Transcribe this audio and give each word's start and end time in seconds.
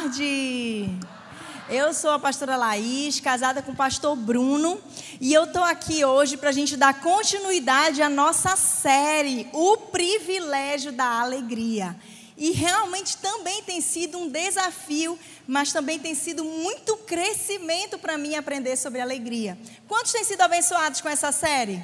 tarde. 0.00 0.88
Eu 1.68 1.92
sou 1.92 2.10
a 2.10 2.18
pastora 2.18 2.56
Laís, 2.56 3.20
casada 3.20 3.60
com 3.60 3.72
o 3.72 3.76
pastor 3.76 4.16
Bruno, 4.16 4.80
e 5.20 5.32
eu 5.34 5.44
estou 5.44 5.62
aqui 5.62 6.02
hoje 6.04 6.38
para 6.38 6.48
a 6.48 6.52
gente 6.52 6.74
dar 6.74 7.00
continuidade 7.00 8.00
à 8.00 8.08
nossa 8.08 8.56
série, 8.56 9.48
O 9.52 9.76
Privilégio 9.76 10.90
da 10.90 11.20
Alegria. 11.20 11.94
E 12.34 12.52
realmente 12.52 13.18
também 13.18 13.62
tem 13.62 13.82
sido 13.82 14.16
um 14.16 14.26
desafio, 14.26 15.18
mas 15.46 15.70
também 15.70 15.98
tem 15.98 16.14
sido 16.14 16.44
muito 16.44 16.96
crescimento 16.96 17.98
para 17.98 18.16
mim 18.16 18.36
aprender 18.36 18.76
sobre 18.76 19.02
alegria. 19.02 19.58
Quantos 19.86 20.12
têm 20.12 20.24
sido 20.24 20.40
abençoados 20.40 21.02
com 21.02 21.10
essa 21.10 21.30
série? 21.30 21.82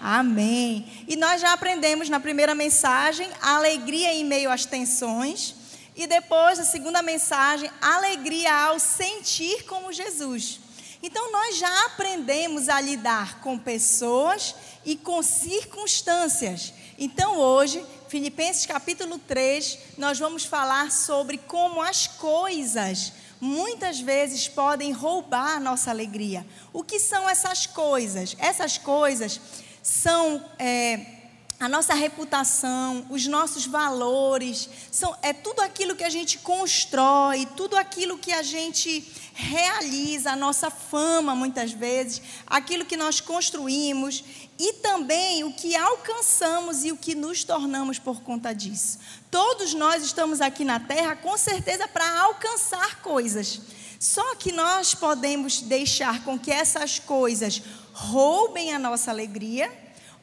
Amém. 0.00 0.86
E 1.08 1.16
nós 1.16 1.40
já 1.40 1.52
aprendemos 1.52 2.08
na 2.08 2.20
primeira 2.20 2.54
mensagem 2.54 3.28
alegria 3.40 4.14
em 4.14 4.24
meio 4.24 4.48
às 4.48 4.64
tensões. 4.64 5.60
E 5.94 6.06
depois, 6.06 6.58
a 6.58 6.64
segunda 6.64 7.02
mensagem, 7.02 7.70
alegria 7.80 8.54
ao 8.54 8.78
sentir 8.78 9.64
como 9.64 9.92
Jesus. 9.92 10.60
Então, 11.02 11.32
nós 11.32 11.58
já 11.58 11.86
aprendemos 11.86 12.68
a 12.68 12.80
lidar 12.80 13.40
com 13.40 13.58
pessoas 13.58 14.54
e 14.84 14.96
com 14.96 15.22
circunstâncias. 15.22 16.72
Então, 16.98 17.36
hoje, 17.38 17.84
Filipenses 18.08 18.66
capítulo 18.66 19.18
3, 19.18 19.78
nós 19.98 20.18
vamos 20.18 20.44
falar 20.44 20.90
sobre 20.92 21.38
como 21.38 21.82
as 21.82 22.06
coisas 22.06 23.12
muitas 23.40 23.98
vezes 23.98 24.46
podem 24.46 24.92
roubar 24.92 25.60
nossa 25.60 25.90
alegria. 25.90 26.46
O 26.72 26.84
que 26.84 27.00
são 27.00 27.28
essas 27.28 27.66
coisas? 27.66 28.36
Essas 28.38 28.78
coisas 28.78 29.40
são 29.82 30.44
é, 30.58 31.21
a 31.62 31.68
nossa 31.68 31.94
reputação, 31.94 33.06
os 33.08 33.28
nossos 33.28 33.66
valores, 33.66 34.68
são, 34.90 35.16
é 35.22 35.32
tudo 35.32 35.60
aquilo 35.60 35.94
que 35.94 36.02
a 36.02 36.10
gente 36.10 36.38
constrói, 36.38 37.46
tudo 37.56 37.76
aquilo 37.76 38.18
que 38.18 38.32
a 38.32 38.42
gente 38.42 39.08
realiza, 39.32 40.32
a 40.32 40.36
nossa 40.36 40.72
fama 40.72 41.36
muitas 41.36 41.70
vezes, 41.70 42.20
aquilo 42.48 42.84
que 42.84 42.96
nós 42.96 43.20
construímos 43.20 44.24
e 44.58 44.72
também 44.72 45.44
o 45.44 45.52
que 45.52 45.76
alcançamos 45.76 46.84
e 46.84 46.90
o 46.90 46.96
que 46.96 47.14
nos 47.14 47.44
tornamos 47.44 47.96
por 47.96 48.22
conta 48.22 48.52
disso. 48.52 48.98
Todos 49.30 49.72
nós 49.72 50.02
estamos 50.02 50.40
aqui 50.40 50.64
na 50.64 50.80
Terra 50.80 51.14
com 51.14 51.38
certeza 51.38 51.86
para 51.86 52.22
alcançar 52.22 53.00
coisas. 53.02 53.60
Só 54.00 54.34
que 54.34 54.50
nós 54.50 54.96
podemos 54.96 55.60
deixar 55.60 56.24
com 56.24 56.36
que 56.36 56.50
essas 56.50 56.98
coisas 56.98 57.62
roubem 57.92 58.74
a 58.74 58.78
nossa 58.80 59.12
alegria, 59.12 59.81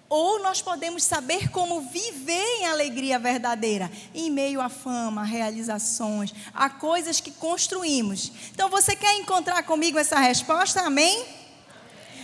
ou 0.09 0.41
nós 0.41 0.59
podemos 0.61 1.03
saber 1.03 1.49
como 1.49 1.81
viver 1.81 2.43
em 2.59 2.65
alegria 2.65 3.19
verdadeira, 3.19 3.91
em 4.13 4.31
meio 4.31 4.59
à 4.59 4.67
fama, 4.67 5.21
a 5.21 5.25
realizações, 5.25 6.33
a 6.53 6.69
coisas 6.69 7.21
que 7.21 7.29
construímos. 7.29 8.31
Então, 8.51 8.69
você 8.69 8.95
quer 8.95 9.15
encontrar 9.17 9.61
comigo 9.63 9.99
essa 9.99 10.17
resposta? 10.19 10.81
Amém? 10.81 11.23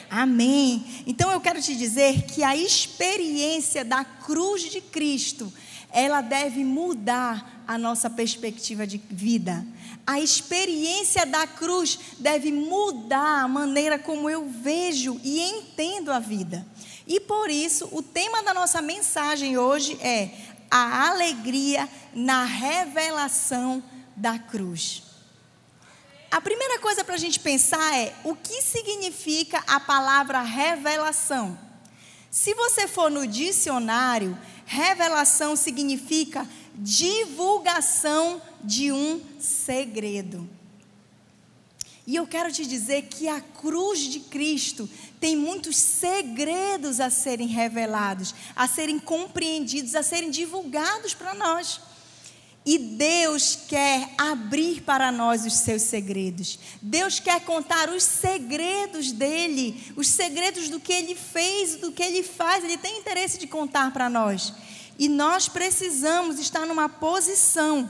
Amém. 0.10 1.04
Então, 1.06 1.32
eu 1.32 1.40
quero 1.40 1.62
te 1.62 1.76
dizer 1.76 2.24
que 2.24 2.44
a 2.44 2.56
experiência 2.58 3.86
da 3.86 4.04
cruz 4.04 4.64
de 4.64 4.82
Cristo, 4.82 5.54
ela 5.92 6.22
deve 6.22 6.64
mudar 6.64 7.64
a 7.68 7.78
nossa 7.78 8.10
perspectiva 8.10 8.86
de 8.88 8.98
vida. 9.10 9.66
A 10.08 10.20
experiência 10.20 11.26
da 11.26 11.48
cruz 11.48 12.00
deve 12.20 12.52
mudar 12.52 13.44
a 13.44 13.48
maneira 13.48 13.98
como 13.98 14.30
eu 14.30 14.48
vejo 14.48 15.20
e 15.24 15.40
entendo 15.42 16.12
a 16.12 16.20
vida. 16.20 16.66
E 17.08 17.20
por 17.20 17.50
isso, 17.50 17.88
o 17.92 18.02
tema 18.02 18.42
da 18.42 18.54
nossa 18.54 18.82
mensagem 18.82 19.58
hoje 19.58 19.98
é 20.02 20.32
a 20.70 21.10
alegria 21.10 21.88
na 22.14 22.44
revelação 22.44 23.84
da 24.16 24.40
cruz. 24.40 25.04
A 26.32 26.42
primeira 26.42 26.80
coisa 26.80 27.04
para 27.04 27.16
a 27.16 27.20
gente 27.20 27.40
pensar 27.40 27.96
é 27.96 28.14
o 28.24 28.36
que 28.36 28.62
significa 28.62 29.64
a 29.68 29.80
palavra 29.80 30.42
revelação. 30.42 31.58
Se 32.30 32.54
você 32.54 32.88
for 32.88 33.10
no 33.10 33.26
dicionário, 33.26 34.38
revelação 34.66 35.56
significa 35.56 36.46
divulgação 36.74 38.42
de 38.62 38.92
um 38.92 39.22
segredo. 39.40 40.50
E 42.08 42.16
eu 42.16 42.28
quero 42.28 42.52
te 42.52 42.66
dizer 42.66 43.04
que 43.04 43.28
a 43.28 43.40
cruz 43.40 44.00
de 44.00 44.20
Cristo 44.20 44.90
tem 45.26 45.36
muitos 45.36 45.76
segredos 45.76 47.00
a 47.00 47.10
serem 47.10 47.48
revelados, 47.48 48.36
a 48.56 48.68
serem 48.68 49.00
compreendidos, 49.00 49.96
a 49.96 50.04
serem 50.04 50.30
divulgados 50.30 51.16
para 51.16 51.34
nós. 51.34 51.82
E 52.64 52.78
Deus 52.78 53.58
quer 53.68 54.08
abrir 54.20 54.82
para 54.82 55.12
nós 55.12 55.44
os 55.44 55.54
seus 55.54 55.82
segredos. 55.82 56.60
Deus 56.80 57.20
quer 57.20 57.42
contar 57.42 57.90
os 57.90 58.04
segredos 58.04 59.12
dele, 59.12 59.92
os 59.96 60.10
segredos 60.10 60.70
do 60.70 60.80
que 60.80 60.94
ele 60.94 61.16
fez, 61.16 61.78
do 61.78 61.92
que 61.92 62.04
ele 62.04 62.22
faz. 62.22 62.64
Ele 62.64 62.78
tem 62.78 63.00
interesse 63.00 63.40
de 63.40 63.48
contar 63.48 63.92
para 63.92 64.08
nós. 64.08 64.54
E 65.00 65.10
nós 65.10 65.50
precisamos 65.50 66.38
estar 66.38 66.68
numa 66.68 66.88
posição 66.88 67.90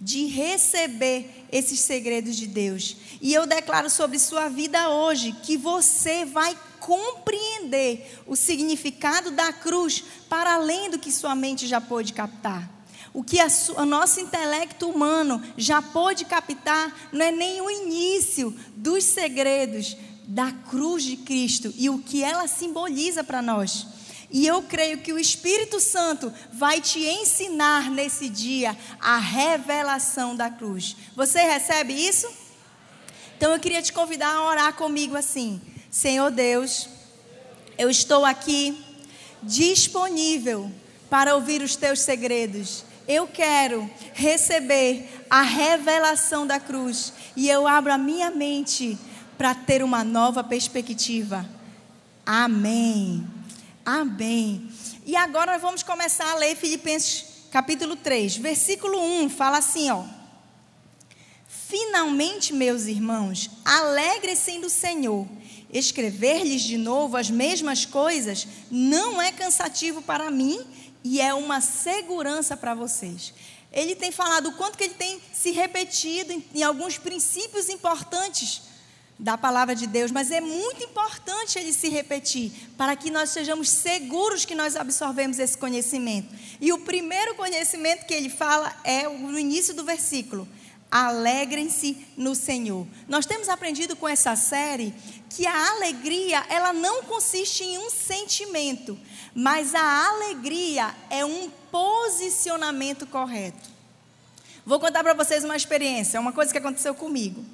de 0.00 0.26
receber 0.26 1.46
esses 1.50 1.80
segredos 1.80 2.36
de 2.36 2.46
Deus. 2.46 2.96
E 3.20 3.32
eu 3.32 3.46
declaro 3.46 3.88
sobre 3.88 4.18
sua 4.18 4.48
vida 4.48 4.90
hoje 4.90 5.32
que 5.42 5.56
você 5.56 6.24
vai 6.24 6.56
compreender 6.80 8.22
o 8.26 8.36
significado 8.36 9.30
da 9.30 9.52
cruz 9.52 10.04
para 10.28 10.54
além 10.54 10.90
do 10.90 10.98
que 10.98 11.10
sua 11.10 11.34
mente 11.34 11.66
já 11.66 11.80
pôde 11.80 12.12
captar. 12.12 12.70
O 13.14 13.22
que 13.22 13.38
o 13.76 13.84
nosso 13.84 14.20
intelecto 14.20 14.90
humano 14.90 15.40
já 15.56 15.80
pôde 15.80 16.24
captar 16.24 17.08
não 17.12 17.24
é 17.24 17.30
nem 17.30 17.60
o 17.60 17.70
início 17.70 18.54
dos 18.76 19.04
segredos 19.04 19.96
da 20.26 20.50
cruz 20.50 21.04
de 21.04 21.16
Cristo 21.18 21.72
e 21.76 21.88
o 21.88 21.98
que 21.98 22.24
ela 22.24 22.48
simboliza 22.48 23.22
para 23.22 23.40
nós. 23.40 23.93
E 24.34 24.48
eu 24.48 24.64
creio 24.64 24.98
que 24.98 25.12
o 25.12 25.18
Espírito 25.18 25.78
Santo 25.78 26.34
vai 26.52 26.80
te 26.80 26.98
ensinar 26.98 27.88
nesse 27.88 28.28
dia 28.28 28.76
a 28.98 29.16
revelação 29.16 30.34
da 30.34 30.50
cruz. 30.50 30.96
Você 31.14 31.40
recebe 31.40 31.92
isso? 31.92 32.26
Então 33.36 33.52
eu 33.52 33.60
queria 33.60 33.80
te 33.80 33.92
convidar 33.92 34.34
a 34.34 34.44
orar 34.44 34.74
comigo 34.74 35.14
assim: 35.14 35.62
Senhor 35.88 36.32
Deus, 36.32 36.88
eu 37.78 37.88
estou 37.88 38.24
aqui 38.24 38.76
disponível 39.40 40.68
para 41.08 41.36
ouvir 41.36 41.62
os 41.62 41.76
teus 41.76 42.00
segredos. 42.00 42.84
Eu 43.06 43.28
quero 43.28 43.88
receber 44.14 45.24
a 45.30 45.42
revelação 45.42 46.44
da 46.44 46.58
cruz 46.58 47.12
e 47.36 47.48
eu 47.48 47.68
abro 47.68 47.92
a 47.92 47.98
minha 47.98 48.32
mente 48.32 48.98
para 49.38 49.54
ter 49.54 49.80
uma 49.80 50.02
nova 50.02 50.42
perspectiva. 50.42 51.48
Amém. 52.26 53.33
Amém. 53.84 54.70
E 55.04 55.14
agora 55.14 55.52
nós 55.52 55.60
vamos 55.60 55.82
começar 55.82 56.30
a 56.30 56.36
ler 56.36 56.56
Filipenses 56.56 57.26
capítulo 57.50 57.96
3, 57.96 58.38
versículo 58.38 58.98
1, 58.98 59.28
fala 59.28 59.58
assim, 59.58 59.90
ó: 59.90 60.04
Finalmente, 61.46 62.54
meus 62.54 62.86
irmãos, 62.86 63.50
alegrem-se 63.64 64.58
do 64.58 64.70
Senhor. 64.70 65.28
Escrever-lhes 65.70 66.62
de 66.62 66.78
novo 66.78 67.16
as 67.16 67.28
mesmas 67.28 67.84
coisas 67.84 68.46
não 68.70 69.20
é 69.20 69.30
cansativo 69.30 70.00
para 70.00 70.30
mim 70.30 70.64
e 71.02 71.20
é 71.20 71.34
uma 71.34 71.60
segurança 71.60 72.56
para 72.56 72.74
vocês. 72.74 73.34
Ele 73.70 73.94
tem 73.94 74.10
falado 74.10 74.48
o 74.48 74.52
quanto 74.54 74.78
que 74.78 74.84
ele 74.84 74.94
tem 74.94 75.20
se 75.32 75.50
repetido 75.50 76.32
em, 76.32 76.44
em 76.54 76.62
alguns 76.62 76.96
princípios 76.96 77.68
importantes 77.68 78.62
da 79.18 79.38
palavra 79.38 79.74
de 79.74 79.86
Deus, 79.86 80.10
mas 80.10 80.30
é 80.30 80.40
muito 80.40 80.82
importante 80.82 81.58
ele 81.58 81.72
se 81.72 81.88
repetir 81.88 82.52
para 82.76 82.96
que 82.96 83.10
nós 83.10 83.30
sejamos 83.30 83.68
seguros 83.68 84.44
que 84.44 84.54
nós 84.54 84.74
absorvemos 84.76 85.38
esse 85.38 85.56
conhecimento. 85.56 86.34
E 86.60 86.72
o 86.72 86.78
primeiro 86.78 87.34
conhecimento 87.34 88.06
que 88.06 88.14
ele 88.14 88.28
fala 88.28 88.74
é 88.82 89.08
no 89.08 89.38
início 89.38 89.72
do 89.74 89.84
versículo: 89.84 90.48
alegrem-se 90.90 92.06
no 92.16 92.34
Senhor. 92.34 92.86
Nós 93.08 93.26
temos 93.26 93.48
aprendido 93.48 93.96
com 93.96 94.08
essa 94.08 94.34
série 94.36 94.94
que 95.30 95.46
a 95.46 95.70
alegria, 95.70 96.44
ela 96.48 96.72
não 96.72 97.02
consiste 97.02 97.64
em 97.64 97.78
um 97.78 97.90
sentimento, 97.90 98.98
mas 99.34 99.74
a 99.74 100.08
alegria 100.08 100.94
é 101.10 101.24
um 101.24 101.50
posicionamento 101.70 103.06
correto. 103.06 103.74
Vou 104.64 104.80
contar 104.80 105.02
para 105.02 105.12
vocês 105.12 105.44
uma 105.44 105.56
experiência, 105.56 106.20
uma 106.20 106.32
coisa 106.32 106.50
que 106.50 106.58
aconteceu 106.58 106.94
comigo. 106.94 107.44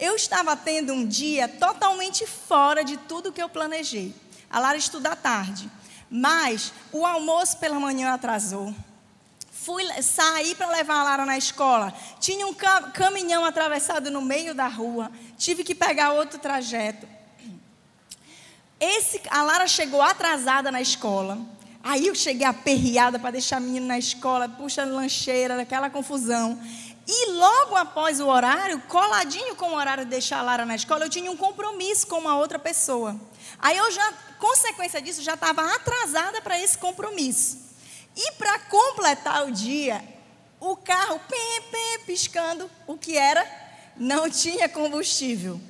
Eu 0.00 0.16
estava 0.16 0.56
tendo 0.56 0.94
um 0.94 1.06
dia 1.06 1.46
totalmente 1.46 2.26
fora 2.26 2.82
de 2.82 2.96
tudo 2.96 3.30
que 3.30 3.42
eu 3.42 3.50
planejei. 3.50 4.14
A 4.48 4.58
Lara 4.58 4.78
estuda 4.78 5.10
à 5.10 5.16
tarde, 5.16 5.70
mas 6.10 6.72
o 6.90 7.04
almoço 7.04 7.58
pela 7.58 7.78
manhã 7.78 8.14
atrasou. 8.14 8.74
Fui 9.52 9.84
sair 10.02 10.54
para 10.54 10.68
levar 10.68 11.00
a 11.00 11.04
Lara 11.04 11.26
na 11.26 11.36
escola. 11.36 11.92
Tinha 12.18 12.46
um 12.46 12.54
caminhão 12.94 13.44
atravessado 13.44 14.10
no 14.10 14.22
meio 14.22 14.54
da 14.54 14.68
rua. 14.68 15.12
Tive 15.36 15.62
que 15.62 15.74
pegar 15.74 16.12
outro 16.12 16.38
trajeto. 16.38 17.06
Esse, 18.80 19.20
a 19.28 19.42
Lara 19.42 19.68
chegou 19.68 20.00
atrasada 20.00 20.72
na 20.72 20.80
escola. 20.80 21.38
Aí 21.82 22.06
eu 22.06 22.14
cheguei 22.14 22.46
aperreada 22.46 23.18
para 23.18 23.32
deixar 23.32 23.58
a 23.58 23.60
menina 23.60 23.86
na 23.86 23.98
escola, 23.98 24.48
puxa 24.48 24.84
lancheira, 24.84 25.60
aquela 25.60 25.90
confusão. 25.90 26.58
E 27.06 27.32
logo 27.32 27.76
após 27.76 28.20
o 28.20 28.28
horário, 28.28 28.80
coladinho 28.82 29.56
com 29.56 29.70
o 29.70 29.74
horário 29.74 30.04
de 30.04 30.10
deixar 30.10 30.38
a 30.38 30.42
Lara 30.42 30.66
na 30.66 30.76
escola, 30.76 31.04
eu 31.04 31.10
tinha 31.10 31.30
um 31.30 31.36
compromisso 31.36 32.06
com 32.06 32.18
uma 32.18 32.36
outra 32.36 32.58
pessoa. 32.58 33.18
Aí 33.58 33.76
eu 33.76 33.90
já, 33.90 34.12
consequência 34.38 35.00
disso, 35.02 35.22
já 35.22 35.34
estava 35.34 35.74
atrasada 35.74 36.40
para 36.40 36.58
esse 36.60 36.78
compromisso. 36.78 37.58
E 38.16 38.32
para 38.32 38.58
completar 38.60 39.46
o 39.46 39.50
dia, 39.50 40.02
o 40.60 40.76
carro 40.76 41.20
pim, 41.28 41.62
pim, 41.70 42.04
piscando, 42.04 42.70
o 42.86 42.96
que 42.96 43.16
era? 43.16 43.44
Não 43.96 44.28
tinha 44.30 44.68
combustível. 44.68 45.60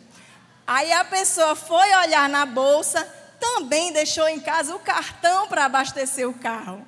Aí 0.66 0.92
a 0.92 1.04
pessoa 1.04 1.56
foi 1.56 1.94
olhar 1.94 2.28
na 2.28 2.46
bolsa, 2.46 3.02
também 3.40 3.92
deixou 3.92 4.28
em 4.28 4.38
casa 4.38 4.74
o 4.74 4.78
cartão 4.78 5.48
para 5.48 5.64
abastecer 5.64 6.28
o 6.28 6.34
carro. 6.34 6.86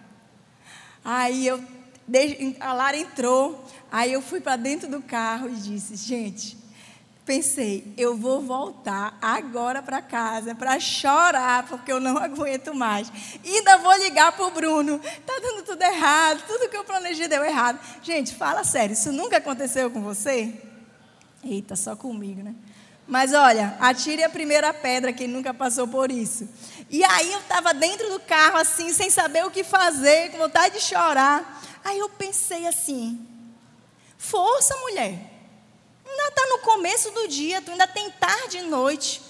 Aí 1.05 1.47
eu, 1.47 1.62
a 2.61 2.73
Lara 2.73 2.97
entrou, 2.97 3.65
aí 3.93 4.12
eu 4.12 4.23
fui 4.23 4.41
para 4.41 4.56
dentro 4.56 4.89
do 4.89 5.03
carro 5.03 5.49
e 5.49 5.53
disse: 5.53 5.94
gente, 5.94 6.56
pensei, 7.25 7.93
eu 7.97 8.17
vou 8.17 8.41
voltar 8.41 9.17
agora 9.23 9.83
para 9.83 10.03
casa 10.03 10.55
para 10.55 10.79
chorar, 10.81 11.67
porque 11.69 11.93
eu 11.93 12.00
não 12.00 12.17
aguento 12.19 12.75
mais. 12.75 13.12
E 13.44 13.59
ainda 13.59 13.79
vou 13.79 13.97
ligar 13.99 14.33
para 14.33 14.47
o 14.47 14.50
Bruno. 14.50 14.97
Está 14.97 15.39
dando 15.41 15.62
tudo 15.65 15.83
errado, 15.83 16.43
tudo 16.47 16.69
que 16.69 16.77
eu 16.77 16.85
planejei 16.85 17.29
deu 17.29 17.44
errado. 17.44 17.79
Gente, 18.03 18.35
fala 18.35 18.65
sério, 18.65 18.94
isso 18.94 19.12
nunca 19.12 19.37
aconteceu 19.37 19.91
com 19.91 20.00
você? 20.03 20.53
Eita, 21.44 21.77
só 21.77 21.94
comigo, 21.94 22.43
né? 22.43 22.55
Mas 23.06 23.35
olha, 23.35 23.77
atire 23.81 24.23
a 24.23 24.31
primeira 24.31 24.73
pedra 24.73 25.12
quem 25.12 25.27
nunca 25.27 25.53
passou 25.53 25.89
por 25.89 26.11
isso. 26.11 26.49
E 26.89 27.03
aí 27.05 27.33
eu 27.33 27.41
estava 27.41 27.75
dentro 27.75 28.09
do 28.09 28.21
carro 28.21 28.56
assim, 28.56 28.93
sem 28.93 29.11
saber 29.11 29.44
o 29.44 29.50
que 29.50 29.65
fazer, 29.65 30.31
com 30.31 30.39
vontade 30.39 30.77
de 30.77 30.81
chorar. 30.81 31.61
Aí 31.85 31.99
eu 31.99 32.09
pensei 32.09 32.67
assim: 32.67 33.27
força, 34.22 34.76
mulher. 34.76 35.19
Ainda 36.06 36.28
está 36.28 36.46
no 36.46 36.58
começo 36.58 37.10
do 37.10 37.26
dia, 37.26 37.60
tu 37.60 37.72
ainda 37.72 37.86
tem 37.86 38.08
tarde 38.12 38.58
e 38.58 38.62
noite. 38.62 39.20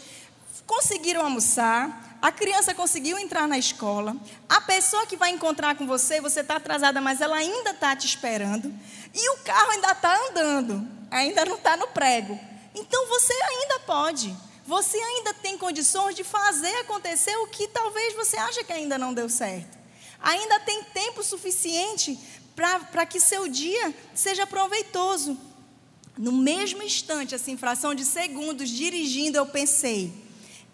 Conseguiram 0.66 1.22
almoçar, 1.22 2.18
a 2.20 2.30
criança 2.30 2.74
conseguiu 2.74 3.18
entrar 3.18 3.48
na 3.48 3.58
escola, 3.58 4.14
a 4.48 4.60
pessoa 4.60 5.06
que 5.06 5.16
vai 5.16 5.30
encontrar 5.30 5.74
com 5.76 5.86
você, 5.86 6.20
você 6.20 6.40
está 6.40 6.56
atrasada, 6.56 7.00
mas 7.00 7.20
ela 7.20 7.36
ainda 7.36 7.70
está 7.70 7.96
te 7.96 8.06
esperando, 8.06 8.72
e 9.14 9.30
o 9.30 9.38
carro 9.38 9.70
ainda 9.72 9.92
está 9.92 10.16
andando, 10.28 10.86
ainda 11.10 11.44
não 11.46 11.56
está 11.56 11.76
no 11.76 11.88
prego. 11.88 12.38
Então 12.74 13.06
você 13.08 13.32
ainda 13.32 13.80
pode. 13.80 14.34
Você 14.64 14.96
ainda 14.96 15.34
tem 15.34 15.58
condições 15.58 16.14
de 16.14 16.22
fazer 16.22 16.74
acontecer 16.76 17.36
o 17.38 17.48
que 17.48 17.66
talvez 17.66 18.14
você 18.14 18.36
acha 18.36 18.62
que 18.62 18.72
ainda 18.72 18.96
não 18.96 19.12
deu 19.12 19.28
certo. 19.28 19.76
Ainda 20.20 20.60
tem 20.60 20.84
tempo 20.84 21.22
suficiente 21.24 22.16
para 22.54 23.06
que 23.06 23.20
seu 23.20 23.48
dia 23.48 23.94
seja 24.14 24.46
proveitoso. 24.46 25.38
No 26.16 26.32
mesmo 26.32 26.82
instante, 26.82 27.34
assim, 27.34 27.56
fração 27.56 27.94
de 27.94 28.04
segundos, 28.04 28.68
dirigindo, 28.68 29.38
eu 29.38 29.46
pensei: 29.46 30.12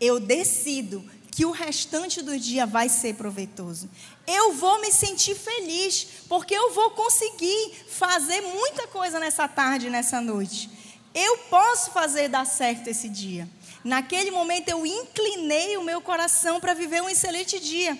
eu 0.00 0.19
decido 0.19 1.04
que 1.30 1.44
o 1.44 1.52
restante 1.52 2.20
do 2.20 2.36
dia 2.36 2.66
vai 2.66 2.88
ser 2.88 3.14
proveitoso. 3.14 3.88
Eu 4.26 4.54
vou 4.54 4.80
me 4.80 4.90
sentir 4.90 5.36
feliz, 5.36 6.08
porque 6.28 6.52
eu 6.52 6.75
vou 6.75 6.90
conseguir 6.90 7.75
fazer 7.88 8.40
muita 8.40 8.88
coisa 8.88 9.20
nessa 9.20 9.46
tarde, 9.46 9.88
nessa 9.88 10.20
noite. 10.20 10.69
Eu 11.14 11.38
posso 11.48 11.92
fazer 11.92 12.28
dar 12.28 12.44
certo 12.44 12.88
esse 12.88 13.08
dia. 13.08 13.48
Naquele 13.84 14.32
momento 14.32 14.69
eu 14.69 14.84
inclinei 14.84 15.76
o 15.76 15.84
meu 15.84 16.00
coração 16.00 16.58
para 16.58 16.75
viver 16.75 17.02
um 17.02 17.08
excelente 17.08 17.60
dia. 17.60 17.96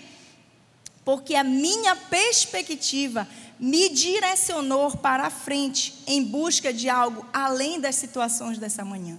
Porque 1.05 1.35
a 1.35 1.45
minha 1.45 1.95
perspectiva 1.95 3.27
me 3.59 3.89
direcionou 3.89 4.97
para 4.97 5.27
a 5.27 5.31
frente 5.31 6.03
em 6.07 6.23
busca 6.23 6.73
de 6.73 6.89
algo 6.89 7.27
além 7.33 7.81
das 7.81 7.97
situações 7.97 8.59
dessa 8.59 8.85
manhã. 8.85 9.19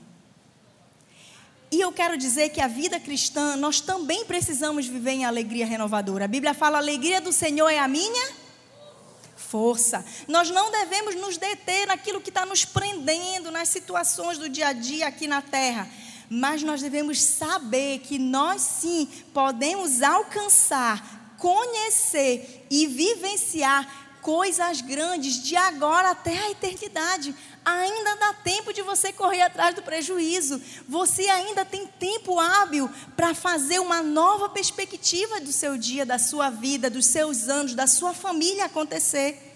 E 1.72 1.82
eu 1.82 1.92
quero 1.92 2.18
dizer 2.18 2.50
que 2.50 2.62
a 2.62 2.68
vida 2.68 3.00
cristã, 3.00 3.56
nós 3.56 3.80
também 3.80 4.26
precisamos 4.26 4.88
viver 4.88 5.12
em 5.12 5.26
alegria 5.26 5.68
renovadora. 5.68 6.26
A 6.26 6.28
Bíblia 6.28 6.54
fala: 6.54 6.78
a 6.78 6.82
alegria 6.82 7.22
do 7.22 7.32
Senhor 7.32 7.70
é 7.70 7.78
a 7.78 7.88
minha 7.88 8.32
força. 9.36 10.04
Nós 10.28 10.50
não 10.50 10.72
devemos 10.72 11.16
nos 11.16 11.38
deter 11.38 11.88
naquilo 11.88 12.22
que 12.22 12.30
está 12.30 12.46
nos 12.46 12.66
prendendo, 12.66 13.52
nas 13.52 13.70
situações 13.70 14.38
do 14.38 14.50
dia 14.50 14.68
a 14.70 14.74
dia 14.74 15.08
aqui 15.08 15.28
na 15.28 15.42
terra. 15.42 15.88
Mas 16.30 16.64
nós 16.64 16.82
devemos 16.82 17.22
saber 17.22 18.00
que 18.00 18.20
nós 18.20 18.62
sim 18.62 19.08
podemos 19.34 20.02
alcançar, 20.02 21.36
conhecer 21.38 22.68
e 22.70 22.86
vivenciar 22.86 24.09
coisas 24.30 24.82
grandes 24.82 25.42
de 25.42 25.56
agora 25.56 26.12
até 26.12 26.38
a 26.38 26.52
eternidade. 26.52 27.34
Ainda 27.66 28.16
dá 28.16 28.32
tempo 28.32 28.72
de 28.72 28.84
você 28.84 29.12
correr 29.12 29.42
atrás 29.42 29.74
do 29.74 29.82
prejuízo. 29.82 30.62
Você 30.88 31.24
ainda 31.24 31.66
tem 31.66 31.88
tempo 31.88 32.40
hábil 32.40 32.88
para 33.16 33.34
fazer 33.34 33.80
uma 33.80 34.04
nova 34.04 34.48
perspectiva 34.48 35.42
do 35.42 35.52
seu 35.52 35.76
dia, 35.80 36.06
da 36.06 36.20
sua 36.20 36.52
vida, 36.52 36.92
dos 36.92 37.08
seus 37.08 37.50
anos, 37.50 37.74
da 37.74 37.88
sua 37.88 38.14
família 38.14 38.66
acontecer. 38.66 39.52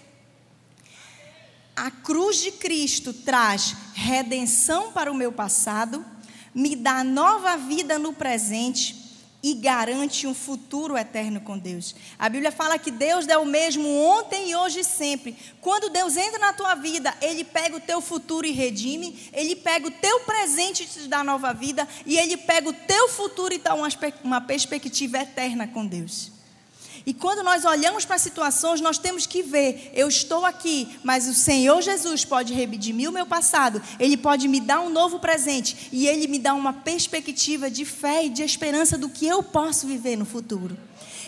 A 1.76 1.92
cruz 1.92 2.38
de 2.38 2.50
Cristo 2.50 3.12
traz 3.12 3.76
redenção 3.94 4.90
para 4.90 5.10
o 5.10 5.14
meu 5.14 5.30
passado, 5.30 6.04
me 6.52 6.74
dá 6.74 7.04
nova 7.04 7.56
vida 7.56 7.96
no 7.96 8.12
presente 8.12 9.03
e 9.44 9.52
garante 9.52 10.26
um 10.26 10.32
futuro 10.32 10.96
eterno 10.96 11.38
com 11.38 11.58
Deus. 11.58 11.94
A 12.18 12.30
Bíblia 12.30 12.50
fala 12.50 12.78
que 12.78 12.90
Deus 12.90 13.28
é 13.28 13.36
o 13.36 13.44
mesmo 13.44 13.86
ontem 13.86 14.48
e 14.48 14.56
hoje 14.56 14.80
e 14.80 14.84
sempre. 14.84 15.36
Quando 15.60 15.90
Deus 15.90 16.16
entra 16.16 16.38
na 16.38 16.54
tua 16.54 16.74
vida, 16.74 17.14
Ele 17.20 17.44
pega 17.44 17.76
o 17.76 17.80
teu 17.80 18.00
futuro 18.00 18.46
e 18.46 18.52
redime, 18.52 19.28
Ele 19.34 19.54
pega 19.54 19.86
o 19.86 19.90
teu 19.90 20.20
presente 20.20 20.84
e 20.84 20.86
te 20.86 21.06
dá 21.08 21.22
nova 21.22 21.52
vida, 21.52 21.86
e 22.06 22.16
Ele 22.16 22.38
pega 22.38 22.70
o 22.70 22.72
teu 22.72 23.06
futuro 23.10 23.52
e 23.52 23.58
dá 23.58 23.74
uma, 23.74 23.88
uma 24.22 24.40
perspectiva 24.40 25.18
eterna 25.18 25.68
com 25.68 25.86
Deus. 25.86 26.32
E 27.06 27.12
quando 27.12 27.42
nós 27.42 27.64
olhamos 27.64 28.04
para 28.04 28.16
situações, 28.16 28.80
nós 28.80 28.96
temos 28.96 29.26
que 29.26 29.42
ver: 29.42 29.92
eu 29.94 30.08
estou 30.08 30.44
aqui, 30.44 30.96
mas 31.02 31.28
o 31.28 31.34
Senhor 31.34 31.82
Jesus 31.82 32.24
pode 32.24 32.54
redimir 32.54 33.10
o 33.10 33.12
meu 33.12 33.26
passado, 33.26 33.82
Ele 33.98 34.16
pode 34.16 34.48
me 34.48 34.60
dar 34.60 34.80
um 34.80 34.88
novo 34.88 35.18
presente 35.18 35.88
e 35.92 36.06
Ele 36.06 36.26
me 36.26 36.38
dá 36.38 36.54
uma 36.54 36.72
perspectiva 36.72 37.70
de 37.70 37.84
fé 37.84 38.24
e 38.24 38.30
de 38.30 38.42
esperança 38.42 38.96
do 38.96 39.08
que 39.08 39.26
eu 39.26 39.42
posso 39.42 39.86
viver 39.86 40.16
no 40.16 40.24
futuro. 40.24 40.76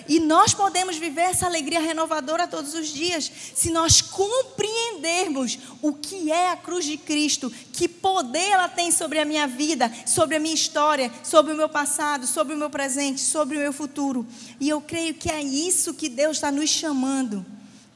E 0.09 0.21
nós 0.21 0.55
podemos 0.55 0.97
viver 0.97 1.23
essa 1.23 1.47
alegria 1.47 1.81
renovadora 1.81 2.47
todos 2.47 2.75
os 2.75 2.89
dias, 2.89 3.31
se 3.55 3.71
nós 3.71 4.01
compreendermos 4.01 5.59
o 5.83 5.93
que 5.93 6.31
é 6.31 6.51
a 6.51 6.57
cruz 6.57 6.85
de 6.85 6.97
Cristo, 6.97 7.53
que 7.73 7.89
poder 7.89 8.51
ela 8.51 8.69
tem 8.69 8.91
sobre 8.91 9.19
a 9.19 9.25
minha 9.25 9.47
vida, 9.47 9.93
sobre 10.07 10.37
a 10.37 10.41
minha 10.41 10.55
história, 10.55 11.11
sobre 11.23 11.53
o 11.53 11.57
meu 11.57 11.69
passado, 11.69 12.27
sobre 12.27 12.55
o 12.55 12.59
meu 12.59 12.71
presente, 12.71 13.21
sobre 13.21 13.57
o 13.57 13.61
meu 13.61 13.73
futuro. 13.73 14.27
E 14.61 14.69
eu 14.69 14.81
creio 14.81 15.15
que 15.15 15.31
é 15.31 15.43
isso 15.43 15.95
que 15.95 16.09
Deus 16.09 16.37
está 16.37 16.51
nos 16.51 16.71
chamando 16.71 17.45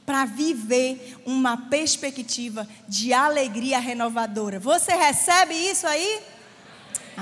para 0.05 0.25
viver 0.25 1.17
uma 1.25 1.55
perspectiva 1.55 2.67
de 2.87 3.13
alegria 3.13 3.79
renovadora. 3.79 4.59
Você 4.59 4.93
recebe 4.93 5.53
isso 5.53 5.87
aí? 5.87 6.19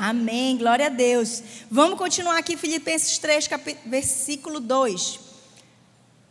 Amém, 0.01 0.57
glória 0.57 0.85
a 0.85 0.89
Deus. 0.89 1.43
Vamos 1.69 1.99
continuar 1.99 2.37
aqui, 2.37 2.55
Filipenses 2.55 3.17
3, 3.17 3.49
versículo 3.85 4.61
2. 4.61 5.19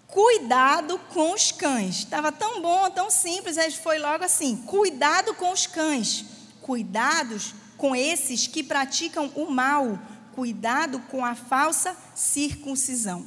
Cuidado 0.07 0.99
com 1.13 1.35
os 1.35 1.53
cães. 1.53 1.99
Estava 1.99 2.33
tão 2.33 2.63
bom, 2.63 2.91
tão 2.91 3.11
simples, 3.11 3.59
aí 3.59 3.71
foi 3.71 3.99
logo 3.99 4.25
assim: 4.25 4.57
cuidado 4.57 5.35
com 5.35 5.53
os 5.53 5.67
cães. 5.67 6.25
Cuidados 6.63 7.55
com 7.77 7.95
esses 7.95 8.47
que 8.47 8.63
praticam 8.63 9.31
o 9.35 9.51
mal. 9.51 9.99
Cuidado 10.35 11.01
com 11.11 11.23
a 11.23 11.35
falsa 11.35 11.95
circuncisão. 12.15 13.27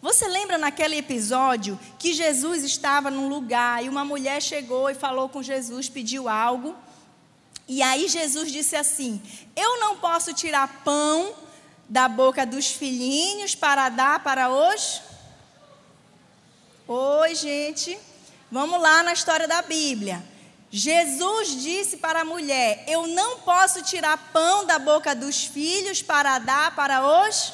Você 0.00 0.28
lembra 0.28 0.56
naquele 0.56 0.96
episódio 0.96 1.78
que 1.98 2.12
Jesus 2.12 2.62
estava 2.62 3.10
num 3.10 3.28
lugar 3.28 3.84
e 3.84 3.88
uma 3.88 4.04
mulher 4.04 4.40
chegou 4.40 4.88
e 4.88 4.94
falou 4.94 5.28
com 5.28 5.42
Jesus, 5.42 5.88
pediu 5.88 6.28
algo. 6.28 6.76
E 7.68 7.82
aí 7.82 8.08
Jesus 8.08 8.50
disse 8.50 8.76
assim: 8.76 9.22
Eu 9.56 9.80
não 9.80 9.96
posso 9.96 10.32
tirar 10.32 10.82
pão 10.84 11.34
da 11.88 12.08
boca 12.08 12.44
dos 12.44 12.70
filhinhos 12.70 13.54
para 13.54 13.88
dar 13.88 14.22
para 14.22 14.50
os. 14.50 15.02
Oi, 16.86 17.34
gente. 17.34 17.98
Vamos 18.50 18.80
lá 18.80 19.02
na 19.02 19.12
história 19.12 19.48
da 19.48 19.62
Bíblia. 19.62 20.22
Jesus 20.70 21.62
disse 21.62 21.96
para 21.98 22.20
a 22.20 22.24
mulher: 22.24 22.84
Eu 22.86 23.06
não 23.06 23.38
posso 23.40 23.82
tirar 23.82 24.30
pão 24.32 24.66
da 24.66 24.78
boca 24.78 25.14
dos 25.14 25.44
filhos 25.44 26.02
para 26.02 26.38
dar 26.38 26.74
para 26.74 27.26
os 27.26 27.52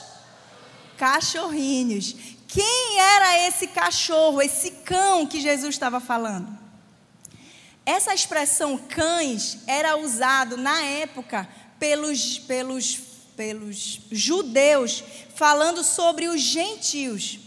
cachorrinhos. 0.97 2.15
Quem 2.49 2.99
era 2.99 3.47
esse 3.47 3.69
cachorro, 3.69 4.41
esse 4.41 4.71
cão 4.71 5.27
que 5.27 5.41
Jesus 5.41 5.75
estava 5.75 6.01
falando? 6.01 6.58
Essa 7.89 8.13
expressão 8.13 8.77
cães 8.77 9.61
era 9.67 9.97
usado 9.97 10.59
na 10.59 10.83
época 10.83 11.49
pelos, 11.79 12.39
pelos, 12.39 13.01
pelos 13.35 14.03
judeus, 14.13 15.03
falando 15.35 15.83
sobre 15.83 16.29
os 16.29 16.39
gentios. 16.39 17.39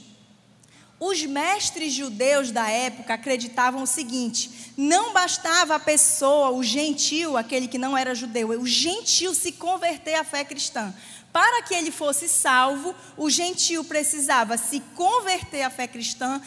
Os 1.00 1.24
mestres 1.24 1.94
judeus 1.94 2.50
da 2.50 2.68
época 2.68 3.14
acreditavam 3.14 3.84
o 3.84 3.88
seguinte: 3.88 4.74
não 4.76 5.14
bastava 5.14 5.76
a 5.76 5.80
pessoa, 5.80 6.50
o 6.50 6.64
gentil, 6.64 7.38
aquele 7.38 7.68
que 7.68 7.78
não 7.78 7.96
era 7.96 8.16
judeu, 8.16 8.50
o 8.50 8.66
gentil 8.66 9.36
se 9.36 9.52
converter 9.52 10.16
à 10.16 10.24
fé 10.24 10.44
cristã. 10.44 10.92
Para 11.32 11.62
que 11.62 11.76
ele 11.76 11.92
fosse 11.92 12.28
salvo, 12.28 12.96
o 13.16 13.30
gentil 13.30 13.84
precisava 13.84 14.58
se 14.58 14.80
converter 14.96 15.62
à 15.62 15.70
fé 15.70 15.88
cristã 15.88 16.42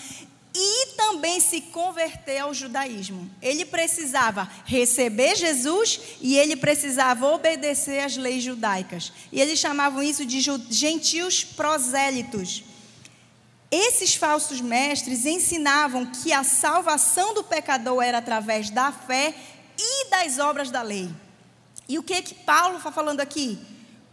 e 0.54 0.86
também 0.96 1.40
se 1.40 1.60
converter 1.60 2.38
ao 2.38 2.54
judaísmo. 2.54 3.28
Ele 3.42 3.64
precisava 3.64 4.48
receber 4.64 5.34
Jesus 5.34 5.98
e 6.20 6.36
ele 6.36 6.54
precisava 6.54 7.26
obedecer 7.26 8.04
às 8.04 8.16
leis 8.16 8.44
judaicas. 8.44 9.12
E 9.32 9.40
eles 9.40 9.58
chamavam 9.58 10.00
isso 10.00 10.24
de 10.24 10.40
gentios 10.70 11.42
prosélitos. 11.42 12.62
Esses 13.68 14.14
falsos 14.14 14.60
mestres 14.60 15.26
ensinavam 15.26 16.06
que 16.06 16.32
a 16.32 16.44
salvação 16.44 17.34
do 17.34 17.42
pecador 17.42 18.00
era 18.00 18.18
através 18.18 18.70
da 18.70 18.92
fé 18.92 19.34
e 19.76 20.08
das 20.10 20.38
obras 20.38 20.70
da 20.70 20.82
lei. 20.82 21.10
E 21.88 21.98
o 21.98 22.02
que 22.04 22.22
que 22.22 22.34
Paulo 22.34 22.76
está 22.76 22.92
falando 22.92 23.20
aqui? 23.20 23.58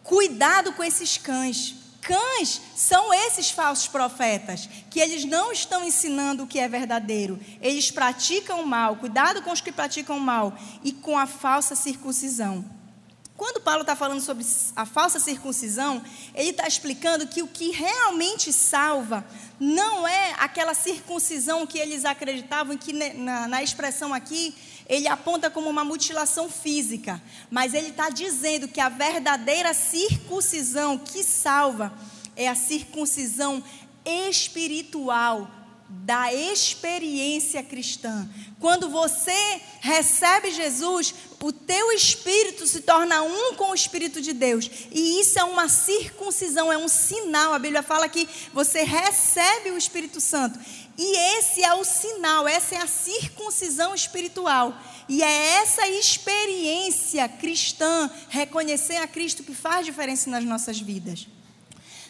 Cuidado 0.03 0.73
com 0.73 0.83
esses 0.83 1.17
cães. 1.17 1.75
Cães 2.01 2.59
são 2.75 3.13
esses 3.13 3.51
falsos 3.51 3.87
profetas, 3.87 4.67
que 4.89 4.99
eles 4.99 5.23
não 5.23 5.51
estão 5.51 5.85
ensinando 5.85 6.43
o 6.43 6.47
que 6.47 6.59
é 6.59 6.67
verdadeiro. 6.67 7.39
Eles 7.61 7.91
praticam 7.91 8.65
mal. 8.65 8.95
Cuidado 8.95 9.41
com 9.43 9.51
os 9.51 9.61
que 9.61 9.71
praticam 9.71 10.19
mal 10.19 10.57
e 10.83 10.91
com 10.91 11.17
a 11.17 11.27
falsa 11.27 11.75
circuncisão. 11.75 12.65
Quando 13.37 13.61
Paulo 13.61 13.81
está 13.81 13.95
falando 13.95 14.21
sobre 14.21 14.45
a 14.75 14.85
falsa 14.85 15.19
circuncisão, 15.19 16.03
ele 16.35 16.51
está 16.51 16.67
explicando 16.67 17.25
que 17.25 17.41
o 17.41 17.47
que 17.47 17.71
realmente 17.71 18.53
salva 18.53 19.25
não 19.59 20.07
é 20.07 20.35
aquela 20.37 20.75
circuncisão 20.75 21.65
que 21.65 21.79
eles 21.79 22.05
acreditavam, 22.05 22.77
que 22.77 22.93
na, 22.93 23.47
na 23.47 23.63
expressão 23.63 24.13
aqui 24.13 24.55
ele 24.91 25.07
aponta 25.07 25.49
como 25.49 25.69
uma 25.69 25.85
mutilação 25.85 26.49
física, 26.49 27.23
mas 27.49 27.73
ele 27.73 27.87
está 27.87 28.09
dizendo 28.09 28.67
que 28.67 28.81
a 28.81 28.89
verdadeira 28.89 29.73
circuncisão 29.73 30.97
que 30.97 31.23
salva 31.23 31.93
é 32.35 32.49
a 32.49 32.55
circuncisão 32.55 33.63
espiritual 34.03 35.49
da 36.03 36.33
experiência 36.33 37.61
cristã. 37.61 38.27
Quando 38.59 38.89
você 38.89 39.61
recebe 39.81 40.51
Jesus, 40.51 41.13
o 41.41 41.51
teu 41.51 41.91
espírito 41.91 42.65
se 42.65 42.81
torna 42.81 43.21
um 43.21 43.55
com 43.55 43.71
o 43.71 43.75
espírito 43.75 44.21
de 44.21 44.33
Deus. 44.33 44.69
E 44.91 45.19
isso 45.19 45.37
é 45.37 45.43
uma 45.43 45.67
circuncisão, 45.67 46.71
é 46.71 46.77
um 46.77 46.87
sinal. 46.87 47.53
A 47.53 47.59
Bíblia 47.59 47.83
fala 47.83 48.07
que 48.07 48.27
você 48.53 48.83
recebe 48.83 49.71
o 49.71 49.77
Espírito 49.77 50.21
Santo. 50.21 50.59
E 50.97 51.37
esse 51.37 51.63
é 51.63 51.73
o 51.73 51.83
sinal, 51.83 52.47
essa 52.47 52.75
é 52.75 52.77
a 52.77 52.87
circuncisão 52.87 53.93
espiritual. 53.93 54.77
E 55.09 55.21
é 55.21 55.61
essa 55.61 55.87
experiência 55.87 57.27
cristã, 57.27 58.09
reconhecer 58.29 58.97
a 58.97 59.07
Cristo, 59.07 59.43
que 59.43 59.53
faz 59.53 59.85
diferença 59.85 60.29
nas 60.29 60.45
nossas 60.45 60.79
vidas. 60.79 61.27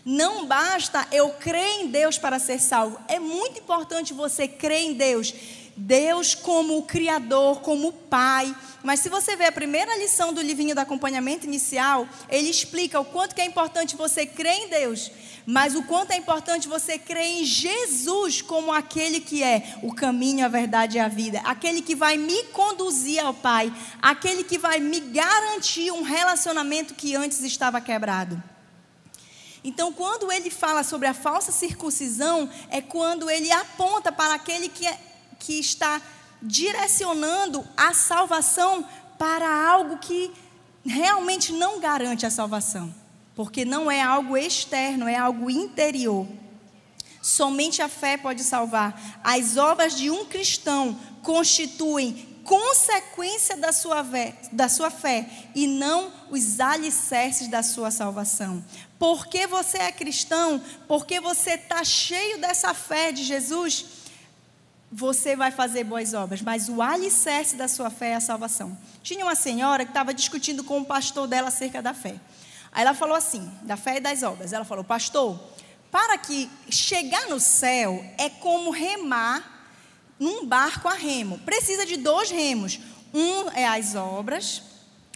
Não 0.03 0.45
basta 0.45 1.07
eu 1.11 1.29
crer 1.29 1.81
em 1.81 1.87
Deus 1.87 2.17
para 2.17 2.39
ser 2.39 2.59
salvo. 2.59 2.99
É 3.07 3.19
muito 3.19 3.59
importante 3.59 4.13
você 4.13 4.47
crer 4.47 4.81
em 4.81 4.93
Deus. 4.93 5.33
Deus 5.77 6.35
como 6.35 6.77
o 6.77 6.83
Criador, 6.83 7.61
como 7.61 7.89
o 7.89 7.93
Pai. 7.93 8.55
Mas 8.83 8.99
se 8.99 9.09
você 9.09 9.35
ver 9.35 9.45
a 9.45 9.51
primeira 9.51 9.95
lição 9.97 10.33
do 10.33 10.41
livrinho 10.41 10.75
do 10.75 10.79
acompanhamento 10.79 11.45
inicial, 11.45 12.07
ele 12.29 12.49
explica 12.49 12.99
o 12.99 13.05
quanto 13.05 13.35
que 13.35 13.41
é 13.41 13.45
importante 13.45 13.95
você 13.95 14.25
crer 14.25 14.53
em 14.53 14.69
Deus, 14.69 15.11
mas 15.45 15.75
o 15.75 15.83
quanto 15.83 16.11
é 16.11 16.17
importante 16.17 16.67
você 16.67 16.97
crer 16.97 17.41
em 17.41 17.45
Jesus 17.45 18.41
como 18.41 18.71
aquele 18.71 19.19
que 19.19 19.43
é 19.43 19.75
o 19.83 19.93
caminho, 19.93 20.45
a 20.45 20.49
verdade 20.49 20.97
e 20.97 20.99
a 20.99 21.07
vida, 21.07 21.41
aquele 21.43 21.81
que 21.81 21.95
vai 21.95 22.17
me 22.17 22.43
conduzir 22.45 23.23
ao 23.23 23.33
Pai, 23.33 23.71
aquele 24.01 24.43
que 24.43 24.57
vai 24.57 24.79
me 24.79 24.99
garantir 24.99 25.91
um 25.91 26.01
relacionamento 26.01 26.95
que 26.95 27.15
antes 27.15 27.41
estava 27.41 27.79
quebrado. 27.79 28.50
Então, 29.63 29.93
quando 29.93 30.31
ele 30.31 30.49
fala 30.49 30.83
sobre 30.83 31.07
a 31.07 31.13
falsa 31.13 31.51
circuncisão, 31.51 32.49
é 32.69 32.81
quando 32.81 33.29
ele 33.29 33.51
aponta 33.51 34.11
para 34.11 34.33
aquele 34.33 34.69
que, 34.69 34.87
é, 34.87 34.99
que 35.39 35.59
está 35.59 36.01
direcionando 36.41 37.65
a 37.77 37.93
salvação 37.93 38.83
para 39.19 39.47
algo 39.47 39.97
que 39.97 40.31
realmente 40.83 41.53
não 41.53 41.79
garante 41.79 42.25
a 42.25 42.31
salvação, 42.31 42.93
porque 43.35 43.63
não 43.63 43.89
é 43.91 44.01
algo 44.01 44.35
externo, 44.35 45.07
é 45.07 45.15
algo 45.15 45.49
interior. 45.49 46.27
Somente 47.21 47.83
a 47.83 47.87
fé 47.87 48.17
pode 48.17 48.43
salvar. 48.43 49.19
As 49.23 49.57
obras 49.57 49.95
de 49.95 50.09
um 50.09 50.25
cristão 50.25 50.97
constituem 51.21 52.27
consequência 52.43 53.55
da 53.55 53.71
sua, 53.71 54.03
fé, 54.03 54.35
da 54.51 54.67
sua 54.67 54.89
fé 54.89 55.29
e 55.53 55.67
não 55.67 56.11
os 56.31 56.59
alicerces 56.59 57.47
da 57.47 57.61
sua 57.61 57.91
salvação. 57.91 58.63
Porque 59.01 59.47
você 59.47 59.79
é 59.79 59.91
cristão, 59.91 60.61
porque 60.87 61.19
você 61.19 61.55
está 61.55 61.83
cheio 61.83 62.37
dessa 62.37 62.71
fé 62.71 63.11
de 63.11 63.23
Jesus, 63.23 63.83
você 64.91 65.35
vai 65.35 65.49
fazer 65.49 65.85
boas 65.85 66.13
obras, 66.13 66.39
mas 66.43 66.69
o 66.69 66.83
alicerce 66.83 67.55
da 67.55 67.67
sua 67.67 67.89
fé 67.89 68.09
é 68.09 68.15
a 68.17 68.21
salvação. 68.21 68.77
Tinha 69.01 69.25
uma 69.25 69.33
senhora 69.33 69.85
que 69.85 69.89
estava 69.89 70.13
discutindo 70.13 70.63
com 70.63 70.81
o 70.81 70.85
pastor 70.85 71.27
dela 71.27 71.47
acerca 71.47 71.81
da 71.81 71.95
fé. 71.95 72.13
Aí 72.71 72.83
ela 72.83 72.93
falou 72.93 73.15
assim, 73.15 73.51
da 73.63 73.75
fé 73.75 73.97
e 73.97 73.99
das 73.99 74.21
obras. 74.21 74.53
Ela 74.53 74.65
falou, 74.65 74.83
pastor, 74.83 75.39
para 75.89 76.15
que 76.19 76.47
chegar 76.69 77.27
no 77.27 77.39
céu 77.39 78.05
é 78.19 78.29
como 78.29 78.69
remar 78.69 79.67
num 80.19 80.45
barco 80.45 80.87
a 80.87 80.93
remo. 80.93 81.39
Precisa 81.39 81.87
de 81.87 81.97
dois 81.97 82.29
remos. 82.29 82.79
Um 83.11 83.49
é 83.49 83.65
as 83.65 83.95
obras, 83.95 84.61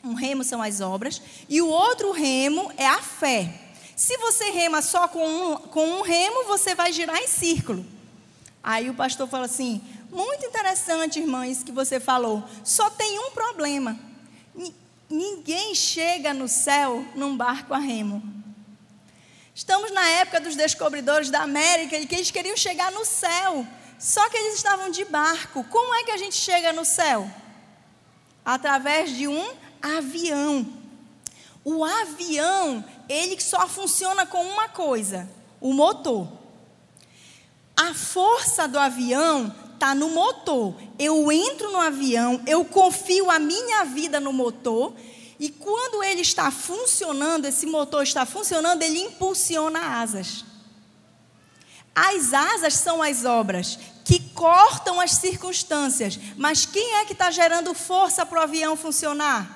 um 0.03 0.15
remo 0.15 0.43
são 0.43 0.59
as 0.59 0.81
obras, 0.81 1.21
e 1.47 1.61
o 1.61 1.67
outro 1.67 2.11
remo 2.11 2.73
é 2.77 2.87
a 2.87 2.99
fé. 2.99 3.61
Se 3.95 4.17
você 4.17 4.49
rema 4.49 4.81
só 4.81 5.07
com 5.07 5.25
um, 5.25 5.57
com 5.57 5.85
um 5.85 6.01
remo, 6.01 6.43
você 6.45 6.75
vai 6.75 6.91
girar 6.91 7.17
em 7.17 7.27
círculo. 7.27 7.85
Aí 8.61 8.89
o 8.89 8.93
pastor 8.93 9.27
falou 9.27 9.45
assim: 9.45 9.81
muito 10.11 10.45
interessante, 10.45 11.19
irmã, 11.19 11.47
isso 11.47 11.63
que 11.63 11.71
você 11.71 11.99
falou. 11.99 12.43
Só 12.63 12.89
tem 12.89 13.19
um 13.19 13.31
problema. 13.31 13.97
Ninguém 15.09 15.73
chega 15.75 16.33
no 16.33 16.47
céu 16.47 17.05
num 17.15 17.37
barco 17.37 17.73
a 17.73 17.77
remo. 17.77 18.21
Estamos 19.53 19.91
na 19.91 20.05
época 20.09 20.41
dos 20.41 20.55
descobridores 20.55 21.29
da 21.29 21.41
América, 21.41 22.05
que 22.05 22.15
eles 22.15 22.31
queriam 22.31 22.57
chegar 22.57 22.91
no 22.91 23.05
céu. 23.05 23.65
Só 23.97 24.27
que 24.29 24.35
eles 24.35 24.55
estavam 24.55 24.89
de 24.89 25.05
barco. 25.05 25.63
Como 25.65 25.95
é 25.95 26.03
que 26.03 26.11
a 26.11 26.17
gente 26.17 26.35
chega 26.35 26.73
no 26.73 26.83
céu? 26.83 27.29
Através 28.43 29.15
de 29.15 29.27
um 29.27 29.53
avião. 29.81 30.84
O 31.65 31.83
avião, 31.83 32.85
ele 33.09 33.41
só 33.41 33.67
funciona 33.67 34.25
com 34.25 34.41
uma 34.45 34.69
coisa: 34.69 35.27
o 35.59 35.73
motor. 35.73 36.27
A 37.75 37.93
força 37.93 38.67
do 38.67 38.79
avião 38.79 39.53
está 39.73 39.95
no 39.95 40.09
motor. 40.09 40.75
Eu 40.97 41.31
entro 41.31 41.71
no 41.71 41.81
avião, 41.81 42.39
eu 42.45 42.63
confio 42.63 43.29
a 43.31 43.39
minha 43.39 43.83
vida 43.83 44.19
no 44.19 44.31
motor, 44.31 44.93
e 45.39 45.49
quando 45.49 46.03
ele 46.03 46.21
está 46.21 46.51
funcionando, 46.51 47.45
esse 47.45 47.65
motor 47.65 48.03
está 48.03 48.25
funcionando, 48.25 48.83
ele 48.83 48.99
impulsiona 48.99 49.99
asas. 49.99 50.45
As 51.95 52.33
asas 52.33 52.75
são 52.75 53.01
as 53.01 53.25
obras 53.25 53.79
que 54.03 54.19
cortam 54.19 55.01
as 55.01 55.11
circunstâncias. 55.11 56.19
Mas 56.37 56.65
quem 56.65 56.97
é 56.97 57.05
que 57.05 57.13
está 57.13 57.31
gerando 57.31 57.73
força 57.73 58.25
para 58.25 58.39
o 58.39 58.43
avião 58.43 58.77
funcionar? 58.77 59.54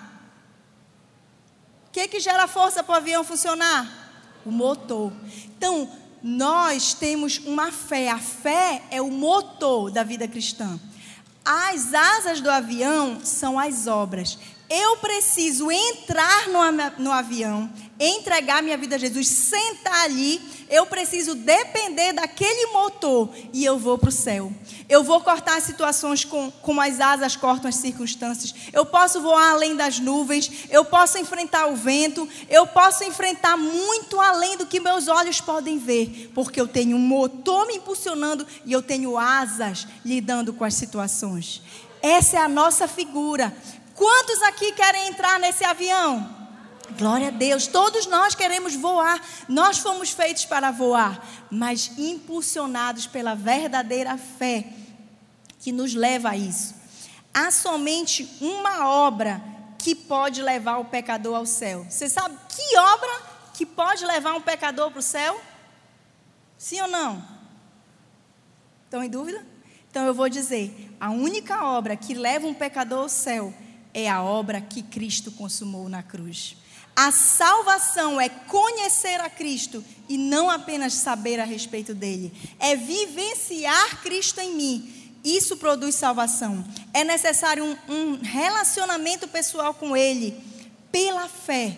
O 1.89 1.91
que, 1.91 2.07
que 2.07 2.19
gera 2.19 2.47
força 2.47 2.83
para 2.83 2.93
o 2.93 2.97
avião 2.97 3.23
funcionar? 3.23 4.11
O 4.45 4.51
motor. 4.51 5.11
Então, 5.57 5.89
nós 6.21 6.93
temos 6.93 7.39
uma 7.39 7.71
fé. 7.71 8.09
A 8.09 8.19
fé 8.19 8.83
é 8.91 9.01
o 9.01 9.09
motor 9.09 9.89
da 9.89 10.03
vida 10.03 10.27
cristã. 10.27 10.79
As 11.43 11.95
asas 11.95 12.41
do 12.41 12.51
avião 12.51 13.19
são 13.23 13.57
as 13.57 13.87
obras. 13.87 14.37
Eu 14.69 14.97
preciso 14.97 15.71
entrar 15.71 16.47
no, 16.47 17.03
no 17.03 17.11
avião, 17.11 17.67
entregar 17.99 18.61
minha 18.61 18.77
vida 18.77 18.95
a 18.95 18.99
Jesus, 18.99 19.27
sentar 19.27 20.03
ali, 20.03 20.39
eu 20.69 20.85
preciso 20.85 21.33
depender 21.33 22.13
daquele 22.13 22.67
motor 22.67 23.29
e 23.51 23.65
eu 23.65 23.79
vou 23.79 23.97
para 23.97 24.09
o 24.09 24.11
céu. 24.11 24.53
Eu 24.87 25.03
vou 25.03 25.21
cortar 25.21 25.57
as 25.57 25.63
situações 25.63 26.23
com, 26.23 26.51
como 26.61 26.79
as 26.79 26.99
asas 26.99 27.35
cortam 27.35 27.67
as 27.67 27.75
circunstâncias. 27.75 28.53
Eu 28.71 28.85
posso 28.85 29.19
voar 29.21 29.49
além 29.49 29.75
das 29.75 29.99
nuvens, 29.99 30.67
eu 30.69 30.85
posso 30.85 31.17
enfrentar 31.17 31.65
o 31.65 31.75
vento, 31.75 32.29
eu 32.47 32.67
posso 32.67 33.03
enfrentar 33.03 33.57
muito 33.57 34.19
além 34.19 34.55
do 34.55 34.67
que 34.67 34.79
meus 34.79 35.07
olhos 35.07 35.41
podem 35.41 35.79
ver, 35.79 36.31
porque 36.35 36.61
eu 36.61 36.67
tenho 36.67 36.95
um 36.95 36.99
motor 36.99 37.65
me 37.65 37.77
impulsionando 37.77 38.45
e 38.63 38.71
eu 38.71 38.83
tenho 38.83 39.17
asas 39.17 39.87
lidando 40.05 40.53
com 40.53 40.63
as 40.63 40.75
situações. 40.75 41.63
Essa 42.01 42.37
é 42.37 42.39
a 42.39 42.47
nossa 42.47 42.87
figura. 42.87 43.53
Quantos 43.99 44.41
aqui 44.43 44.71
querem 44.71 45.09
entrar 45.09 45.37
nesse 45.41 45.65
avião? 45.65 46.33
Glória 46.97 47.27
a 47.27 47.31
Deus. 47.31 47.67
Todos 47.67 48.05
nós 48.05 48.33
queremos 48.33 48.73
voar. 48.73 49.21
Nós 49.49 49.79
fomos 49.79 50.11
feitos 50.11 50.45
para 50.45 50.71
voar, 50.71 51.21
mas 51.51 51.91
impulsionados 51.97 53.05
pela 53.07 53.35
verdadeira 53.35 54.17
fé 54.17 54.67
que 55.59 55.73
nos 55.73 55.93
leva 55.93 56.29
a 56.29 56.37
isso. 56.37 56.73
Há 57.33 57.51
somente 57.51 58.37
uma 58.39 58.87
obra 58.87 59.43
que 59.77 59.93
pode 59.93 60.41
levar 60.41 60.77
o 60.77 60.85
pecador 60.85 61.35
ao 61.35 61.45
céu. 61.45 61.85
Você 61.89 62.07
sabe 62.07 62.37
que 62.47 62.77
obra 62.77 63.21
que 63.53 63.65
pode 63.65 64.05
levar 64.05 64.33
um 64.33 64.41
pecador 64.41 64.91
para 64.91 64.99
o 64.99 65.03
céu? 65.03 65.41
Sim 66.57 66.79
ou 66.79 66.87
não? 66.87 67.21
Estão 68.85 69.03
em 69.03 69.09
dúvida? 69.09 69.45
Então 69.91 70.05
eu 70.05 70.13
vou 70.13 70.29
dizer: 70.29 70.89
a 71.01 71.09
única 71.09 71.65
obra 71.65 71.97
que 71.97 72.13
leva 72.13 72.47
um 72.47 72.53
pecador 72.53 72.99
ao 72.99 73.09
céu 73.09 73.53
é 73.93 74.09
a 74.09 74.21
obra 74.21 74.61
que 74.61 74.81
Cristo 74.81 75.31
consumou 75.31 75.89
na 75.89 76.03
cruz. 76.03 76.55
A 76.95 77.11
salvação 77.11 78.19
é 78.19 78.27
conhecer 78.27 79.21
a 79.21 79.29
Cristo 79.29 79.83
e 80.09 80.17
não 80.17 80.49
apenas 80.49 80.93
saber 80.93 81.39
a 81.39 81.45
respeito 81.45 81.93
dele, 81.93 82.33
é 82.59 82.75
vivenciar 82.75 84.01
Cristo 84.01 84.41
em 84.41 84.53
mim. 84.53 84.93
Isso 85.23 85.57
produz 85.57 85.95
salvação. 85.95 86.63
É 86.93 87.03
necessário 87.03 87.63
um, 87.63 87.93
um 87.93 88.19
relacionamento 88.21 89.27
pessoal 89.27 89.73
com 89.73 89.95
Ele, 89.95 90.35
pela 90.91 91.27
fé, 91.27 91.77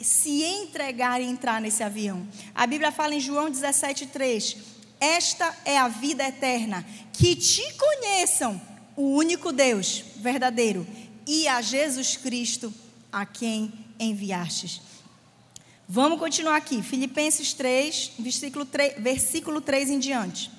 se 0.00 0.42
entregar 0.42 1.20
e 1.20 1.24
entrar 1.24 1.60
nesse 1.60 1.82
avião. 1.82 2.26
A 2.54 2.66
Bíblia 2.66 2.92
fala 2.92 3.14
em 3.14 3.20
João 3.20 3.50
17,3: 3.50 4.56
Esta 5.00 5.54
é 5.64 5.78
a 5.78 5.88
vida 5.88 6.26
eterna, 6.26 6.84
que 7.12 7.36
te 7.36 7.62
conheçam, 7.74 8.60
o 8.96 9.14
único 9.16 9.52
Deus 9.52 10.04
verdadeiro, 10.16 10.86
e 11.26 11.46
a 11.48 11.60
Jesus 11.60 12.16
Cristo, 12.16 12.72
a 13.10 13.24
quem 13.24 13.72
enviastes. 13.98 14.80
Vamos 15.88 16.18
continuar 16.18 16.56
aqui, 16.56 16.82
Filipenses 16.82 17.52
3, 17.52 18.12
versículo 18.18 18.64
3, 18.64 18.94
versículo 18.98 19.60
3 19.60 19.90
em 19.90 19.98
diante. 19.98 20.50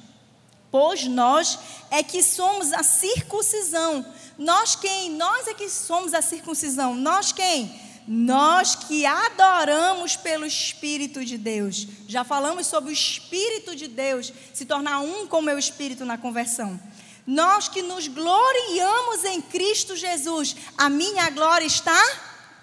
Pois 0.70 1.06
nós 1.06 1.58
é 1.92 2.02
que 2.04 2.24
somos 2.24 2.74
a 2.74 2.84
circuncisão. 2.84 4.06
Nós 4.38 4.76
quem? 4.76 5.12
Nós 5.12 5.48
é 5.48 5.54
que 5.54 5.70
somos 5.70 6.14
a 6.14 6.22
circuncisão. 6.22 6.96
Nós 6.96 7.32
quem? 7.32 7.74
Nós 8.08 8.76
que 8.76 9.06
adoramos 9.06 10.16
pelo 10.16 10.46
Espírito 10.46 11.24
de 11.24 11.38
Deus. 11.38 11.88
Já 12.08 12.24
falamos 12.24 12.68
sobre 12.68 12.90
o 12.90 12.94
Espírito 12.94 13.76
de 13.76 13.88
Deus 13.88 14.34
se 14.54 14.66
tornar 14.66 15.00
um 15.00 15.28
com 15.28 15.40
o 15.40 15.44
meu 15.44 15.58
Espírito 15.58 16.06
na 16.06 16.18
conversão. 16.18 16.80
Nós 17.26 17.70
que 17.70 17.82
nos 17.82 18.08
gloriamos 18.08 19.24
em 19.26 19.42
Cristo 19.42 19.96
Jesus. 19.96 20.56
A 20.78 20.90
minha 20.90 21.30
glória 21.30 21.66
está 21.66 22.02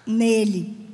nele. 0.05 0.89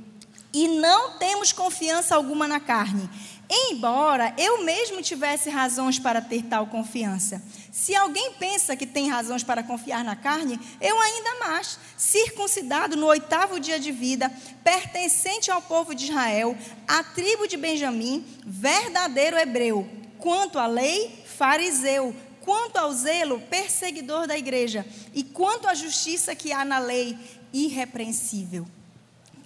E 0.53 0.67
não 0.67 1.17
temos 1.17 1.51
confiança 1.51 2.15
alguma 2.15 2.47
na 2.47 2.59
carne. 2.59 3.09
Embora 3.49 4.33
eu 4.37 4.63
mesmo 4.63 5.01
tivesse 5.01 5.49
razões 5.49 5.97
para 5.97 6.21
ter 6.21 6.43
tal 6.43 6.67
confiança. 6.67 7.41
Se 7.71 7.95
alguém 7.95 8.33
pensa 8.33 8.75
que 8.75 8.85
tem 8.85 9.09
razões 9.09 9.43
para 9.43 9.63
confiar 9.63 10.03
na 10.03 10.15
carne, 10.15 10.59
eu 10.81 10.99
ainda 10.99 11.39
mais, 11.39 11.79
circuncidado 11.95 12.97
no 12.97 13.05
oitavo 13.05 13.59
dia 13.59 13.79
de 13.79 13.91
vida, 13.91 14.29
pertencente 14.63 15.49
ao 15.49 15.61
povo 15.61 15.95
de 15.95 16.05
Israel, 16.05 16.57
à 16.87 17.03
tribo 17.03 17.47
de 17.47 17.55
Benjamim, 17.55 18.25
verdadeiro 18.45 19.37
hebreu, 19.37 19.87
quanto 20.17 20.59
à 20.59 20.67
lei, 20.67 21.23
fariseu, 21.37 22.13
quanto 22.47 22.77
ao 22.77 22.93
zelo, 22.93 23.41
perseguidor 23.41 24.25
da 24.25 24.37
igreja, 24.37 24.85
e 25.13 25.23
quanto 25.23 25.67
à 25.67 25.73
justiça 25.75 26.33
que 26.33 26.51
há 26.51 26.63
na 26.63 26.79
lei, 26.79 27.17
irrepreensível 27.51 28.65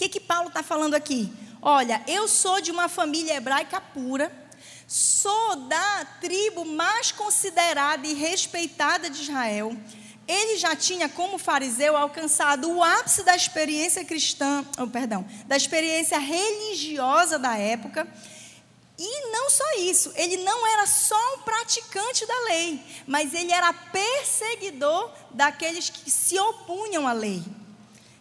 que, 0.02 0.10
que 0.10 0.20
Paulo 0.20 0.48
está 0.48 0.64
falando 0.64 0.96
aqui? 0.96 1.32
Olha, 1.62 2.02
eu 2.08 2.28
sou 2.28 2.60
de 2.60 2.72
uma 2.72 2.90
família 2.90 3.36
hebraica 3.36 3.80
pura, 3.80 4.32
sou 4.88 5.56
da 5.68 6.06
tribo 6.20 6.66
mais 6.66 7.12
considerada 7.12 8.08
e 8.08 8.16
respeitada 8.16 9.12
de 9.12 9.22
Israel. 9.22 9.78
Ele 10.28 10.58
já 10.58 10.76
tinha, 10.76 11.08
como 11.08 11.38
fariseu, 11.38 11.96
alcançado 11.96 12.72
o 12.72 12.84
ápice 12.84 13.22
da 13.24 13.36
experiência 13.36 14.04
cristã, 14.04 14.66
oh, 14.80 14.88
perdão, 14.88 15.24
da 15.46 15.56
experiência 15.56 16.18
religiosa 16.18 17.38
da 17.38 17.56
época. 17.56 18.08
E 19.04 19.32
não 19.32 19.50
só 19.50 19.64
isso, 19.80 20.14
ele 20.14 20.38
não 20.38 20.68
era 20.68 20.86
só 20.86 21.18
um 21.34 21.40
praticante 21.40 22.24
da 22.24 22.40
lei, 22.42 22.80
mas 23.08 23.34
ele 23.34 23.52
era 23.52 23.74
perseguidor 23.74 25.12
daqueles 25.32 25.90
que 25.90 26.12
se 26.12 26.38
opunham 26.40 27.08
à 27.08 27.12
lei. 27.12 27.44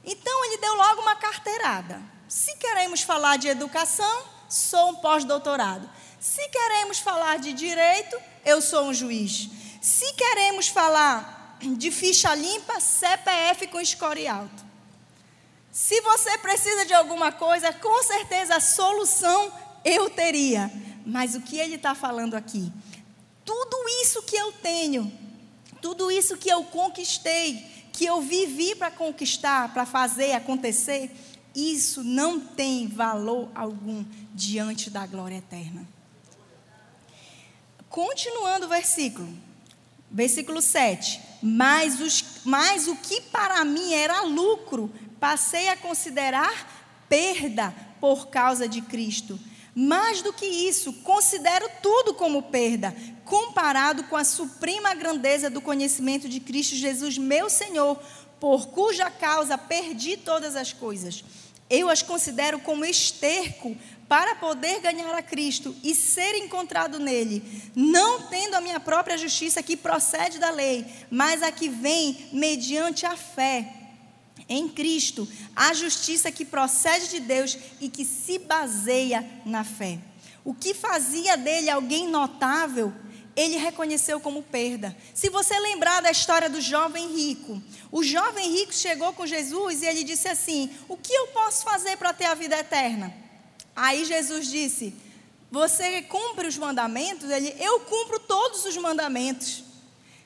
Então 0.03 0.43
ele 0.47 0.57
deu 0.57 0.75
logo 0.75 1.03
uma 1.03 1.17
carteirada. 1.17 2.01
Se 2.27 2.57
queremos 2.57 3.03
falar 3.03 3.37
de 3.37 3.49
educação, 3.49 4.25
sou 4.49 4.93
um 4.93 4.95
pós-doutorado. 4.95 5.87
Se 6.19 6.49
queremos 6.49 6.99
falar 6.99 7.39
de 7.39 7.53
direito, 7.53 8.19
eu 8.43 8.63
sou 8.63 8.85
um 8.85 8.95
juiz. 8.95 9.51
Se 9.83 10.11
queremos 10.15 10.69
falar 10.69 11.59
de 11.61 11.91
ficha 11.91 12.35
limpa, 12.35 12.81
CPF 12.81 13.67
com 13.67 13.85
score 13.85 14.27
alto. 14.27 14.65
Se 15.71 16.01
você 16.01 16.39
precisa 16.39 16.87
de 16.87 16.95
alguma 16.95 17.31
coisa, 17.33 17.71
com 17.71 18.03
certeza 18.03 18.57
a 18.57 18.61
solução 18.61 19.53
eu 19.85 20.11
teria. 20.11 20.71
Mas 21.05 21.35
o 21.35 21.41
que 21.41 21.57
ele 21.57 21.77
está 21.77 21.95
falando 21.95 22.35
aqui? 22.35 22.73
Tudo 23.45 23.77
isso 24.03 24.23
que 24.23 24.37
eu 24.37 24.53
tenho, 24.53 25.11
tudo 25.81 26.11
isso 26.11 26.37
que 26.37 26.49
eu 26.49 26.63
conquistei, 26.65 27.65
que 27.93 28.05
eu 28.05 28.21
vivi 28.21 28.75
para 28.75 28.91
conquistar, 28.91 29.73
para 29.73 29.85
fazer 29.85 30.33
acontecer, 30.33 31.11
isso 31.55 32.05
não 32.05 32.39
tem 32.39 32.87
valor 32.87 33.51
algum 33.55 34.05
diante 34.35 34.89
da 34.89 35.07
glória 35.07 35.37
eterna. 35.37 35.87
Continuando 37.89 38.67
o 38.67 38.69
versículo, 38.69 39.29
versículo 40.11 40.63
7. 40.63 41.21
Mas, 41.43 42.01
os, 42.01 42.25
mas 42.45 42.87
o 42.87 42.95
que 42.97 43.21
para 43.23 43.65
mim 43.65 43.93
era 43.93 44.23
lucro, 44.23 44.93
passei 45.19 45.69
a 45.69 45.77
considerar 45.77 47.05
perda 47.09 47.75
por 48.01 48.29
causa 48.29 48.69
de 48.69 48.81
Cristo. 48.81 49.39
Mais 49.75 50.23
do 50.23 50.33
que 50.33 50.47
isso, 50.47 50.93
considero 51.05 51.69
tudo 51.83 52.15
como 52.15 52.43
perda, 52.43 52.95
comparado 53.25 54.05
com 54.05 54.17
a 54.17 54.25
suprema 54.25 54.95
grandeza 54.95 55.49
do 55.49 55.61
conhecimento 55.61 56.29
de 56.29 56.41
Cristo 56.41 56.75
Jesus, 56.75 57.17
meu 57.17 57.49
Senhor, 57.49 57.97
por 58.41 58.69
cuja 58.69 59.11
causa 59.11 59.57
perdi 59.57 60.17
todas 60.17 60.57
as 60.57 60.73
coisas. 60.73 61.25
Eu 61.69 61.89
as 61.89 62.03
considero 62.03 62.59
como 62.59 62.85
esterco 62.85 63.77
para 64.09 64.35
poder 64.35 64.81
ganhar 64.81 65.15
a 65.15 65.23
Cristo 65.23 65.73
e 65.85 65.95
ser 65.95 66.35
encontrado 66.39 66.99
nele, 66.99 67.71
não 67.77 68.23
tendo 68.23 68.57
a 68.57 68.61
minha 68.61 68.81
própria 68.81 69.17
justiça 69.17 69.63
que 69.63 69.77
procede 69.77 70.41
da 70.41 70.51
lei, 70.51 70.85
mas 71.09 71.45
a 71.45 71.53
que 71.53 71.69
vem 71.69 72.29
mediante 72.33 73.07
a 73.07 73.17
fé 73.17 73.80
em 74.51 74.69
Cristo, 74.69 75.29
a 75.55 75.73
justiça 75.73 76.33
que 76.33 76.45
procede 76.45 77.09
de 77.09 77.21
Deus 77.21 77.57
e 77.81 77.89
que 77.89 78.05
se 78.05 78.37
baseia 78.37 79.25
na 79.47 79.63
fé. 79.63 80.01
O 80.45 80.53
que 80.53 80.75
fazia 80.75 81.37
dele 81.37 81.71
alguém 81.71 82.09
notável, 82.09 82.93
ele 83.37 83.57
reconheceu 83.57 84.19
como 84.19 84.43
perda. 84.43 84.97
Se 85.15 85.31
você 85.31 85.57
lembrar 85.61 86.03
da 86.03 86.11
história 86.11 86.51
do 86.51 86.61
jovem 86.61 87.15
rico, 87.15 87.63
o 87.93 88.03
jovem 88.03 88.51
rico 88.51 88.75
chegou 88.75 89.13
com 89.13 89.25
Jesus 89.25 89.83
e 89.83 89.87
ele 89.87 90.03
disse 90.03 90.27
assim: 90.27 90.69
O 90.89 90.97
que 90.97 91.13
eu 91.13 91.29
posso 91.29 91.63
fazer 91.63 91.97
para 91.97 92.13
ter 92.13 92.25
a 92.25 92.35
vida 92.35 92.59
eterna? 92.59 93.15
Aí 93.77 94.05
Jesus 94.05 94.51
disse: 94.51 94.93
Você 95.51 96.03
cumpre 96.03 96.49
os 96.49 96.59
mandamentos? 96.59 97.31
Ele, 97.31 97.55
eu 97.61 97.81
cumpro 97.81 98.19
todos 98.19 98.65
os 98.65 98.77
mandamentos. 98.77 99.63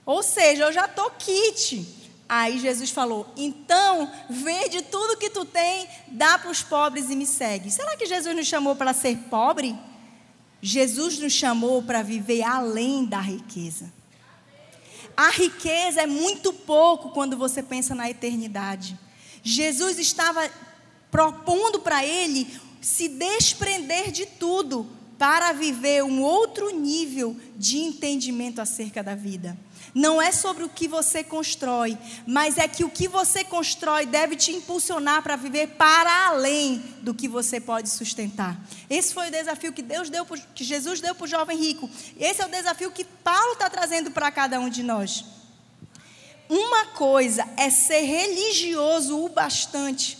Ou 0.06 0.22
seja, 0.22 0.64
eu 0.64 0.72
já 0.72 0.87
estou 0.87 1.10
kit. 1.10 2.03
Aí 2.28 2.58
Jesus 2.58 2.90
falou: 2.90 3.26
Então, 3.37 4.10
vende 4.28 4.82
tudo 4.82 5.16
que 5.16 5.30
tu 5.30 5.44
tem, 5.44 5.87
dá 6.08 6.38
para 6.38 6.50
os 6.50 6.62
pobres 6.62 7.10
e 7.10 7.16
me 7.16 7.26
segue. 7.26 7.70
Será 7.70 7.96
que 7.96 8.06
Jesus 8.06 8.34
nos 8.34 8.46
chamou 8.46 8.74
para 8.74 8.92
ser 8.92 9.16
pobre? 9.30 9.76
Jesus 10.62 11.18
nos 11.18 11.32
chamou 11.32 11.82
para 11.82 12.02
viver 12.02 12.42
além 12.42 13.04
da 13.04 13.20
riqueza. 13.20 13.92
A 15.16 15.30
riqueza 15.30 16.00
é 16.00 16.06
muito 16.06 16.52
pouco 16.52 17.10
quando 17.10 17.37
você 17.37 17.62
pensa 17.62 17.94
na 17.94 18.08
eternidade. 18.08 18.98
Jesus 19.42 19.98
estava 19.98 20.50
propondo 21.10 21.80
para 21.80 22.04
ele 22.04 22.48
se 22.80 23.08
desprender 23.08 24.10
de 24.10 24.26
tudo 24.26 24.87
para 25.18 25.52
viver 25.52 26.02
um 26.02 26.22
outro 26.22 26.70
nível 26.70 27.37
de 27.56 27.78
entendimento 27.78 28.60
acerca 28.60 29.02
da 29.02 29.14
vida 29.14 29.56
não 29.94 30.20
é 30.20 30.33
sobre 30.33 30.64
o 30.64 30.68
que 30.68 30.88
você 30.88 31.22
constrói, 31.22 31.96
mas 32.26 32.59
é 32.59 32.66
que 32.66 32.83
o 32.83 32.90
que 32.90 33.07
você 33.07 33.44
constrói 33.44 34.04
deve 34.04 34.35
te 34.35 34.50
impulsionar 34.50 35.22
para 35.22 35.37
viver 35.37 35.68
para 35.68 36.26
além 36.26 36.78
do 37.00 37.14
que 37.14 37.28
você 37.28 37.61
pode 37.61 37.88
sustentar. 37.88 38.61
Esse 38.90 39.14
foi 39.14 39.28
o 39.28 39.30
desafio 39.30 39.72
que 39.72 39.83
Deus 39.83 40.11
deu, 40.11 40.26
que 40.26 40.64
Jesus 40.64 41.00
deu 41.00 41.14
para 41.14 41.24
o 41.24 41.28
jovem 41.28 41.57
rico. 41.57 41.88
Esse 42.18 42.42
é 42.42 42.46
o 42.46 42.50
desafio 42.50 42.90
que 42.90 43.04
Paulo 43.04 43.52
está 43.52 43.70
trazendo 43.70 44.11
para 44.11 44.33
cada 44.33 44.59
um 44.59 44.68
de 44.68 44.83
nós. 44.83 45.24
Uma 46.48 46.87
coisa 46.87 47.48
é 47.57 47.70
ser 47.70 48.00
religioso 48.00 49.24
o 49.24 49.28
bastante 49.28 50.18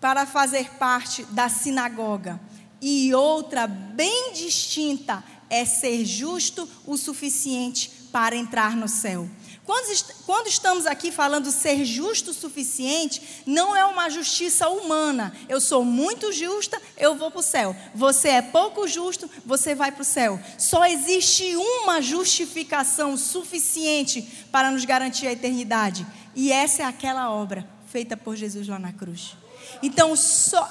para 0.00 0.26
fazer 0.26 0.68
parte 0.70 1.22
da 1.26 1.48
sinagoga, 1.48 2.40
e 2.80 3.14
outra 3.14 3.68
bem 3.68 4.32
distinta 4.32 5.22
é 5.48 5.64
ser 5.64 6.04
justo 6.04 6.68
o 6.84 6.96
suficiente 6.96 8.01
para 8.12 8.36
entrar 8.36 8.76
no 8.76 8.86
céu. 8.86 9.28
Quando, 10.26 10.48
estamos 10.48 10.86
aqui 10.86 11.12
falando 11.12 11.50
ser 11.52 11.84
justo 11.84 12.32
o 12.32 12.34
suficiente, 12.34 13.42
não 13.46 13.76
é 13.76 13.84
uma 13.84 14.10
justiça 14.10 14.68
humana. 14.68 15.32
Eu 15.48 15.60
sou 15.60 15.84
muito 15.84 16.32
justa, 16.32 16.80
eu 16.98 17.14
vou 17.14 17.30
para 17.30 17.40
o 17.40 17.42
céu. 17.42 17.74
Você 17.94 18.28
é 18.28 18.42
pouco 18.42 18.86
justo, 18.88 19.30
você 19.46 19.74
vai 19.74 19.92
para 19.92 20.02
o 20.02 20.04
céu. 20.04 20.38
Só 20.58 20.84
existe 20.84 21.56
uma 21.56 22.02
justificação 22.02 23.16
suficiente 23.16 24.22
para 24.50 24.70
nos 24.70 24.84
garantir 24.84 25.28
a 25.28 25.32
eternidade. 25.32 26.06
E 26.34 26.52
essa 26.52 26.82
é 26.82 26.84
aquela 26.84 27.32
obra 27.32 27.66
feita 27.86 28.16
por 28.16 28.34
Jesus 28.36 28.66
lá 28.66 28.78
na 28.78 28.92
cruz. 28.92 29.36
Então, 29.80 30.12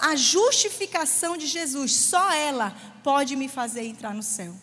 a 0.01 0.15
justificação 0.15 1.37
de 1.37 1.47
Jesus, 1.47 1.93
só 1.95 2.31
ela 2.33 2.75
pode 3.03 3.35
me 3.35 3.47
fazer 3.47 3.85
entrar 3.85 4.13
no 4.13 4.21
céu. 4.21 4.53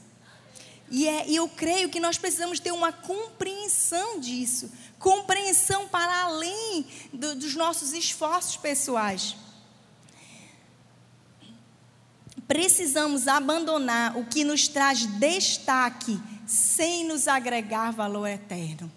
E, 0.91 1.07
é, 1.07 1.29
e 1.29 1.37
eu 1.37 1.49
creio 1.49 1.89
que 1.89 2.01
nós 2.01 2.17
precisamos 2.17 2.59
ter 2.59 2.73
uma 2.73 2.93
compreensão 2.93 4.19
disso 4.19 4.71
compreensão 4.99 5.89
para 5.89 6.25
além 6.25 6.87
do, 7.13 7.35
dos 7.37 7.55
nossos 7.55 7.93
esforços 7.93 8.57
pessoais. 8.57 9.37
Precisamos 12.47 13.29
abandonar 13.29 14.17
o 14.17 14.25
que 14.25 14.43
nos 14.43 14.69
traz 14.69 15.07
destaque 15.07 16.19
sem 16.47 17.05
nos 17.05 17.29
agregar 17.29 17.93
valor 17.93 18.27
eterno. 18.27 18.91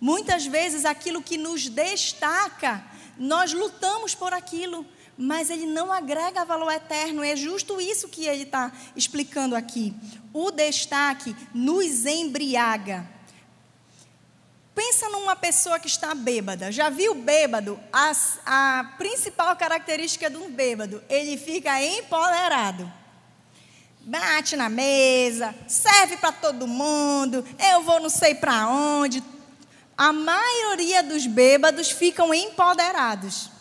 Muitas 0.00 0.46
vezes 0.46 0.84
aquilo 0.84 1.22
que 1.22 1.38
nos 1.38 1.68
destaca, 1.68 2.84
nós 3.16 3.52
lutamos 3.52 4.14
por 4.14 4.34
aquilo, 4.34 4.84
mas 5.16 5.50
ele 5.50 5.66
não 5.66 5.92
agrega 5.92 6.44
valor 6.44 6.72
eterno. 6.72 7.24
É 7.24 7.34
justo 7.34 7.80
isso 7.80 8.08
que 8.08 8.26
ele 8.26 8.42
está 8.42 8.72
explicando 8.94 9.56
aqui. 9.56 9.94
O 10.32 10.50
destaque 10.50 11.34
nos 11.54 12.04
embriaga. 12.04 13.08
Pensa 14.74 15.08
numa 15.08 15.34
pessoa 15.34 15.80
que 15.80 15.86
está 15.86 16.14
bêbada. 16.14 16.70
Já 16.70 16.90
viu 16.90 17.14
bêbado? 17.14 17.80
A, 17.90 18.12
a 18.44 18.84
principal 18.98 19.56
característica 19.56 20.28
de 20.28 20.36
um 20.36 20.50
bêbado, 20.50 21.02
ele 21.08 21.38
fica 21.38 21.82
empoderado. 21.82 22.92
Bate 24.02 24.54
na 24.54 24.68
mesa, 24.68 25.54
serve 25.66 26.18
para 26.18 26.30
todo 26.30 26.68
mundo, 26.68 27.44
eu 27.72 27.82
vou 27.82 27.98
não 27.98 28.10
sei 28.10 28.34
para 28.34 28.68
onde. 28.68 29.24
A 29.96 30.12
maioria 30.12 31.02
dos 31.02 31.26
bêbados 31.26 31.90
ficam 31.90 32.32
empoderados. 32.32 33.55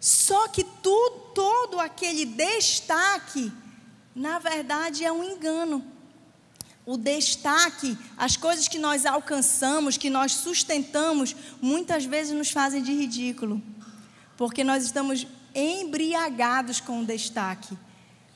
Só 0.00 0.48
que 0.48 0.64
tudo, 0.64 1.20
todo 1.34 1.78
aquele 1.78 2.24
destaque, 2.24 3.52
na 4.14 4.38
verdade, 4.38 5.04
é 5.04 5.12
um 5.12 5.22
engano. 5.22 5.84
O 6.86 6.96
destaque, 6.96 7.96
as 8.16 8.34
coisas 8.36 8.66
que 8.66 8.78
nós 8.78 9.04
alcançamos, 9.04 9.98
que 9.98 10.08
nós 10.08 10.32
sustentamos, 10.32 11.36
muitas 11.60 12.06
vezes 12.06 12.32
nos 12.32 12.50
fazem 12.50 12.82
de 12.82 12.92
ridículo, 12.92 13.62
porque 14.38 14.64
nós 14.64 14.84
estamos 14.84 15.26
embriagados 15.54 16.80
com 16.80 17.02
o 17.02 17.06
destaque, 17.06 17.76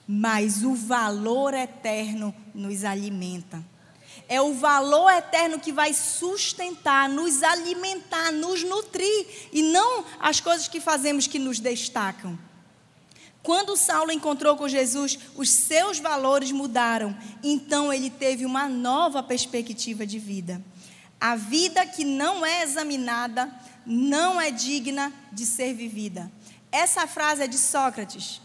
mas 0.06 0.62
o 0.62 0.74
valor 0.74 1.54
eterno 1.54 2.34
nos 2.54 2.84
alimenta. 2.84 3.64
É 4.28 4.40
o 4.40 4.54
valor 4.54 5.10
eterno 5.10 5.60
que 5.60 5.72
vai 5.72 5.92
sustentar, 5.92 7.08
nos 7.08 7.42
alimentar, 7.42 8.32
nos 8.32 8.62
nutrir, 8.62 9.26
e 9.52 9.62
não 9.62 10.04
as 10.18 10.40
coisas 10.40 10.68
que 10.68 10.80
fazemos 10.80 11.26
que 11.26 11.38
nos 11.38 11.60
destacam. 11.60 12.38
Quando 13.42 13.76
Saulo 13.76 14.10
encontrou 14.10 14.56
com 14.56 14.66
Jesus, 14.66 15.18
os 15.34 15.50
seus 15.50 15.98
valores 15.98 16.50
mudaram, 16.50 17.14
então 17.42 17.92
ele 17.92 18.08
teve 18.08 18.46
uma 18.46 18.68
nova 18.70 19.22
perspectiva 19.22 20.06
de 20.06 20.18
vida. 20.18 20.64
A 21.20 21.36
vida 21.36 21.84
que 21.84 22.04
não 22.04 22.44
é 22.44 22.62
examinada 22.62 23.52
não 23.84 24.40
é 24.40 24.50
digna 24.50 25.12
de 25.30 25.44
ser 25.44 25.74
vivida. 25.74 26.32
Essa 26.72 27.06
frase 27.06 27.42
é 27.42 27.46
de 27.46 27.58
Sócrates. 27.58 28.40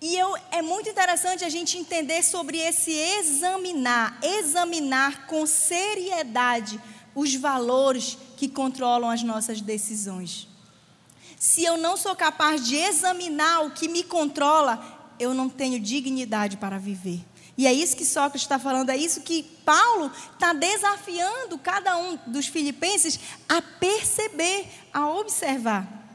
E 0.00 0.14
eu, 0.16 0.36
é 0.50 0.60
muito 0.60 0.88
interessante 0.88 1.44
a 1.44 1.48
gente 1.48 1.78
entender 1.78 2.22
sobre 2.22 2.58
esse 2.58 2.90
examinar, 2.90 4.18
examinar 4.22 5.26
com 5.26 5.46
seriedade 5.46 6.80
os 7.14 7.34
valores 7.34 8.18
que 8.36 8.46
controlam 8.46 9.08
as 9.08 9.22
nossas 9.22 9.60
decisões. 9.60 10.46
Se 11.38 11.64
eu 11.64 11.76
não 11.78 11.96
sou 11.96 12.14
capaz 12.14 12.66
de 12.66 12.76
examinar 12.76 13.64
o 13.64 13.70
que 13.70 13.88
me 13.88 14.02
controla, 14.02 15.14
eu 15.18 15.32
não 15.32 15.48
tenho 15.48 15.80
dignidade 15.80 16.58
para 16.58 16.78
viver. 16.78 17.24
E 17.56 17.66
é 17.66 17.72
isso 17.72 17.96
que 17.96 18.04
Sócrates 18.04 18.42
está 18.42 18.58
falando, 18.58 18.90
é 18.90 18.96
isso 18.96 19.22
que 19.22 19.42
Paulo 19.64 20.12
está 20.34 20.52
desafiando 20.52 21.56
cada 21.56 21.96
um 21.96 22.18
dos 22.26 22.46
filipenses 22.46 23.18
a 23.48 23.62
perceber, 23.62 24.66
a 24.92 25.08
observar. 25.08 26.05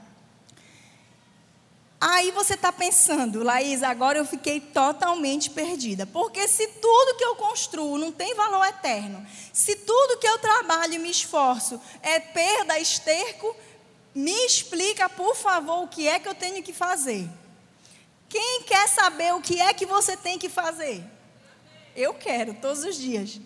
Aí 2.03 2.31
você 2.31 2.55
está 2.55 2.71
pensando, 2.71 3.43
Laís, 3.43 3.83
agora 3.83 4.17
eu 4.17 4.25
fiquei 4.25 4.59
totalmente 4.59 5.51
perdida. 5.51 6.07
Porque 6.07 6.47
se 6.47 6.65
tudo 6.65 7.15
que 7.15 7.23
eu 7.23 7.35
construo 7.35 7.99
não 7.99 8.11
tem 8.11 8.33
valor 8.33 8.65
eterno, 8.65 9.23
se 9.53 9.75
tudo 9.75 10.17
que 10.17 10.27
eu 10.27 10.39
trabalho 10.39 10.95
e 10.95 10.97
me 10.97 11.11
esforço 11.11 11.79
é 12.01 12.19
perda, 12.19 12.79
esterco, 12.79 13.55
me 14.15 14.31
explica, 14.47 15.07
por 15.07 15.35
favor, 15.35 15.83
o 15.83 15.87
que 15.87 16.07
é 16.07 16.17
que 16.17 16.27
eu 16.27 16.33
tenho 16.33 16.63
que 16.63 16.73
fazer. 16.73 17.29
Quem 18.27 18.63
quer 18.63 18.89
saber 18.89 19.35
o 19.35 19.41
que 19.41 19.61
é 19.61 19.71
que 19.71 19.85
você 19.85 20.17
tem 20.17 20.39
que 20.39 20.49
fazer? 20.49 21.03
Eu 21.95 22.15
quero, 22.15 22.55
todos 22.55 22.83
os 22.83 22.95
dias. 22.95 23.39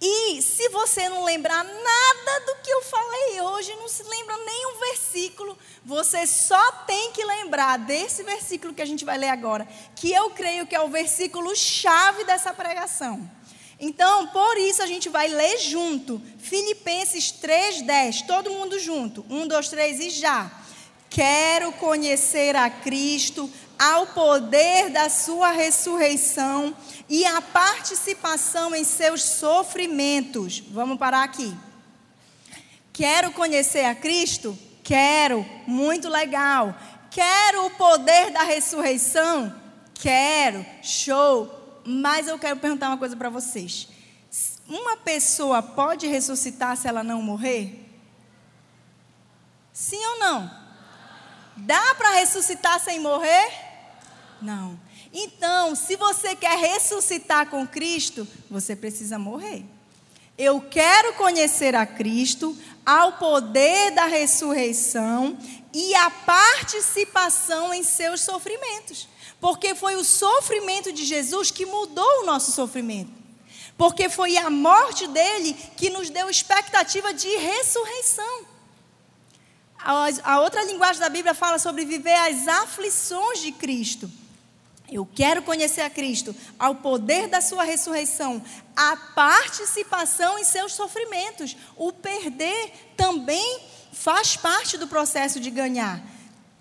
E 0.00 0.40
se 0.40 0.68
você 0.70 1.10
não 1.10 1.24
lembrar 1.24 1.62
nada 1.62 2.40
do 2.46 2.54
que 2.62 2.70
eu 2.70 2.80
falei 2.80 3.40
hoje, 3.42 3.76
não 3.76 3.86
se 3.86 4.02
lembra 4.02 4.34
nenhum 4.38 4.78
versículo, 4.78 5.58
você 5.84 6.26
só 6.26 6.72
tem 6.86 7.12
que 7.12 7.22
lembrar 7.22 7.78
desse 7.78 8.22
versículo 8.22 8.72
que 8.72 8.80
a 8.80 8.86
gente 8.86 9.04
vai 9.04 9.18
ler 9.18 9.28
agora, 9.28 9.68
que 9.94 10.10
eu 10.10 10.30
creio 10.30 10.66
que 10.66 10.74
é 10.74 10.80
o 10.80 10.88
versículo 10.88 11.54
chave 11.54 12.24
dessa 12.24 12.54
pregação. 12.54 13.30
Então, 13.78 14.26
por 14.28 14.56
isso 14.56 14.82
a 14.82 14.86
gente 14.86 15.10
vai 15.10 15.28
ler 15.28 15.58
junto, 15.58 16.20
Filipenses 16.38 17.30
3:10, 17.32 18.22
todo 18.26 18.50
mundo 18.50 18.78
junto. 18.78 19.24
Um, 19.28 19.46
dois, 19.46 19.68
três 19.68 20.00
e 20.00 20.08
já. 20.08 20.50
Quero 21.10 21.72
conhecer 21.72 22.54
a 22.56 22.70
Cristo, 22.70 23.50
ao 23.80 24.08
poder 24.08 24.90
da 24.90 25.08
sua 25.08 25.52
ressurreição 25.52 26.76
e 27.08 27.24
a 27.24 27.40
participação 27.40 28.74
em 28.74 28.84
seus 28.84 29.22
sofrimentos. 29.22 30.60
Vamos 30.70 30.98
parar 30.98 31.22
aqui. 31.22 31.56
Quero 32.92 33.32
conhecer 33.32 33.86
a 33.86 33.94
Cristo? 33.94 34.56
Quero, 34.84 35.46
muito 35.66 36.10
legal. 36.10 36.74
Quero 37.10 37.64
o 37.64 37.70
poder 37.70 38.30
da 38.30 38.42
ressurreição? 38.42 39.58
Quero, 39.94 40.66
show. 40.82 41.80
Mas 41.82 42.28
eu 42.28 42.38
quero 42.38 42.60
perguntar 42.60 42.88
uma 42.88 42.98
coisa 42.98 43.16
para 43.16 43.30
vocês. 43.30 43.88
Uma 44.68 44.98
pessoa 44.98 45.62
pode 45.62 46.06
ressuscitar 46.06 46.76
se 46.76 46.86
ela 46.86 47.02
não 47.02 47.22
morrer? 47.22 47.88
Sim 49.72 50.04
ou 50.04 50.18
não? 50.18 50.50
Dá 51.56 51.94
para 51.94 52.10
ressuscitar 52.10 52.78
sem 52.78 53.00
morrer? 53.00 53.69
Não. 54.42 54.78
Então, 55.12 55.74
se 55.74 55.96
você 55.96 56.34
quer 56.34 56.58
ressuscitar 56.58 57.46
com 57.48 57.66
Cristo, 57.66 58.26
você 58.50 58.76
precisa 58.76 59.18
morrer. 59.18 59.64
Eu 60.38 60.60
quero 60.60 61.14
conhecer 61.14 61.74
a 61.74 61.84
Cristo, 61.84 62.56
ao 62.86 63.14
poder 63.14 63.90
da 63.90 64.06
ressurreição 64.06 65.36
e 65.74 65.94
a 65.94 66.10
participação 66.10 67.74
em 67.74 67.82
seus 67.82 68.22
sofrimentos. 68.22 69.06
Porque 69.40 69.74
foi 69.74 69.96
o 69.96 70.04
sofrimento 70.04 70.92
de 70.92 71.04
Jesus 71.04 71.50
que 71.50 71.66
mudou 71.66 72.22
o 72.22 72.26
nosso 72.26 72.52
sofrimento. 72.52 73.12
Porque 73.76 74.08
foi 74.08 74.36
a 74.36 74.50
morte 74.50 75.06
dele 75.08 75.54
que 75.76 75.90
nos 75.90 76.10
deu 76.10 76.28
expectativa 76.28 77.12
de 77.12 77.28
ressurreição. 77.28 78.46
A, 79.78 80.40
outra 80.40 80.62
linguagem 80.64 81.00
da 81.00 81.08
Bíblia 81.08 81.32
fala 81.32 81.58
sobre 81.58 81.86
viver 81.86 82.14
as 82.14 82.46
aflições 82.46 83.40
de 83.40 83.52
Cristo. 83.52 84.10
Eu 84.90 85.06
quero 85.06 85.42
conhecer 85.42 85.82
a 85.82 85.90
Cristo, 85.90 86.34
ao 86.58 86.74
poder 86.74 87.28
da 87.28 87.40
sua 87.40 87.62
ressurreição, 87.62 88.42
a 88.74 88.96
participação 88.96 90.38
em 90.38 90.44
seus 90.44 90.72
sofrimentos. 90.72 91.56
O 91.76 91.92
perder 91.92 92.72
também 92.96 93.60
faz 93.92 94.36
parte 94.36 94.76
do 94.76 94.88
processo 94.88 95.38
de 95.38 95.50
ganhar, 95.50 96.02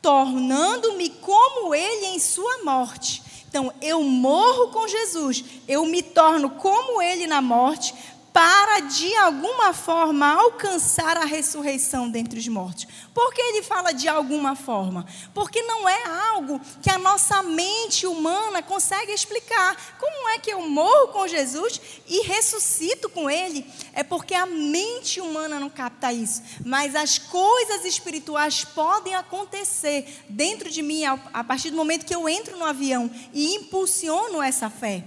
tornando-me 0.01 1.09
como 1.09 1.73
ele 1.73 2.07
em 2.07 2.19
sua 2.19 2.63
morte. 2.63 3.23
Então, 3.49 3.73
eu 3.81 4.03
morro 4.03 4.67
com 4.67 4.87
Jesus, 4.87 5.43
eu 5.67 5.83
me 5.85 6.03
torno 6.03 6.51
como 6.51 7.01
ele 7.01 7.25
na 7.25 7.41
morte, 7.41 7.95
para 8.31 8.81
de 8.81 9.15
alguma 9.15 9.73
forma 9.73 10.25
alcançar 10.33 11.17
a 11.17 11.25
ressurreição 11.25 12.09
dentre 12.09 12.39
os 12.39 12.47
mortos. 12.47 12.87
Por 13.13 13.33
que 13.33 13.41
ele 13.41 13.63
fala 13.63 13.91
de 13.91 14.07
alguma 14.07 14.55
forma? 14.55 15.05
Porque 15.33 15.61
não 15.63 15.89
é 15.89 16.03
algo 16.29 16.61
que 16.81 16.89
a 16.89 16.97
nossa 16.97 17.41
mente 17.41 18.05
humana 18.05 18.61
consegue 18.61 19.11
explicar. 19.11 19.97
Como 19.99 20.29
é 20.29 20.39
que 20.39 20.51
eu 20.51 20.61
morro 20.61 21.09
com 21.09 21.27
Jesus 21.27 21.81
e 22.07 22.21
ressuscito 22.21 23.09
com 23.09 23.29
ele? 23.29 23.65
É 23.93 24.03
porque 24.03 24.35
a 24.35 24.45
mente 24.45 25.19
humana 25.19 25.59
não 25.59 25.69
capta 25.69 26.13
isso. 26.13 26.41
Mas 26.63 26.95
as 26.95 27.17
coisas 27.17 27.83
espirituais 27.83 28.63
podem 28.63 29.15
acontecer 29.15 30.23
dentro 30.29 30.69
de 30.69 30.81
mim 30.81 31.03
a 31.05 31.43
partir 31.43 31.71
do 31.71 31.77
momento 31.77 32.05
que 32.05 32.15
eu 32.15 32.29
entro 32.29 32.57
no 32.57 32.65
avião 32.65 33.09
e 33.33 33.55
impulsiono 33.55 34.41
essa 34.41 34.69
fé. 34.69 35.03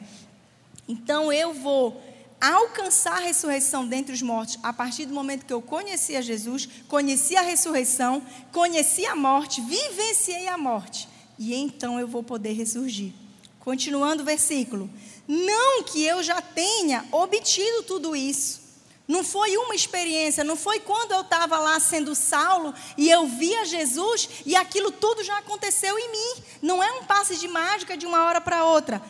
Então 0.89 1.33
eu 1.33 1.55
vou 1.55 2.03
alcançar 2.51 3.19
a 3.19 3.21
ressurreição 3.21 3.87
dentre 3.87 4.13
os 4.13 4.21
mortos 4.21 4.59
a 4.65 4.73
partir 4.73 5.07
do 5.07 5.15
momento 5.15 5.47
que 5.47 5.53
eu 5.53 5.63
conheci 5.63 6.17
a 6.17 6.21
Jesus, 6.21 6.69
conheci 6.89 7.37
a 7.37 7.43
ressurreição, 7.43 8.21
conheci 8.51 9.07
a 9.07 9.15
morte, 9.15 9.61
vivenciei 9.61 10.49
a 10.49 10.59
morte. 10.59 11.09
E 11.39 11.55
então 11.55 12.01
eu 12.01 12.09
vou 12.09 12.23
poder 12.23 12.53
ressurgir. 12.53 13.13
Continuando 13.61 14.23
o 14.23 14.27
versículo. 14.27 14.91
Não 15.29 15.85
que 15.85 16.03
eu 16.03 16.21
já 16.21 16.43
tenha 16.43 17.05
obtido 17.13 17.85
tudo 17.85 18.17
isso. 18.17 18.61
Não 19.07 19.23
foi 19.23 19.57
uma 19.57 19.75
experiência, 19.75 20.43
não 20.43 20.57
foi 20.57 20.81
quando 20.81 21.13
eu 21.13 21.21
estava 21.21 21.59
lá 21.59 21.79
sendo 21.79 22.15
Saulo 22.15 22.75
e 22.97 23.11
eu 23.11 23.27
via 23.27 23.65
Jesus 23.65 24.29
e 24.47 24.57
aquilo 24.57 24.91
tudo 24.91 25.23
já 25.23 25.39
aconteceu 25.39 25.97
em 25.99 26.11
mim. 26.11 26.43
Não 26.61 26.83
é 26.83 26.91
um 26.93 27.05
passe 27.05 27.37
de 27.37 27.47
mágica 27.47 27.97
de 27.97 28.07
uma 28.07 28.25
hora 28.25 28.41
para 28.41 28.65
outra. 28.65 29.03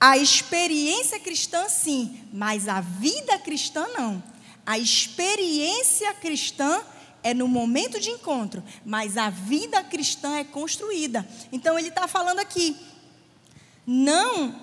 A 0.00 0.16
experiência 0.16 1.20
cristã, 1.20 1.68
sim, 1.68 2.26
mas 2.32 2.66
a 2.66 2.80
vida 2.80 3.38
cristã, 3.38 3.86
não. 3.88 4.22
A 4.64 4.78
experiência 4.78 6.14
cristã 6.14 6.82
é 7.22 7.34
no 7.34 7.46
momento 7.46 8.00
de 8.00 8.10
encontro, 8.10 8.64
mas 8.82 9.18
a 9.18 9.28
vida 9.28 9.84
cristã 9.84 10.38
é 10.38 10.44
construída. 10.44 11.28
Então, 11.52 11.78
ele 11.78 11.88
está 11.88 12.08
falando 12.08 12.38
aqui, 12.38 12.74
não, 13.86 14.58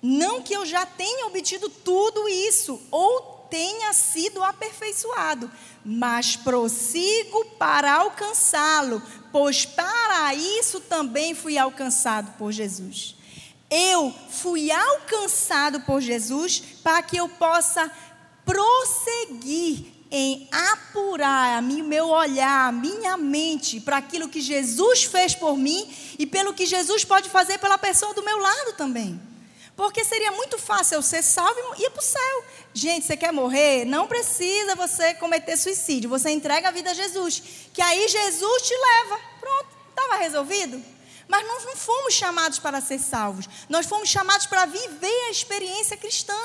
não 0.00 0.40
que 0.40 0.54
eu 0.54 0.64
já 0.64 0.86
tenha 0.86 1.26
obtido 1.26 1.68
tudo 1.68 2.28
isso, 2.28 2.80
ou 2.90 3.40
tenha 3.50 3.92
sido 3.92 4.42
aperfeiçoado, 4.44 5.50
mas 5.84 6.36
prossigo 6.36 7.44
para 7.58 7.92
alcançá-lo, 7.92 9.02
pois 9.32 9.64
para 9.64 10.34
isso 10.34 10.80
também 10.80 11.34
fui 11.34 11.56
alcançado 11.58 12.32
por 12.38 12.52
Jesus. 12.52 13.16
Eu 13.70 14.12
fui 14.30 14.70
alcançado 14.70 15.80
por 15.82 16.00
Jesus 16.00 16.62
para 16.82 17.02
que 17.02 17.16
eu 17.16 17.28
possa 17.28 17.90
prosseguir 18.44 19.86
em 20.10 20.48
apurar 20.50 21.62
o 21.62 21.84
meu 21.84 22.08
olhar, 22.08 22.68
a 22.68 22.72
minha 22.72 23.16
mente 23.16 23.80
para 23.80 23.98
aquilo 23.98 24.28
que 24.28 24.40
Jesus 24.40 25.04
fez 25.04 25.36
por 25.36 25.56
mim 25.56 25.88
e 26.18 26.26
pelo 26.26 26.52
que 26.52 26.66
Jesus 26.66 27.04
pode 27.04 27.28
fazer 27.28 27.58
pela 27.58 27.78
pessoa 27.78 28.12
do 28.12 28.24
meu 28.24 28.38
lado 28.38 28.72
também. 28.72 29.29
Porque 29.80 30.04
seria 30.04 30.30
muito 30.32 30.58
fácil 30.58 30.96
eu 30.96 31.02
ser 31.02 31.22
salvo 31.22 31.58
e 31.78 31.86
ir 31.86 31.90
para 31.90 32.00
o 32.00 32.04
céu. 32.04 32.44
Gente, 32.74 33.06
você 33.06 33.16
quer 33.16 33.32
morrer? 33.32 33.86
Não 33.86 34.06
precisa 34.06 34.76
você 34.76 35.14
cometer 35.14 35.56
suicídio. 35.56 36.10
Você 36.10 36.28
entrega 36.28 36.68
a 36.68 36.70
vida 36.70 36.90
a 36.90 36.94
Jesus. 36.94 37.42
Que 37.72 37.80
aí 37.80 38.06
Jesus 38.06 38.62
te 38.62 38.74
leva. 38.74 39.18
Pronto, 39.40 39.68
estava 39.88 40.16
resolvido. 40.16 40.84
Mas 41.26 41.46
nós 41.48 41.64
não 41.64 41.76
fomos 41.76 42.12
chamados 42.12 42.58
para 42.58 42.78
ser 42.82 42.98
salvos. 42.98 43.48
Nós 43.70 43.86
fomos 43.86 44.10
chamados 44.10 44.44
para 44.44 44.66
viver 44.66 45.28
a 45.28 45.30
experiência 45.30 45.96
cristã. 45.96 46.36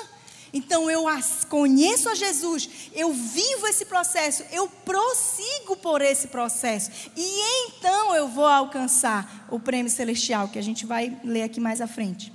Então 0.54 0.90
eu 0.90 1.04
conheço 1.50 2.08
a 2.08 2.16
Jesus, 2.16 2.70
eu 2.94 3.12
vivo 3.12 3.68
esse 3.68 3.84
processo, 3.84 4.46
eu 4.54 4.70
prossigo 4.70 5.76
por 5.76 6.02
esse 6.02 6.30
processo. 6.30 6.90
E 7.18 7.42
então 7.68 8.16
eu 8.16 8.30
vou 8.30 8.46
alcançar 8.46 9.46
o 9.52 9.60
prêmio 9.60 9.92
celestial, 9.92 10.48
que 10.48 10.58
a 10.58 10.64
gente 10.64 10.86
vai 10.86 11.20
ler 11.22 11.44
aqui 11.44 11.60
mais 11.60 11.82
à 11.82 11.88
frente. 11.88 12.35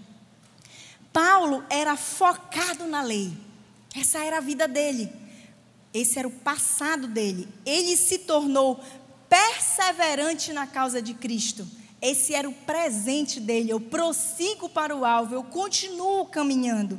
Paulo 1.12 1.64
era 1.68 1.96
focado 1.96 2.86
na 2.86 3.02
lei. 3.02 3.32
Essa 3.96 4.24
era 4.24 4.38
a 4.38 4.40
vida 4.40 4.68
dele. 4.68 5.10
Esse 5.92 6.18
era 6.18 6.28
o 6.28 6.30
passado 6.30 7.08
dele. 7.08 7.48
Ele 7.66 7.96
se 7.96 8.18
tornou 8.18 8.80
perseverante 9.28 10.52
na 10.52 10.66
causa 10.66 11.02
de 11.02 11.14
Cristo. 11.14 11.66
Esse 12.00 12.32
era 12.32 12.48
o 12.48 12.52
presente 12.52 13.40
dele. 13.40 13.70
Eu 13.70 13.80
prossigo 13.80 14.68
para 14.68 14.94
o 14.96 15.04
alvo, 15.04 15.34
eu 15.34 15.42
continuo 15.42 16.26
caminhando. 16.26 16.98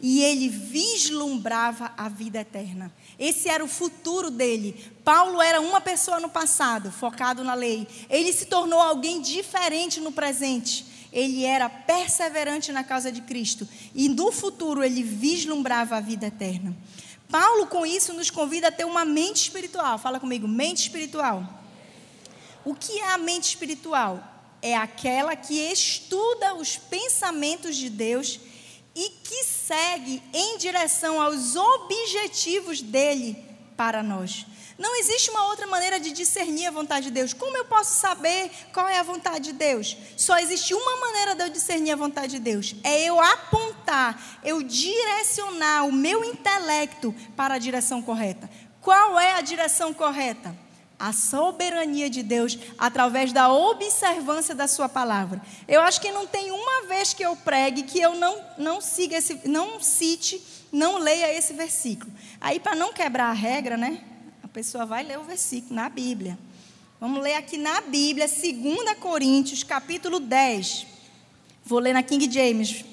E 0.00 0.22
ele 0.22 0.48
vislumbrava 0.48 1.92
a 1.96 2.08
vida 2.08 2.40
eterna. 2.40 2.92
Esse 3.18 3.48
era 3.48 3.62
o 3.62 3.68
futuro 3.68 4.30
dele. 4.30 4.90
Paulo 5.04 5.40
era 5.40 5.60
uma 5.60 5.80
pessoa 5.80 6.18
no 6.18 6.28
passado, 6.28 6.90
focado 6.90 7.44
na 7.44 7.54
lei. 7.54 7.86
Ele 8.08 8.32
se 8.32 8.46
tornou 8.46 8.80
alguém 8.80 9.20
diferente 9.20 10.00
no 10.00 10.10
presente 10.10 10.91
ele 11.12 11.44
era 11.44 11.68
perseverante 11.68 12.72
na 12.72 12.82
causa 12.82 13.12
de 13.12 13.20
Cristo 13.20 13.68
e 13.94 14.08
no 14.08 14.32
futuro 14.32 14.82
ele 14.82 15.02
vislumbrava 15.02 15.96
a 15.96 16.00
vida 16.00 16.26
eterna. 16.26 16.74
Paulo, 17.30 17.66
com 17.66 17.84
isso, 17.86 18.12
nos 18.12 18.30
convida 18.30 18.68
a 18.68 18.72
ter 18.72 18.84
uma 18.84 19.04
mente 19.04 19.42
espiritual. 19.42 19.98
Fala 19.98 20.18
comigo, 20.18 20.48
mente 20.48 20.82
espiritual. 20.82 21.46
O 22.64 22.74
que 22.74 22.98
é 22.98 23.12
a 23.12 23.18
mente 23.18 23.48
espiritual? 23.48 24.22
É 24.60 24.76
aquela 24.76 25.34
que 25.34 25.54
estuda 25.54 26.54
os 26.54 26.76
pensamentos 26.76 27.76
de 27.76 27.90
Deus 27.90 28.38
e 28.94 29.08
que 29.24 29.44
segue 29.44 30.22
em 30.32 30.58
direção 30.58 31.20
aos 31.20 31.56
objetivos 31.56 32.80
dele 32.80 33.36
para 33.76 34.02
nós. 34.02 34.46
Não 34.78 34.96
existe 34.96 35.30
uma 35.30 35.46
outra 35.48 35.66
maneira 35.66 36.00
de 36.00 36.12
discernir 36.12 36.66
a 36.66 36.70
vontade 36.70 37.06
de 37.06 37.12
Deus. 37.12 37.32
Como 37.32 37.56
eu 37.56 37.64
posso 37.64 37.94
saber 37.94 38.50
qual 38.72 38.88
é 38.88 38.98
a 38.98 39.02
vontade 39.02 39.46
de 39.46 39.52
Deus? 39.52 39.96
Só 40.16 40.38
existe 40.38 40.74
uma 40.74 40.96
maneira 40.96 41.34
de 41.34 41.44
eu 41.44 41.48
discernir 41.50 41.92
a 41.92 41.96
vontade 41.96 42.32
de 42.32 42.38
Deus: 42.38 42.74
é 42.82 43.02
eu 43.02 43.20
apontar, 43.20 44.40
eu 44.42 44.62
direcionar 44.62 45.86
o 45.86 45.92
meu 45.92 46.24
intelecto 46.24 47.14
para 47.36 47.54
a 47.54 47.58
direção 47.58 48.02
correta. 48.02 48.48
Qual 48.80 49.18
é 49.18 49.34
a 49.34 49.40
direção 49.40 49.92
correta? 49.92 50.54
a 51.02 51.12
soberania 51.12 52.08
de 52.08 52.22
Deus 52.22 52.56
através 52.78 53.32
da 53.32 53.52
observância 53.52 54.54
da 54.54 54.68
sua 54.68 54.88
palavra. 54.88 55.42
Eu 55.66 55.80
acho 55.80 56.00
que 56.00 56.12
não 56.12 56.28
tem 56.28 56.52
uma 56.52 56.86
vez 56.86 57.12
que 57.12 57.24
eu 57.24 57.34
pregue 57.34 57.82
que 57.82 58.00
eu 58.00 58.14
não 58.14 58.40
não 58.56 58.80
siga 58.80 59.16
esse, 59.16 59.40
não 59.48 59.80
cite, 59.80 60.40
não 60.70 60.98
leia 60.98 61.34
esse 61.36 61.54
versículo. 61.54 62.12
Aí 62.40 62.60
para 62.60 62.76
não 62.76 62.92
quebrar 62.92 63.30
a 63.30 63.32
regra, 63.32 63.76
né? 63.76 64.00
Pessoa 64.52 64.84
vai 64.84 65.02
ler 65.02 65.18
o 65.18 65.24
versículo 65.24 65.74
na 65.74 65.88
Bíblia. 65.88 66.38
Vamos 67.00 67.22
ler 67.22 67.34
aqui 67.36 67.56
na 67.56 67.80
Bíblia, 67.80 68.28
2 68.28 68.98
Coríntios, 69.00 69.62
capítulo 69.62 70.20
10. 70.20 70.86
Vou 71.64 71.78
ler 71.78 71.94
na 71.94 72.02
King 72.02 72.30
James. 72.30 72.84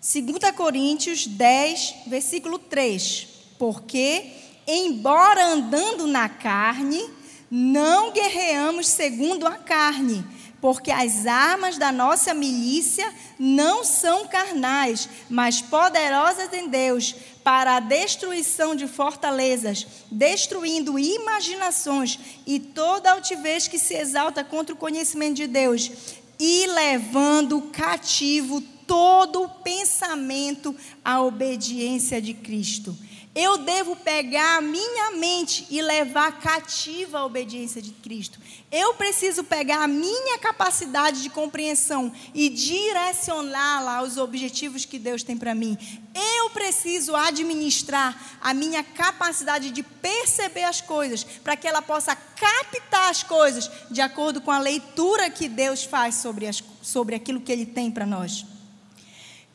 2 0.00 0.56
Coríntios 0.56 1.26
10, 1.26 1.96
versículo 2.06 2.58
3. 2.58 3.28
Porque, 3.58 4.32
embora 4.66 5.44
andando 5.44 6.06
na 6.06 6.30
carne, 6.30 7.06
não 7.50 8.10
guerreamos 8.10 8.86
segundo 8.86 9.46
a 9.46 9.58
carne 9.58 10.24
porque 10.60 10.90
as 10.90 11.26
armas 11.26 11.78
da 11.78 11.90
nossa 11.90 12.34
milícia 12.34 13.12
não 13.38 13.84
são 13.84 14.26
carnais, 14.28 15.08
mas 15.28 15.62
poderosas 15.62 16.52
em 16.52 16.68
Deus 16.68 17.14
para 17.42 17.76
a 17.76 17.80
destruição 17.80 18.74
de 18.74 18.86
fortalezas, 18.86 19.86
destruindo 20.10 20.98
imaginações 20.98 22.18
e 22.46 22.60
toda 22.60 23.12
altivez 23.12 23.66
que 23.66 23.78
se 23.78 23.94
exalta 23.94 24.44
contra 24.44 24.74
o 24.74 24.78
conhecimento 24.78 25.36
de 25.36 25.46
Deus, 25.46 25.90
e 26.38 26.66
levando 26.66 27.60
cativo 27.72 28.62
todo 28.86 29.42
o 29.42 29.48
pensamento 29.48 30.74
à 31.04 31.22
obediência 31.22 32.20
de 32.20 32.34
Cristo. 32.34 32.96
Eu 33.32 33.58
devo 33.58 33.94
pegar 33.94 34.56
a 34.56 34.60
minha 34.60 35.12
mente 35.12 35.64
e 35.70 35.80
levar 35.80 36.40
cativa 36.40 37.18
a 37.18 37.24
obediência 37.24 37.80
de 37.80 37.92
Cristo. 37.92 38.40
Eu 38.72 38.94
preciso 38.94 39.44
pegar 39.44 39.84
a 39.84 39.86
minha 39.86 40.36
capacidade 40.38 41.22
de 41.22 41.30
compreensão 41.30 42.12
e 42.34 42.48
direcioná-la 42.48 43.98
aos 43.98 44.16
objetivos 44.16 44.84
que 44.84 44.98
Deus 44.98 45.22
tem 45.22 45.36
para 45.36 45.54
mim. 45.54 45.78
Eu 46.12 46.50
preciso 46.50 47.14
administrar 47.14 48.20
a 48.40 48.52
minha 48.52 48.82
capacidade 48.82 49.70
de 49.70 49.84
perceber 49.84 50.64
as 50.64 50.80
coisas, 50.80 51.22
para 51.22 51.54
que 51.54 51.68
ela 51.68 51.80
possa 51.80 52.16
captar 52.16 53.10
as 53.10 53.22
coisas 53.22 53.70
de 53.92 54.00
acordo 54.00 54.40
com 54.40 54.50
a 54.50 54.58
leitura 54.58 55.30
que 55.30 55.48
Deus 55.48 55.84
faz 55.84 56.16
sobre, 56.16 56.48
as, 56.48 56.64
sobre 56.82 57.14
aquilo 57.14 57.40
que 57.40 57.52
Ele 57.52 57.66
tem 57.66 57.92
para 57.92 58.04
nós. 58.04 58.49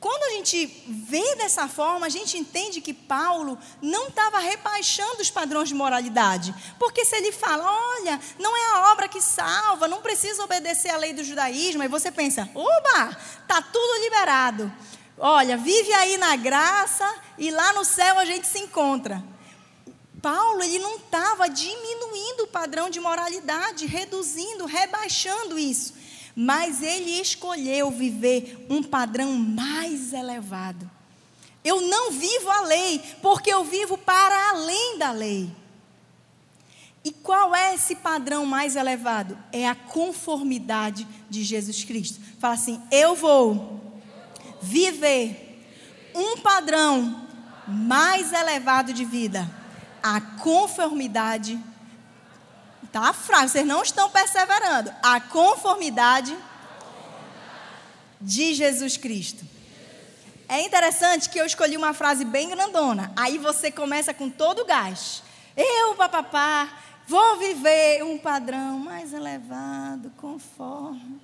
Quando 0.06 0.22
a 0.26 0.30
gente 0.36 0.68
vê 0.88 1.36
dessa 1.36 1.68
forma, 1.68 2.06
a 2.06 2.10
gente 2.10 2.38
entende 2.38 2.80
que 2.80 2.94
Paulo 2.94 3.58
não 3.82 4.10
estava 4.10 4.38
rebaixando 4.38 5.20
os 5.20 5.32
padrões 5.32 5.68
de 5.68 5.74
moralidade. 5.74 6.54
Porque 6.78 7.04
se 7.04 7.16
ele 7.16 7.32
fala, 7.32 7.66
olha, 7.66 8.22
não 8.38 8.56
é 8.56 8.66
a 8.68 8.92
obra 8.92 9.08
que 9.08 9.20
salva, 9.20 9.88
não 9.88 10.04
precisa 10.04 10.44
obedecer 10.44 10.90
à 10.90 10.98
lei 10.98 11.12
do 11.12 11.24
judaísmo, 11.24 11.82
aí 11.82 11.88
você 11.88 12.12
pensa, 12.12 12.48
oba, 12.54 13.18
está 13.42 13.64
tudo 13.64 14.04
liberado. 14.04 14.72
Olha, 15.18 15.58
vive 15.58 15.92
aí 15.94 16.18
na 16.18 16.36
graça 16.36 17.12
e 17.36 17.50
lá 17.50 17.74
no 17.74 17.84
céu 17.84 18.20
a 18.20 18.26
gente 18.26 18.46
se 18.46 18.60
encontra. 18.60 19.24
Paulo, 20.22 20.62
ele 20.62 20.78
não 20.78 20.98
estava 20.98 21.50
diminuindo 21.50 22.44
o 22.44 22.48
padrão 22.48 22.92
de 22.92 23.00
moralidade, 23.00 23.88
reduzindo, 23.88 24.68
rebaixando 24.68 25.58
isso. 25.58 26.05
Mas 26.36 26.82
ele 26.82 27.12
escolheu 27.22 27.90
viver 27.90 28.66
um 28.70 28.84
padrão 28.84 29.34
mais 29.34 30.12
elevado. 30.12 30.90
Eu 31.64 31.82
não 31.82 32.12
vivo 32.12 32.50
a 32.50 32.62
lei, 32.62 33.02
porque 33.22 33.52
eu 33.52 33.64
vivo 33.64 33.98
para 33.98 34.50
além 34.50 34.98
da 34.98 35.12
lei. 35.12 35.50
E 37.06 37.12
qual 37.12 37.56
é 37.56 37.76
esse 37.76 37.96
padrão 37.96 38.46
mais 38.46 38.76
elevado? 38.76 39.38
É 39.52 39.68
a 39.68 39.76
conformidade 39.76 41.08
de 41.30 41.44
Jesus 41.44 41.84
Cristo. 41.84 42.20
Fala 42.40 42.56
assim: 42.56 42.82
eu 42.92 43.16
vou 43.16 43.94
viver 44.62 45.64
um 46.16 46.38
padrão 46.38 47.28
mais 47.68 48.34
elevado 48.34 48.92
de 48.94 49.06
vida, 49.06 49.50
a 50.02 50.20
conformidade. 50.20 51.60
Tá 52.96 53.12
fraco, 53.12 53.50
vocês 53.50 53.68
não 53.68 53.84
estão 53.84 54.10
perseverando. 54.10 54.90
A 55.04 55.20
conformidade 55.20 56.34
de 58.22 58.54
Jesus 58.54 58.96
Cristo. 58.96 59.44
É 60.48 60.62
interessante 60.62 61.30
que 61.30 61.38
eu 61.38 61.46
escolhi 61.46 61.76
uma 61.76 61.94
frase 61.94 62.24
bem 62.24 62.48
grandona. 62.48 63.12
Aí 63.14 63.38
você 63.38 63.70
começa 63.70 64.14
com 64.14 64.30
todo 64.30 64.62
o 64.62 64.66
gás. 64.66 65.22
Eu, 65.58 65.94
papapá, 65.96 66.70
vou 67.06 67.38
viver 67.38 68.02
um 68.02 68.18
padrão 68.18 68.80
mais 68.80 69.12
elevado, 69.12 70.10
conforme. 70.16 71.20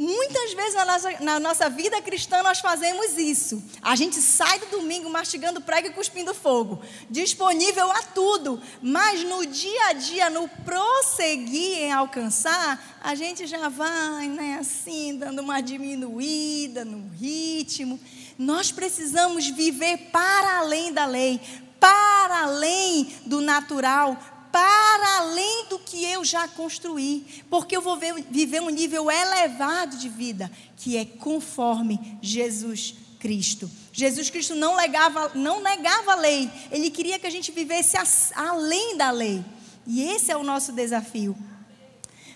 Muitas 0.00 0.54
vezes 0.54 0.74
na 0.74 0.84
nossa, 0.84 1.10
na 1.18 1.40
nossa, 1.40 1.68
vida 1.68 2.00
cristã 2.00 2.40
nós 2.40 2.60
fazemos 2.60 3.18
isso. 3.18 3.60
A 3.82 3.96
gente 3.96 4.22
sai 4.22 4.60
do 4.60 4.66
domingo 4.66 5.10
mastigando 5.10 5.60
prego 5.60 5.88
e 5.88 5.92
cuspindo 5.92 6.32
fogo, 6.32 6.80
disponível 7.10 7.90
a 7.90 8.02
tudo, 8.04 8.62
mas 8.80 9.24
no 9.24 9.44
dia 9.44 9.86
a 9.88 9.92
dia, 9.94 10.30
no 10.30 10.46
prosseguir 10.46 11.78
em 11.78 11.92
alcançar, 11.92 13.00
a 13.02 13.16
gente 13.16 13.44
já 13.44 13.68
vai, 13.68 14.28
né, 14.28 14.58
assim, 14.60 15.16
dando 15.16 15.42
uma 15.42 15.60
diminuída 15.60 16.84
no 16.84 17.08
ritmo. 17.16 17.98
Nós 18.38 18.70
precisamos 18.70 19.48
viver 19.48 20.10
para 20.12 20.58
além 20.58 20.92
da 20.92 21.06
lei, 21.06 21.40
para 21.80 22.42
além 22.42 23.12
do 23.26 23.40
natural, 23.40 24.16
para 24.50 25.18
além 25.18 25.66
do 25.68 25.78
que 25.78 26.04
eu 26.04 26.24
já 26.24 26.48
construí, 26.48 27.44
porque 27.50 27.76
eu 27.76 27.80
vou 27.80 27.96
ver, 27.96 28.14
viver 28.30 28.60
um 28.60 28.70
nível 28.70 29.10
elevado 29.10 29.96
de 29.96 30.08
vida, 30.08 30.50
que 30.76 30.96
é 30.96 31.04
conforme 31.04 32.18
Jesus 32.20 32.94
Cristo. 33.18 33.70
Jesus 33.92 34.30
Cristo 34.30 34.54
não, 34.54 34.76
legava, 34.76 35.32
não 35.34 35.62
negava 35.62 36.12
a 36.12 36.16
lei, 36.16 36.50
ele 36.70 36.90
queria 36.90 37.18
que 37.18 37.26
a 37.26 37.30
gente 37.30 37.50
vivesse 37.50 37.96
além 38.34 38.96
da 38.96 39.10
lei. 39.10 39.44
E 39.86 40.02
esse 40.02 40.30
é 40.30 40.36
o 40.36 40.44
nosso 40.44 40.72
desafio. 40.72 41.36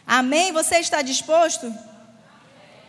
Amém? 0.07 0.53
Você 0.53 0.79
está 0.79 1.03
disposto? 1.03 1.73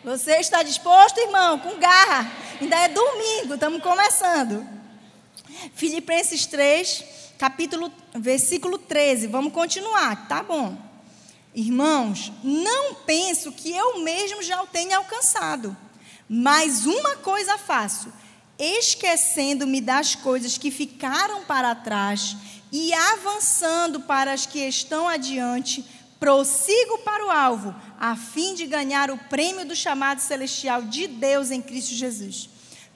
Você 0.04 0.38
está 0.38 0.64
disposto, 0.64 1.18
irmão? 1.20 1.60
Com 1.60 1.78
garra. 1.78 2.32
Ainda 2.60 2.78
é 2.78 2.88
domingo, 2.88 3.54
estamos 3.54 3.82
começando. 3.82 4.68
Filipenses 5.76 6.46
3, 6.46 7.04
capítulo, 7.38 7.92
versículo 8.16 8.78
13. 8.78 9.28
Vamos 9.28 9.54
continuar, 9.54 10.28
tá 10.28 10.42
bom. 10.42 10.78
Irmãos, 11.56 12.32
não 12.44 12.96
penso 12.96 13.52
que 13.52 13.72
eu 13.72 14.00
mesmo 14.00 14.42
já 14.42 14.62
o 14.62 14.68
tenha 14.68 14.98
alcançado, 14.98 15.76
mas 16.28 16.86
uma 16.86 17.16
coisa 17.18 17.58
faço, 17.60 18.12
esquecendo-me 18.58 19.80
das 19.80 20.16
coisas 20.16 20.58
que 20.58 20.72
ficaram 20.72 21.44
para 21.44 21.76
trás 21.76 22.36
e 22.72 22.92
avançando 22.92 24.00
para 24.00 24.34
as 24.34 24.48
que 24.48 24.60
estão 24.60 25.08
adiante, 25.08 25.86
prossigo 26.20 27.00
para 27.00 27.26
o 27.26 27.30
alvo, 27.30 27.76
a 28.00 28.16
fim 28.16 28.56
de 28.56 28.66
ganhar 28.66 29.12
o 29.12 29.18
prêmio 29.18 29.66
do 29.66 29.76
chamado 29.76 30.22
celestial 30.22 30.82
de 30.82 31.06
Deus 31.06 31.52
em 31.52 31.62
Cristo 31.62 31.94
Jesus. 31.94 32.50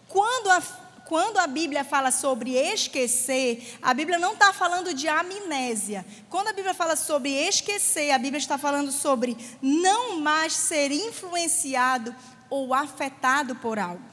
Quando 0.08 0.50
a 0.50 0.62
quando 1.08 1.38
a 1.38 1.48
Bíblia 1.48 1.86
fala 1.86 2.12
sobre 2.12 2.52
esquecer, 2.52 3.78
a 3.82 3.94
Bíblia 3.94 4.20
não 4.20 4.34
está 4.34 4.52
falando 4.52 4.94
de 4.94 5.08
amnésia. 5.08 6.06
Quando 6.30 6.50
a 6.50 6.54
Bíblia 6.54 6.74
fala 6.74 6.98
sobre 6.98 7.32
esquecer, 7.32 8.12
a 8.12 8.18
Bíblia 8.18 8.40
está 8.40 8.58
falando 8.58 8.92
sobre 8.92 9.38
não 9.62 10.20
mais 10.20 10.52
ser 10.52 10.92
influenciado 10.92 12.14
ou 12.50 12.74
afetado 12.74 13.56
por 13.56 13.80
algo. 13.80 14.04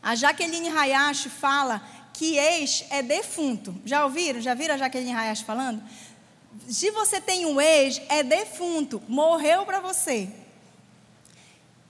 A 0.00 0.14
Jaqueline 0.14 0.68
Hayashi 0.68 1.28
fala 1.28 1.82
que 2.14 2.38
ex 2.38 2.84
é 2.88 3.02
defunto. 3.02 3.74
Já 3.84 4.04
ouviram? 4.04 4.40
Já 4.40 4.54
viram 4.54 4.76
a 4.76 4.78
Jaqueline 4.78 5.12
Hayashi 5.12 5.44
falando? 5.44 5.82
Se 6.68 6.92
você 6.92 7.20
tem 7.20 7.46
um 7.46 7.60
ex, 7.60 8.00
é 8.08 8.22
defunto, 8.22 9.02
morreu 9.08 9.66
para 9.66 9.80
você. 9.80 10.28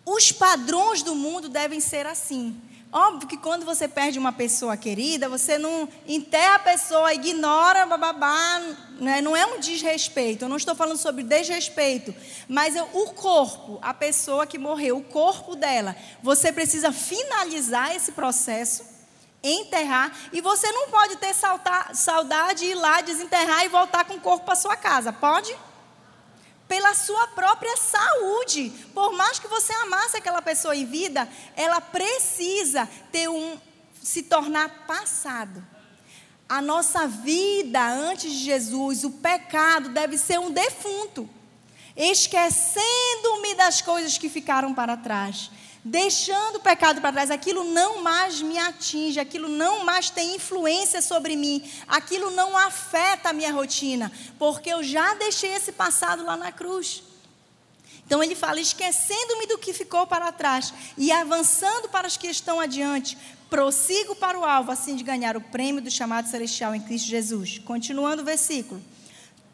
Os 0.06 0.32
padrões 0.32 1.02
do 1.02 1.14
mundo 1.14 1.50
devem 1.50 1.80
ser 1.80 2.06
assim. 2.06 2.58
Óbvio 2.92 3.28
que 3.28 3.36
quando 3.36 3.64
você 3.64 3.86
perde 3.86 4.18
uma 4.18 4.32
pessoa 4.32 4.76
querida, 4.76 5.28
você 5.28 5.56
não 5.56 5.88
enterra 6.08 6.56
a 6.56 6.58
pessoa, 6.58 7.14
ignora, 7.14 7.86
bababá, 7.86 8.60
né? 8.98 9.20
não 9.20 9.36
é 9.36 9.46
um 9.46 9.60
desrespeito. 9.60 10.44
Eu 10.44 10.48
não 10.48 10.56
estou 10.56 10.74
falando 10.74 10.98
sobre 10.98 11.22
desrespeito, 11.22 12.12
mas 12.48 12.74
eu, 12.74 12.88
o 12.92 13.12
corpo, 13.12 13.78
a 13.80 13.94
pessoa 13.94 14.44
que 14.44 14.58
morreu, 14.58 14.96
o 14.96 15.04
corpo 15.04 15.54
dela, 15.54 15.94
você 16.20 16.52
precisa 16.52 16.90
finalizar 16.90 17.94
esse 17.94 18.10
processo, 18.10 18.84
enterrar, 19.40 20.12
e 20.32 20.40
você 20.40 20.70
não 20.72 20.88
pode 20.88 21.16
ter 21.16 21.32
saudade, 21.94 22.64
ir 22.64 22.74
lá, 22.74 23.02
desenterrar 23.02 23.64
e 23.64 23.68
voltar 23.68 24.04
com 24.04 24.14
o 24.14 24.20
corpo 24.20 24.46
para 24.46 24.56
sua 24.56 24.76
casa. 24.76 25.12
Pode? 25.12 25.56
Pela 26.70 26.94
sua 26.94 27.26
própria 27.26 27.76
saúde. 27.76 28.70
Por 28.94 29.12
mais 29.12 29.40
que 29.40 29.48
você 29.48 29.72
amasse 29.72 30.16
aquela 30.16 30.40
pessoa 30.40 30.76
em 30.76 30.86
vida, 30.86 31.28
ela 31.56 31.80
precisa 31.80 32.88
ter 33.10 33.28
um 33.28 33.58
se 34.00 34.22
tornar 34.22 34.86
passado. 34.86 35.66
A 36.48 36.62
nossa 36.62 37.08
vida 37.08 37.84
antes 37.84 38.30
de 38.30 38.44
Jesus, 38.44 39.02
o 39.02 39.10
pecado 39.10 39.88
deve 39.88 40.16
ser 40.16 40.38
um 40.38 40.52
defunto. 40.52 41.28
Esquecendo-me 41.96 43.56
das 43.56 43.82
coisas 43.82 44.16
que 44.16 44.28
ficaram 44.28 44.72
para 44.72 44.96
trás 44.96 45.50
deixando 45.84 46.56
o 46.56 46.60
pecado 46.60 47.00
para 47.00 47.12
trás, 47.12 47.30
aquilo 47.30 47.64
não 47.64 48.02
mais 48.02 48.40
me 48.42 48.58
atinge, 48.58 49.18
aquilo 49.18 49.48
não 49.48 49.84
mais 49.84 50.10
tem 50.10 50.36
influência 50.36 51.00
sobre 51.00 51.36
mim, 51.36 51.62
aquilo 51.88 52.30
não 52.30 52.56
afeta 52.56 53.30
a 53.30 53.32
minha 53.32 53.52
rotina, 53.52 54.12
porque 54.38 54.70
eu 54.70 54.82
já 54.82 55.14
deixei 55.14 55.52
esse 55.52 55.72
passado 55.72 56.24
lá 56.24 56.36
na 56.36 56.52
cruz. 56.52 57.02
Então 58.04 58.22
ele 58.22 58.34
fala: 58.34 58.60
esquecendo-me 58.60 59.46
do 59.46 59.58
que 59.58 59.72
ficou 59.72 60.06
para 60.06 60.32
trás 60.32 60.74
e 60.98 61.10
avançando 61.10 61.88
para 61.88 62.06
os 62.06 62.16
que 62.16 62.26
estão 62.26 62.60
adiante, 62.60 63.16
prossigo 63.48 64.14
para 64.14 64.38
o 64.38 64.44
alvo, 64.44 64.70
assim 64.70 64.96
de 64.96 65.04
ganhar 65.04 65.36
o 65.36 65.40
prêmio 65.40 65.80
do 65.80 65.90
chamado 65.90 66.28
celestial 66.28 66.74
em 66.74 66.80
Cristo 66.80 67.08
Jesus. 67.08 67.58
Continuando 67.58 68.22
o 68.22 68.24
versículo. 68.24 68.82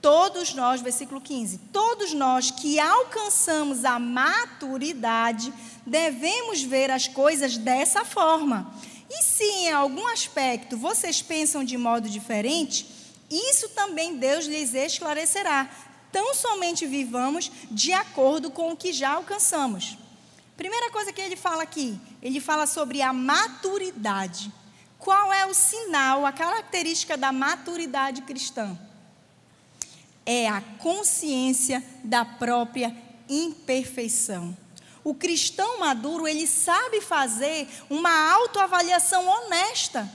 Todos 0.06 0.54
nós, 0.54 0.80
versículo 0.80 1.20
15, 1.20 1.58
todos 1.72 2.12
nós 2.12 2.52
que 2.52 2.78
alcançamos 2.78 3.84
a 3.84 3.98
maturidade, 3.98 5.52
devemos 5.84 6.62
ver 6.62 6.92
as 6.92 7.08
coisas 7.08 7.56
dessa 7.56 8.04
forma. 8.04 8.72
E 9.10 9.20
se 9.24 9.42
em 9.42 9.72
algum 9.72 10.06
aspecto 10.06 10.76
vocês 10.76 11.22
pensam 11.22 11.64
de 11.64 11.76
modo 11.76 12.08
diferente, 12.08 12.86
isso 13.28 13.68
também 13.70 14.16
Deus 14.16 14.44
lhes 14.44 14.74
esclarecerá. 14.74 15.68
Tão 16.12 16.36
somente 16.36 16.86
vivamos 16.86 17.50
de 17.68 17.92
acordo 17.92 18.48
com 18.48 18.70
o 18.70 18.76
que 18.76 18.92
já 18.92 19.14
alcançamos. 19.14 19.98
Primeira 20.56 20.88
coisa 20.92 21.12
que 21.12 21.20
ele 21.20 21.34
fala 21.34 21.64
aqui, 21.64 21.98
ele 22.22 22.38
fala 22.38 22.68
sobre 22.68 23.02
a 23.02 23.12
maturidade. 23.12 24.52
Qual 25.00 25.32
é 25.32 25.44
o 25.46 25.52
sinal, 25.52 26.24
a 26.24 26.30
característica 26.30 27.16
da 27.16 27.32
maturidade 27.32 28.22
cristã? 28.22 28.78
É 30.26 30.48
a 30.48 30.60
consciência 30.78 31.82
da 32.02 32.24
própria 32.24 32.94
imperfeição. 33.28 34.56
O 35.04 35.14
cristão 35.14 35.78
maduro, 35.78 36.26
ele 36.26 36.48
sabe 36.48 37.00
fazer 37.00 37.68
uma 37.88 38.32
autoavaliação 38.32 39.24
honesta 39.24 40.10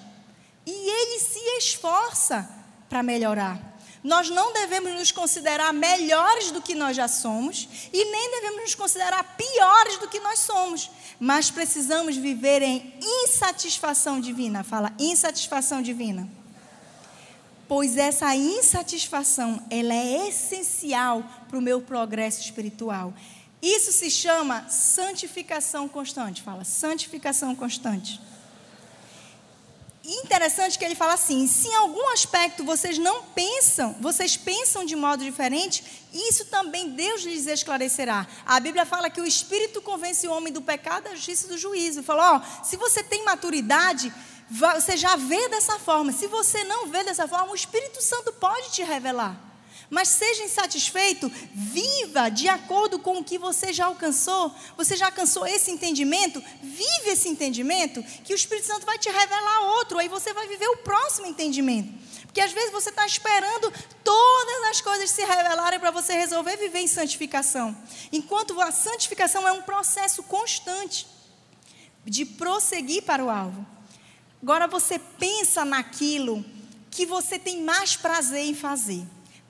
e 0.66 0.72
ele 0.72 1.20
se 1.20 1.40
esforça 1.58 2.48
para 2.90 3.02
melhorar. 3.02 3.72
Nós 4.04 4.30
não 4.30 4.52
devemos 4.52 4.94
nos 4.94 5.12
considerar 5.12 5.72
melhores 5.72 6.52
do 6.52 6.62
que 6.62 6.76
nós 6.76 6.98
já 6.98 7.08
somos 7.08 7.70
e 7.94 8.04
nem 8.04 8.32
devemos 8.32 8.62
nos 8.64 8.76
considerar 8.76 9.24
piores 9.38 9.98
do 10.00 10.10
que 10.10 10.20
nós 10.20 10.40
somos, 10.40 10.90
mas 11.20 11.50
precisamos 11.50 12.18
viver 12.18 12.62
em 12.62 12.94
insatisfação 13.00 14.20
divina. 14.20 14.64
Fala, 14.64 14.92
insatisfação 15.00 15.82
divina 15.82 16.41
pois 17.72 17.96
essa 17.96 18.36
insatisfação 18.36 19.66
ela 19.70 19.94
é 19.94 20.28
essencial 20.28 21.24
para 21.48 21.58
o 21.58 21.62
meu 21.62 21.80
progresso 21.80 22.42
espiritual. 22.42 23.14
Isso 23.62 23.94
se 23.94 24.12
chama 24.12 24.68
santificação 24.68 25.88
constante. 25.88 26.42
Fala, 26.42 26.66
santificação 26.66 27.56
constante. 27.56 28.20
interessante 30.04 30.78
que 30.78 30.84
ele 30.84 30.96
fala 30.96 31.14
assim: 31.14 31.48
se 31.48 31.70
em 31.70 31.76
algum 31.76 32.12
aspecto 32.12 32.62
vocês 32.66 32.98
não 32.98 33.24
pensam, 33.24 33.96
vocês 34.02 34.36
pensam 34.36 34.84
de 34.84 34.98
modo 34.98 35.24
diferente, 35.24 35.82
isso 36.14 36.44
também 36.48 36.90
Deus 36.90 37.22
lhes 37.22 37.48
esclarecerá. 37.48 38.28
A 38.46 38.60
Bíblia 38.60 38.86
fala 38.86 39.10
que 39.10 39.22
o 39.22 39.26
Espírito 39.26 39.82
convence 39.82 40.28
o 40.28 40.34
homem 40.34 40.52
do 40.52 40.62
pecado, 40.62 41.06
da 41.06 41.16
justiça 41.16 41.46
e 41.46 41.50
do 41.50 41.58
juízo. 41.58 42.04
Fala, 42.04 42.34
ó, 42.36 42.64
se 42.66 42.76
você 42.76 43.02
tem 43.02 43.24
maturidade, 43.24 44.14
você 44.52 44.98
já 44.98 45.16
vê 45.16 45.48
dessa 45.48 45.80
forma. 45.80 46.12
Se 46.12 46.28
você 46.28 46.66
não 46.66 46.88
vê 46.88 47.04
dessa 47.06 47.26
forma, 47.26 47.54
o 47.54 47.56
Espírito 47.56 48.02
Santo 48.02 48.34
pode 48.34 48.72
te 48.72 48.84
revelar. 48.84 49.40
Mas 49.90 50.10
seja 50.10 50.44
insatisfeito, 50.44 51.32
viva 51.54 52.30
de 52.30 52.50
acordo 52.50 53.00
com 53.00 53.18
o 53.18 53.24
que 53.24 53.38
você 53.38 53.72
já 53.72 53.86
alcançou. 53.86 54.54
Você 54.76 54.98
já 54.98 55.06
alcançou 55.06 55.46
esse 55.48 55.72
entendimento? 55.72 56.44
Vive 56.62 57.10
esse 57.10 57.30
entendimento, 57.30 58.04
que 58.24 58.34
o 58.34 58.36
Espírito 58.36 58.68
Santo 58.68 58.86
vai 58.86 58.98
te 58.98 59.10
revelar 59.10 59.62
outro, 59.78 60.00
aí 60.00 60.10
você 60.10 60.34
vai 60.34 60.48
viver 60.48 60.68
o 60.68 60.78
próximo 60.78 61.28
entendimento. 61.28 61.94
Porque 62.24 62.42
às 62.42 62.52
vezes 62.52 62.72
você 62.72 62.90
está 62.90 63.06
esperando 63.06 63.72
todas 64.04 64.70
as 64.70 64.82
coisas 64.82 65.10
se 65.10 65.24
revelarem 65.24 65.80
para 65.80 65.92
você 65.92 66.14
resolver 66.14 66.58
viver 66.58 66.80
em 66.80 66.88
santificação. 66.88 67.76
Enquanto 68.12 68.60
a 68.62 68.72
santificação 68.72 69.48
é 69.48 69.52
um 69.52 69.62
processo 69.62 70.24
constante 70.24 71.08
de 72.06 72.26
prosseguir 72.26 73.04
para 73.04 73.24
o 73.24 73.30
alvo. 73.30 73.66
Agora 74.42 74.68
você 74.68 74.98
pensa 74.98 75.64
naquilo 75.64 76.44
que 76.90 77.06
você 77.06 77.38
tem 77.38 77.62
mais 77.62 77.96
prazer 77.96 78.46
em 78.46 78.56
fazer. 78.56 79.06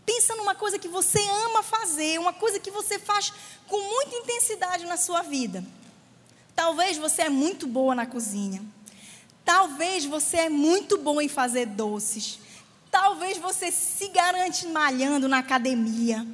Pensa 0.06 0.36
numa 0.36 0.54
coisa 0.54 0.78
que 0.78 0.88
você 0.88 1.20
ama 1.46 1.64
fazer, 1.64 2.20
uma 2.20 2.34
coisa 2.34 2.60
que 2.60 2.70
você 2.70 3.00
faz 3.00 3.32
com 3.68 3.82
muita 3.82 4.16
intensidade 4.18 4.86
na 4.86 4.98
sua 4.98 5.22
vida. 5.22 5.64
Talvez 6.56 6.98
você 6.98 7.24
é 7.24 7.30
muito 7.30 7.66
boa 7.66 7.96
na 7.96 8.06
cozinha. 8.06 8.62
Talvez 9.46 10.06
você 10.06 10.38
é 10.38 10.50
muito 10.50 10.98
bom 10.98 11.22
em 11.22 11.30
fazer 11.30 11.66
doces. 11.68 12.40
Talvez 12.92 13.38
você 13.38 13.72
se 13.72 14.10
garante 14.10 14.68
malhando 14.68 15.28
na 15.28 15.38
academia. 15.38 16.28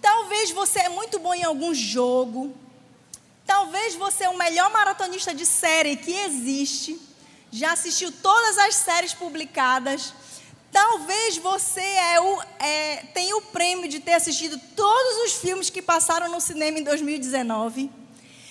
Talvez 0.00 0.50
você 0.50 0.80
é 0.80 0.88
muito 0.88 1.18
bom 1.18 1.32
em 1.32 1.44
algum 1.44 1.72
jogo. 1.72 2.54
Talvez 3.46 3.94
você 3.94 4.24
é 4.24 4.28
o 4.28 4.36
melhor 4.36 4.70
maratonista 4.70 5.34
de 5.34 5.46
série 5.46 5.96
que 5.96 6.12
existe. 6.12 7.00
Já 7.54 7.72
assistiu 7.72 8.10
todas 8.10 8.56
as 8.56 8.76
séries 8.76 9.12
publicadas. 9.12 10.14
Talvez 10.72 11.36
você 11.36 11.82
é 11.82 12.18
o, 12.18 12.42
é, 12.58 12.96
tenha 13.12 13.36
o 13.36 13.42
prêmio 13.42 13.90
de 13.90 14.00
ter 14.00 14.14
assistido 14.14 14.58
todos 14.74 15.26
os 15.26 15.34
filmes 15.34 15.68
que 15.68 15.82
passaram 15.82 16.30
no 16.30 16.40
cinema 16.40 16.78
em 16.78 16.82
2019. 16.82 17.90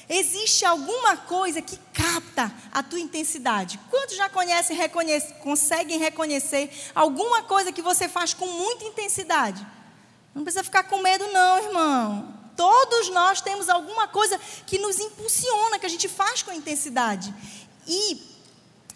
Existe 0.08 0.66
alguma 0.66 1.18
coisa 1.18 1.64
que 1.64 1.80
capta 1.91 2.54
a 2.72 2.84
tua 2.84 2.99
intensidade? 2.99 3.80
Quantos 3.89 4.16
já 4.16 4.30
conhecem, 4.30 4.78
reconhece, 4.78 5.34
conseguem 5.36 5.97
reconhecer 5.97 6.70
alguma 6.93 7.41
coisa 7.41 7.72
que 7.72 7.82
você 7.82 8.08
faz 8.08 8.36
com 8.36 8.45
muita 8.45 8.86
intensidade? 8.86 9.66
Não 10.36 10.43
precisa 10.43 10.64
ficar 10.64 10.84
com 10.84 10.99
medo, 10.99 11.28
não, 11.30 11.58
irmão. 11.58 12.38
Todos 12.56 13.10
nós 13.10 13.41
temos 13.41 13.68
alguma 13.68 14.08
coisa 14.08 14.39
que 14.68 14.78
nos 14.78 14.99
impulsiona, 14.99 15.80
que 15.80 15.88
a 15.88 15.89
gente 15.89 16.08
faz 16.08 16.43
com 16.43 16.52
intensidade. 16.52 17.34
E 17.88 18.30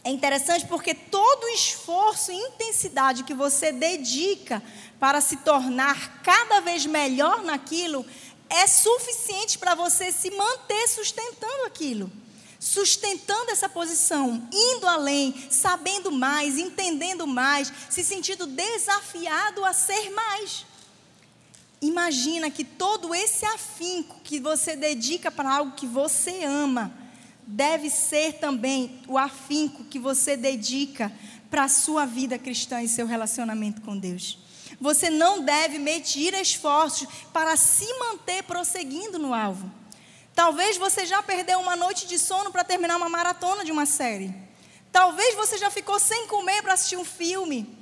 é 0.05 0.11
interessante 0.11 0.67
porque 0.67 0.93
todo 0.93 1.45
o 1.45 1.49
esforço 1.49 2.31
e 2.31 2.35
intensidade 2.35 3.23
que 3.23 3.33
você 3.33 3.71
dedica 3.71 4.61
para 4.99 5.19
se 5.19 5.37
tornar 5.37 6.21
cada 6.21 6.59
vez 6.59 6.85
melhor 6.85 7.41
naquilo 7.41 8.05
é 8.47 8.67
suficiente 8.67 9.57
para 9.57 9.73
você 9.73 10.11
se 10.11 10.29
manter 10.29 10.87
sustentando 10.89 11.63
aquilo. 11.65 12.11
Sustentando 12.59 13.49
essa 13.49 13.67
posição, 13.67 14.47
indo 14.53 14.87
além, 14.87 15.47
sabendo 15.49 16.11
mais, 16.11 16.59
entendendo 16.59 17.25
mais, 17.25 17.73
se 17.89 18.03
sentindo 18.03 18.45
desafiado 18.45 19.65
a 19.65 19.73
ser 19.73 20.11
mais. 20.11 20.67
Imagina 21.81 22.51
que 22.51 22.63
todo 22.63 23.13
esse 23.13 23.43
afinco 23.43 24.19
que 24.23 24.39
você 24.39 24.75
dedica 24.75 25.31
para 25.31 25.51
algo 25.51 25.75
que 25.75 25.87
você 25.87 26.43
ama, 26.43 27.04
deve 27.47 27.89
ser 27.89 28.33
também 28.33 29.01
o 29.07 29.17
afinco 29.17 29.83
que 29.83 29.99
você 29.99 30.35
dedica 30.35 31.11
para 31.49 31.65
a 31.65 31.69
sua 31.69 32.05
vida 32.05 32.37
cristã 32.37 32.81
e 32.81 32.87
seu 32.87 33.05
relacionamento 33.05 33.81
com 33.81 33.97
Deus. 33.97 34.39
Você 34.79 35.09
não 35.09 35.41
deve 35.41 35.77
medir 35.77 36.33
esforços 36.33 37.07
para 37.31 37.55
se 37.55 37.87
manter 37.99 38.43
prosseguindo 38.43 39.17
no 39.19 39.33
alvo. 39.33 39.71
Talvez 40.33 40.75
você 40.75 41.05
já 41.05 41.23
perdeu 41.23 41.59
uma 41.59 41.75
noite 41.75 42.07
de 42.07 42.19
sono 42.19 42.51
para 42.51 42.63
terminar 42.63 42.97
uma 42.97 43.07
maratona 43.07 43.63
de 43.63 43.71
uma 43.71 43.85
série. 43.85 44.35
Talvez 44.91 45.35
você 45.35 45.57
já 45.57 45.69
ficou 45.69 45.99
sem 45.99 46.27
comer 46.27 46.61
para 46.61 46.73
assistir 46.73 46.97
um 46.97 47.05
filme. 47.05 47.77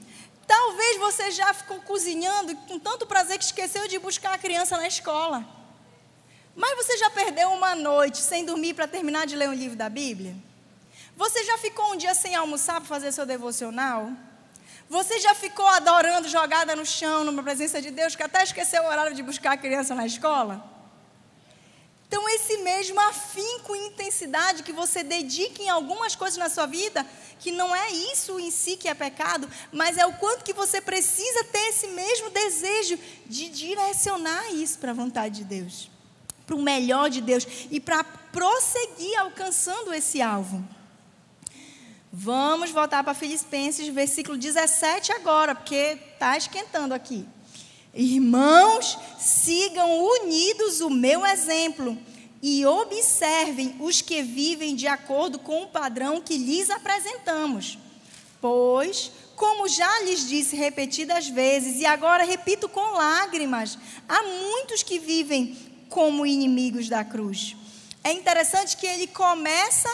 Talvez 0.45 0.99
você 0.99 1.31
já 1.31 1.53
ficou 1.53 1.79
cozinhando 1.79 2.55
com 2.67 2.77
tanto 2.77 3.07
prazer 3.07 3.37
que 3.39 3.45
esqueceu 3.45 3.87
de 3.87 3.97
buscar 3.97 4.33
a 4.33 4.37
criança 4.37 4.77
na 4.77 4.87
escola. 4.87 5.62
Mas 6.55 6.75
você 6.75 6.97
já 6.97 7.09
perdeu 7.09 7.49
uma 7.51 7.75
noite 7.75 8.19
sem 8.19 8.45
dormir 8.45 8.73
para 8.75 8.87
terminar 8.87 9.25
de 9.25 9.35
ler 9.35 9.49
um 9.49 9.53
livro 9.53 9.75
da 9.75 9.89
Bíblia? 9.89 10.35
Você 11.15 11.43
já 11.43 11.57
ficou 11.57 11.93
um 11.93 11.95
dia 11.95 12.13
sem 12.13 12.35
almoçar 12.35 12.75
para 12.79 12.89
fazer 12.89 13.11
seu 13.11 13.25
devocional? 13.25 14.11
Você 14.89 15.19
já 15.19 15.33
ficou 15.33 15.65
adorando 15.65 16.27
jogada 16.27 16.75
no 16.75 16.85
chão, 16.85 17.23
numa 17.23 17.41
presença 17.41 17.81
de 17.81 17.89
Deus, 17.89 18.15
que 18.15 18.21
até 18.21 18.43
esqueceu 18.43 18.83
o 18.83 18.87
horário 18.87 19.15
de 19.15 19.23
buscar 19.23 19.53
a 19.53 19.57
criança 19.57 19.95
na 19.95 20.05
escola? 20.05 20.71
Então, 22.07 22.29
esse 22.29 22.57
mesmo 22.57 22.99
afinco 22.99 23.75
e 23.75 23.87
intensidade 23.87 24.61
que 24.61 24.71
você 24.71 25.01
dedica 25.01 25.63
em 25.63 25.69
algumas 25.69 26.15
coisas 26.15 26.37
na 26.37 26.47
sua 26.47 26.67
vida, 26.67 27.03
que 27.39 27.51
não 27.51 27.75
é 27.75 27.89
isso 27.89 28.39
em 28.39 28.51
si 28.51 28.77
que 28.77 28.87
é 28.87 28.93
pecado, 28.93 29.49
mas 29.71 29.97
é 29.97 30.05
o 30.05 30.13
quanto 30.13 30.43
que 30.43 30.53
você 30.53 30.79
precisa 30.79 31.43
ter 31.45 31.69
esse 31.69 31.87
mesmo 31.87 32.29
desejo 32.29 32.99
de 33.25 33.49
direcionar 33.49 34.53
isso 34.53 34.77
para 34.77 34.91
a 34.91 34.93
vontade 34.93 35.37
de 35.37 35.43
Deus 35.43 35.92
para 36.45 36.55
o 36.55 36.61
melhor 36.61 37.09
de 37.09 37.21
Deus 37.21 37.47
e 37.71 37.79
para 37.79 38.03
prosseguir 38.03 39.17
alcançando 39.19 39.93
esse 39.93 40.21
alvo. 40.21 40.63
Vamos 42.11 42.69
voltar 42.69 43.03
para 43.03 43.13
Filipenses, 43.13 43.87
versículo 43.87 44.37
17 44.37 45.11
agora, 45.13 45.55
porque 45.55 45.97
está 46.13 46.37
esquentando 46.37 46.93
aqui. 46.93 47.25
Irmãos, 47.93 48.97
sigam 49.19 49.89
unidos 50.03 50.81
o 50.81 50.89
meu 50.89 51.25
exemplo 51.25 51.97
e 52.41 52.65
observem 52.65 53.75
os 53.79 54.01
que 54.01 54.21
vivem 54.21 54.75
de 54.75 54.85
acordo 54.87 55.39
com 55.39 55.63
o 55.63 55.67
padrão 55.67 56.21
que 56.21 56.37
lhes 56.37 56.69
apresentamos. 56.69 57.77
Pois, 58.41 59.11
como 59.35 59.67
já 59.67 60.01
lhes 60.01 60.27
disse 60.27 60.55
repetidas 60.55 61.27
vezes, 61.29 61.79
e 61.79 61.85
agora 61.85 62.23
repito 62.23 62.67
com 62.67 62.91
lágrimas, 62.91 63.77
há 64.07 64.21
muitos 64.21 64.83
que 64.83 64.99
vivem 64.99 65.57
como 65.93 66.25
inimigos 66.25 66.89
da 66.89 67.05
cruz. 67.05 67.55
É 68.03 68.11
interessante 68.11 68.75
que 68.75 68.87
ele 68.87 69.05
começa 69.05 69.87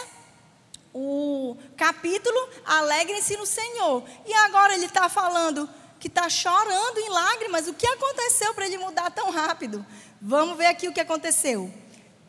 o 0.94 1.54
capítulo 1.76 2.38
Alegrem-se 2.64 3.36
no 3.36 3.44
Senhor. 3.44 4.02
E 4.24 4.32
agora 4.32 4.74
ele 4.74 4.86
está 4.86 5.10
falando 5.10 5.68
que 6.00 6.08
está 6.08 6.26
chorando 6.30 6.96
em 6.96 7.10
lágrimas. 7.10 7.68
O 7.68 7.74
que 7.74 7.86
aconteceu 7.86 8.54
para 8.54 8.64
ele 8.64 8.78
mudar 8.78 9.10
tão 9.10 9.30
rápido? 9.30 9.84
Vamos 10.22 10.56
ver 10.56 10.68
aqui 10.68 10.88
o 10.88 10.92
que 10.92 11.00
aconteceu. 11.00 11.70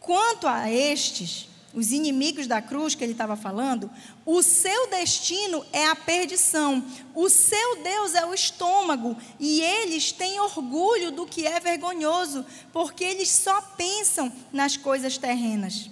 Quanto 0.01 0.49
a 0.49 0.69
estes, 0.69 1.47
os 1.73 1.91
inimigos 1.91 2.47
da 2.47 2.61
cruz 2.61 2.95
que 2.95 3.03
ele 3.03 3.13
estava 3.13 3.35
falando, 3.35 3.89
o 4.25 4.43
seu 4.43 4.89
destino 4.89 5.65
é 5.71 5.87
a 5.87 5.95
perdição, 5.95 6.83
o 7.15 7.29
seu 7.29 7.83
Deus 7.83 8.13
é 8.13 8.25
o 8.25 8.33
estômago, 8.33 9.15
e 9.39 9.61
eles 9.61 10.11
têm 10.11 10.39
orgulho 10.39 11.11
do 11.11 11.25
que 11.25 11.47
é 11.47 11.59
vergonhoso, 11.59 12.45
porque 12.73 13.03
eles 13.03 13.29
só 13.29 13.61
pensam 13.61 14.31
nas 14.51 14.75
coisas 14.75 15.17
terrenas. 15.17 15.89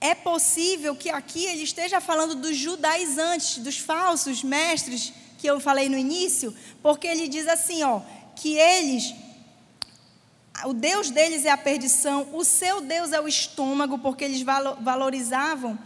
É 0.00 0.14
possível 0.14 0.94
que 0.94 1.08
aqui 1.08 1.44
ele 1.46 1.62
esteja 1.62 2.00
falando 2.00 2.34
dos 2.34 2.56
judaizantes, 2.56 3.58
dos 3.58 3.78
falsos 3.78 4.42
mestres 4.42 5.12
que 5.38 5.46
eu 5.46 5.60
falei 5.60 5.88
no 5.88 5.98
início, 5.98 6.54
porque 6.82 7.06
ele 7.06 7.28
diz 7.28 7.46
assim, 7.46 7.82
ó, 7.82 8.00
que 8.34 8.54
eles 8.56 9.14
o 10.64 10.72
Deus 10.72 11.10
deles 11.10 11.44
é 11.44 11.50
a 11.50 11.56
perdição, 11.56 12.28
o 12.32 12.44
seu 12.44 12.80
Deus 12.80 13.12
é 13.12 13.20
o 13.20 13.28
estômago, 13.28 13.98
porque 13.98 14.24
eles 14.24 14.42
valorizavam 14.42 15.78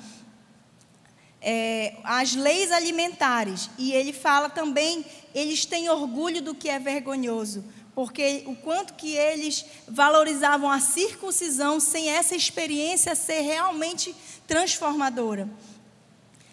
é, 1.40 1.96
as 2.04 2.34
leis 2.34 2.70
alimentares. 2.70 3.70
E 3.78 3.92
ele 3.92 4.12
fala 4.12 4.48
também, 4.48 5.04
eles 5.34 5.64
têm 5.64 5.88
orgulho 5.88 6.42
do 6.42 6.54
que 6.54 6.68
é 6.68 6.78
vergonhoso, 6.78 7.64
porque 7.94 8.44
o 8.46 8.54
quanto 8.54 8.94
que 8.94 9.14
eles 9.14 9.64
valorizavam 9.88 10.70
a 10.70 10.80
circuncisão 10.80 11.80
sem 11.80 12.08
essa 12.08 12.36
experiência 12.36 13.14
ser 13.14 13.40
realmente 13.40 14.14
transformadora. 14.46 15.48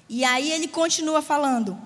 E 0.10 0.24
aí 0.24 0.52
ele 0.52 0.68
continua 0.68 1.22
falando: 1.22 1.78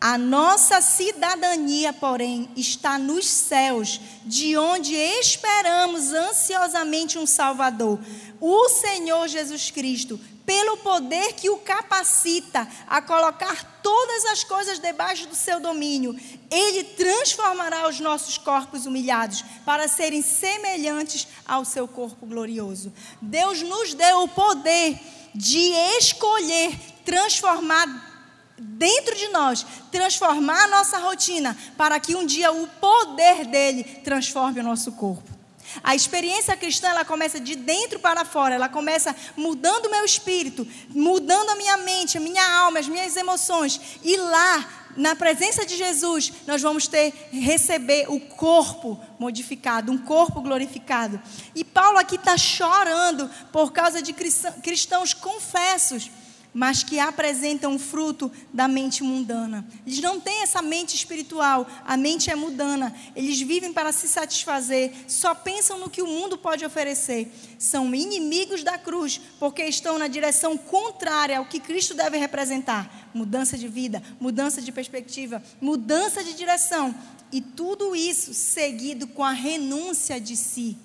A 0.00 0.16
nossa 0.16 0.80
cidadania, 0.80 1.92
porém, 1.92 2.48
está 2.56 2.96
nos 2.98 3.26
céus, 3.26 4.00
de 4.24 4.56
onde 4.56 4.94
esperamos 4.94 6.12
ansiosamente 6.12 7.18
um 7.18 7.26
Salvador, 7.26 7.98
o 8.40 8.68
Senhor 8.68 9.26
Jesus 9.26 9.72
Cristo, 9.72 10.20
pelo 10.46 10.76
poder 10.78 11.32
que 11.32 11.50
o 11.50 11.58
capacita 11.58 12.66
a 12.86 13.02
colocar 13.02 13.80
todas 13.82 14.24
as 14.26 14.44
coisas 14.44 14.78
debaixo 14.78 15.26
do 15.26 15.34
seu 15.34 15.58
domínio. 15.58 16.16
Ele 16.48 16.84
transformará 16.84 17.88
os 17.88 17.98
nossos 17.98 18.38
corpos 18.38 18.86
humilhados 18.86 19.44
para 19.66 19.88
serem 19.88 20.22
semelhantes 20.22 21.26
ao 21.44 21.64
seu 21.64 21.88
corpo 21.88 22.24
glorioso. 22.24 22.92
Deus 23.20 23.62
nos 23.62 23.94
deu 23.94 24.22
o 24.22 24.28
poder 24.28 24.98
de 25.34 25.72
escolher 25.98 26.78
transformar 27.04 28.17
dentro 28.58 29.14
de 29.14 29.28
nós, 29.28 29.64
transformar 29.90 30.64
a 30.64 30.68
nossa 30.68 30.98
rotina, 30.98 31.56
para 31.76 31.98
que 32.00 32.14
um 32.14 32.26
dia 32.26 32.52
o 32.52 32.66
poder 32.66 33.46
dele 33.46 33.84
transforme 34.04 34.60
o 34.60 34.64
nosso 34.64 34.92
corpo. 34.92 35.38
A 35.82 35.94
experiência 35.94 36.56
cristã, 36.56 36.88
ela 36.88 37.04
começa 37.04 37.38
de 37.38 37.54
dentro 37.54 37.98
para 37.98 38.24
fora, 38.24 38.54
ela 38.54 38.68
começa 38.68 39.14
mudando 39.36 39.86
o 39.86 39.90
meu 39.90 40.04
espírito, 40.04 40.66
mudando 40.88 41.50
a 41.50 41.56
minha 41.56 41.76
mente, 41.76 42.16
a 42.16 42.20
minha 42.20 42.58
alma, 42.58 42.78
as 42.78 42.88
minhas 42.88 43.14
emoções. 43.16 43.80
E 44.02 44.16
lá, 44.16 44.88
na 44.96 45.14
presença 45.14 45.66
de 45.66 45.76
Jesus, 45.76 46.32
nós 46.46 46.62
vamos 46.62 46.88
ter 46.88 47.12
receber 47.30 48.06
o 48.08 48.18
corpo 48.18 48.98
modificado, 49.18 49.92
um 49.92 49.98
corpo 49.98 50.40
glorificado. 50.40 51.20
E 51.54 51.62
Paulo 51.62 51.98
aqui 51.98 52.16
está 52.16 52.36
chorando 52.38 53.30
por 53.52 53.70
causa 53.70 54.00
de 54.00 54.14
cristãos 54.14 55.12
confessos 55.12 56.10
mas 56.52 56.82
que 56.82 56.98
apresentam 56.98 57.78
fruto 57.78 58.30
da 58.52 58.66
mente 58.66 59.02
mundana. 59.02 59.66
Eles 59.86 60.00
não 60.00 60.18
têm 60.18 60.42
essa 60.42 60.62
mente 60.62 60.94
espiritual, 60.94 61.66
a 61.84 61.96
mente 61.96 62.30
é 62.30 62.34
mundana. 62.34 62.94
Eles 63.14 63.40
vivem 63.40 63.72
para 63.72 63.92
se 63.92 64.08
satisfazer, 64.08 64.92
só 65.06 65.34
pensam 65.34 65.78
no 65.78 65.90
que 65.90 66.02
o 66.02 66.06
mundo 66.06 66.38
pode 66.38 66.64
oferecer. 66.64 67.30
São 67.58 67.94
inimigos 67.94 68.62
da 68.62 68.78
cruz, 68.78 69.20
porque 69.38 69.62
estão 69.64 69.98
na 69.98 70.08
direção 70.08 70.56
contrária 70.56 71.38
ao 71.38 71.46
que 71.46 71.60
Cristo 71.60 71.94
deve 71.94 72.16
representar: 72.18 73.10
mudança 73.12 73.56
de 73.56 73.68
vida, 73.68 74.02
mudança 74.20 74.60
de 74.60 74.72
perspectiva, 74.72 75.42
mudança 75.60 76.24
de 76.24 76.34
direção. 76.34 76.94
E 77.30 77.40
tudo 77.42 77.94
isso 77.94 78.32
seguido 78.32 79.06
com 79.06 79.22
a 79.22 79.32
renúncia 79.32 80.18
de 80.18 80.34
si 80.34 80.78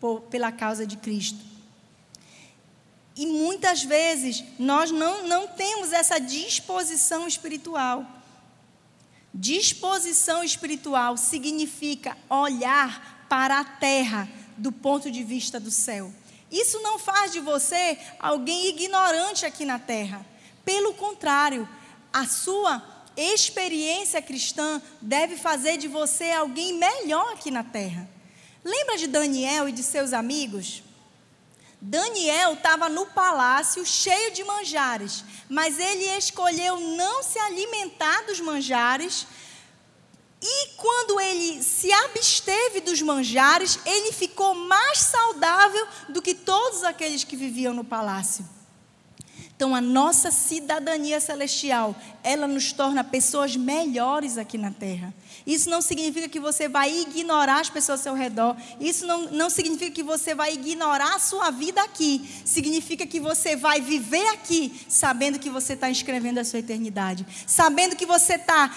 por, 0.00 0.22
pela 0.22 0.50
causa 0.50 0.86
de 0.86 0.96
Cristo. 0.96 1.53
E 3.16 3.26
muitas 3.26 3.82
vezes 3.82 4.42
nós 4.58 4.90
não, 4.90 5.26
não 5.26 5.46
temos 5.48 5.92
essa 5.92 6.18
disposição 6.18 7.28
espiritual. 7.28 8.04
Disposição 9.32 10.44
espiritual 10.44 11.16
significa 11.16 12.16
olhar 12.28 13.26
para 13.28 13.58
a 13.58 13.64
terra 13.64 14.28
do 14.56 14.70
ponto 14.70 15.10
de 15.10 15.24
vista 15.24 15.58
do 15.58 15.70
céu. 15.70 16.12
Isso 16.52 16.80
não 16.82 17.00
faz 17.00 17.32
de 17.32 17.40
você 17.40 17.98
alguém 18.20 18.68
ignorante 18.68 19.44
aqui 19.44 19.64
na 19.64 19.78
terra. 19.78 20.24
Pelo 20.64 20.94
contrário, 20.94 21.68
a 22.12 22.26
sua 22.26 22.80
experiência 23.16 24.22
cristã 24.22 24.80
deve 25.00 25.36
fazer 25.36 25.78
de 25.78 25.88
você 25.88 26.30
alguém 26.30 26.72
melhor 26.72 27.32
aqui 27.32 27.50
na 27.50 27.64
terra. 27.64 28.08
Lembra 28.64 28.96
de 28.96 29.08
Daniel 29.08 29.68
e 29.68 29.72
de 29.72 29.82
seus 29.82 30.12
amigos? 30.12 30.83
Daniel 31.86 32.54
estava 32.54 32.88
no 32.88 33.04
palácio 33.04 33.84
cheio 33.84 34.32
de 34.32 34.42
manjares, 34.42 35.22
mas 35.50 35.78
ele 35.78 36.04
escolheu 36.16 36.80
não 36.80 37.22
se 37.22 37.38
alimentar 37.38 38.22
dos 38.22 38.40
manjares. 38.40 39.26
E 40.40 40.68
quando 40.78 41.20
ele 41.20 41.62
se 41.62 41.92
absteve 41.92 42.80
dos 42.80 43.02
manjares, 43.02 43.78
ele 43.84 44.12
ficou 44.12 44.54
mais 44.54 44.98
saudável 44.98 45.86
do 46.08 46.22
que 46.22 46.34
todos 46.34 46.84
aqueles 46.84 47.22
que 47.22 47.36
viviam 47.36 47.74
no 47.74 47.84
palácio. 47.84 48.48
Então, 49.54 49.74
a 49.74 49.80
nossa 49.80 50.30
cidadania 50.30 51.20
celestial, 51.20 51.94
ela 52.22 52.48
nos 52.48 52.72
torna 52.72 53.04
pessoas 53.04 53.56
melhores 53.56 54.38
aqui 54.38 54.56
na 54.56 54.70
terra. 54.70 55.14
Isso 55.46 55.68
não 55.68 55.82
significa 55.82 56.28
que 56.28 56.40
você 56.40 56.68
vai 56.68 56.90
ignorar 57.00 57.60
as 57.60 57.68
pessoas 57.68 58.00
ao 58.00 58.04
seu 58.04 58.14
redor. 58.14 58.56
Isso 58.80 59.06
não, 59.06 59.30
não 59.30 59.50
significa 59.50 59.90
que 59.90 60.02
você 60.02 60.34
vai 60.34 60.54
ignorar 60.54 61.14
a 61.14 61.18
sua 61.18 61.50
vida 61.50 61.82
aqui. 61.82 62.26
Significa 62.44 63.06
que 63.06 63.20
você 63.20 63.54
vai 63.54 63.80
viver 63.80 64.26
aqui, 64.28 64.80
sabendo 64.88 65.38
que 65.38 65.50
você 65.50 65.74
está 65.74 65.90
escrevendo 65.90 66.38
a 66.38 66.44
sua 66.44 66.60
eternidade. 66.60 67.26
Sabendo 67.46 67.94
que 67.94 68.06
você 68.06 68.34
está 68.34 68.70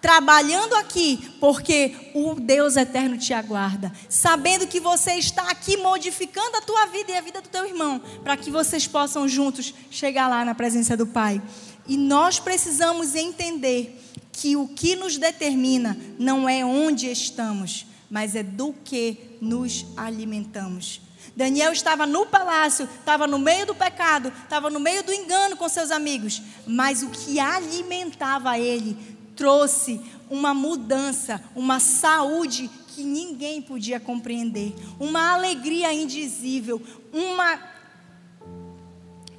trabalhando 0.00 0.74
aqui, 0.74 1.36
porque 1.40 2.10
o 2.14 2.34
Deus 2.34 2.76
eterno 2.76 3.18
te 3.18 3.34
aguarda, 3.34 3.92
sabendo 4.08 4.66
que 4.66 4.80
você 4.80 5.12
está 5.14 5.50
aqui 5.50 5.76
modificando 5.76 6.56
a 6.56 6.62
tua 6.62 6.86
vida 6.86 7.12
e 7.12 7.16
a 7.16 7.20
vida 7.20 7.42
do 7.42 7.48
teu 7.48 7.66
irmão, 7.66 8.00
para 8.22 8.36
que 8.36 8.50
vocês 8.50 8.86
possam 8.86 9.28
juntos 9.28 9.74
chegar 9.90 10.28
lá 10.28 10.44
na 10.44 10.54
presença 10.54 10.96
do 10.96 11.06
Pai. 11.06 11.40
E 11.86 11.96
nós 11.96 12.38
precisamos 12.38 13.14
entender 13.14 14.00
que 14.40 14.56
o 14.56 14.66
que 14.66 14.96
nos 14.96 15.18
determina 15.18 15.98
não 16.18 16.48
é 16.48 16.64
onde 16.64 17.12
estamos, 17.12 17.84
mas 18.10 18.34
é 18.34 18.42
do 18.42 18.72
que 18.72 19.36
nos 19.38 19.84
alimentamos. 19.94 21.02
Daniel 21.36 21.72
estava 21.72 22.06
no 22.06 22.24
palácio, 22.24 22.88
estava 23.00 23.26
no 23.26 23.38
meio 23.38 23.66
do 23.66 23.74
pecado, 23.74 24.32
estava 24.42 24.70
no 24.70 24.80
meio 24.80 25.04
do 25.04 25.12
engano 25.12 25.58
com 25.58 25.68
seus 25.68 25.90
amigos, 25.90 26.40
mas 26.66 27.02
o 27.02 27.10
que 27.10 27.38
alimentava 27.38 28.58
ele 28.58 28.96
trouxe 29.36 30.00
uma 30.30 30.54
mudança, 30.54 31.44
uma 31.54 31.78
saúde 31.78 32.70
que 32.88 33.02
ninguém 33.02 33.60
podia 33.60 34.00
compreender, 34.00 34.74
uma 34.98 35.34
alegria 35.34 35.92
indizível, 35.92 36.80
uma, 37.12 37.60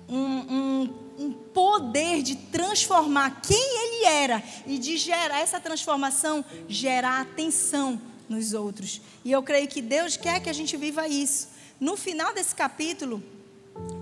um, 0.07 0.17
um, 0.17 0.93
um 1.21 1.31
poder 1.31 2.21
de 2.23 2.35
transformar 2.35 3.41
quem 3.41 3.57
ele 3.57 4.05
era 4.05 4.43
e 4.65 4.77
de 4.77 4.97
gerar 4.97 5.39
essa 5.39 5.59
transformação, 5.59 6.43
gerar 6.67 7.21
atenção 7.21 8.01
nos 8.27 8.53
outros. 8.53 9.01
E 9.23 9.31
eu 9.31 9.43
creio 9.43 9.67
que 9.67 9.81
Deus 9.81 10.17
quer 10.17 10.39
que 10.39 10.49
a 10.49 10.53
gente 10.53 10.75
viva 10.75 11.07
isso. 11.07 11.49
No 11.79 11.95
final 11.95 12.33
desse 12.33 12.55
capítulo, 12.55 13.23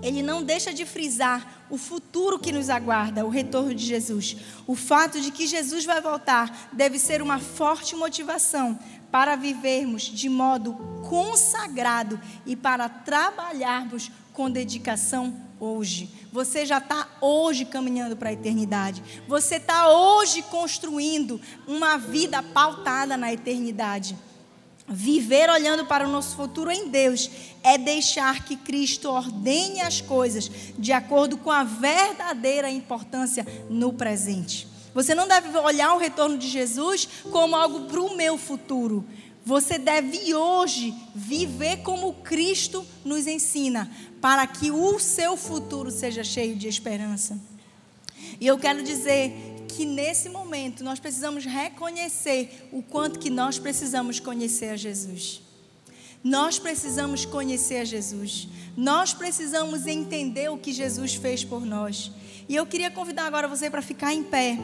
ele 0.02 0.22
não 0.22 0.42
deixa 0.42 0.72
de 0.72 0.84
frisar 0.86 1.66
o 1.70 1.76
futuro 1.76 2.38
que 2.38 2.52
nos 2.52 2.68
aguarda, 2.70 3.24
o 3.24 3.28
retorno 3.28 3.74
de 3.74 3.84
Jesus. 3.84 4.36
O 4.66 4.74
fato 4.74 5.20
de 5.20 5.30
que 5.30 5.46
Jesus 5.46 5.84
vai 5.84 6.00
voltar 6.00 6.70
deve 6.72 6.98
ser 6.98 7.22
uma 7.22 7.38
forte 7.38 7.94
motivação 7.94 8.78
para 9.10 9.36
vivermos 9.36 10.02
de 10.02 10.28
modo 10.28 10.74
consagrado 11.08 12.20
e 12.46 12.56
para 12.56 12.88
trabalharmos 12.88 14.10
com 14.32 14.50
dedicação 14.50 15.49
hoje. 15.60 16.08
Você 16.32 16.64
já 16.64 16.78
está 16.78 17.06
hoje 17.20 17.64
caminhando 17.64 18.16
para 18.16 18.30
a 18.30 18.32
eternidade. 18.32 19.02
Você 19.28 19.56
está 19.56 19.88
hoje 19.90 20.42
construindo 20.42 21.40
uma 21.66 21.98
vida 21.98 22.42
pautada 22.42 23.16
na 23.16 23.32
eternidade. 23.32 24.16
Viver 24.88 25.48
olhando 25.48 25.86
para 25.86 26.08
o 26.08 26.10
nosso 26.10 26.34
futuro 26.34 26.68
em 26.68 26.88
Deus 26.88 27.30
é 27.62 27.78
deixar 27.78 28.44
que 28.44 28.56
Cristo 28.56 29.08
ordene 29.08 29.80
as 29.80 30.00
coisas 30.00 30.50
de 30.76 30.90
acordo 30.90 31.36
com 31.36 31.52
a 31.52 31.62
verdadeira 31.62 32.68
importância 32.68 33.46
no 33.68 33.92
presente. 33.92 34.66
Você 34.92 35.14
não 35.14 35.28
deve 35.28 35.56
olhar 35.58 35.94
o 35.94 35.98
retorno 35.98 36.36
de 36.36 36.48
Jesus 36.48 37.08
como 37.30 37.54
algo 37.54 37.82
para 37.82 38.00
o 38.00 38.16
meu 38.16 38.36
futuro. 38.36 39.06
Você 39.44 39.78
deve 39.78 40.34
hoje 40.34 40.94
viver 41.14 41.78
como 41.78 42.12
Cristo 42.14 42.84
nos 43.04 43.26
ensina, 43.26 43.90
para 44.20 44.46
que 44.46 44.70
o 44.70 44.98
seu 44.98 45.36
futuro 45.36 45.90
seja 45.90 46.22
cheio 46.22 46.54
de 46.56 46.68
esperança. 46.68 47.38
E 48.40 48.46
eu 48.46 48.58
quero 48.58 48.82
dizer 48.82 49.32
que 49.68 49.84
nesse 49.84 50.28
momento 50.28 50.84
nós 50.84 51.00
precisamos 51.00 51.44
reconhecer 51.44 52.68
o 52.72 52.82
quanto 52.82 53.18
que 53.18 53.30
nós 53.30 53.58
precisamos 53.58 54.20
conhecer 54.20 54.70
a 54.70 54.76
Jesus. 54.76 55.42
Nós 56.22 56.58
precisamos 56.58 57.24
conhecer 57.24 57.76
a 57.76 57.84
Jesus. 57.84 58.46
Nós 58.76 59.14
precisamos 59.14 59.86
entender 59.86 60.50
o 60.50 60.58
que 60.58 60.72
Jesus 60.72 61.14
fez 61.14 61.44
por 61.44 61.64
nós. 61.64 62.10
E 62.48 62.54
eu 62.54 62.66
queria 62.66 62.90
convidar 62.90 63.26
agora 63.26 63.48
você 63.48 63.70
para 63.70 63.80
ficar 63.80 64.12
em 64.12 64.22
pé. 64.22 64.58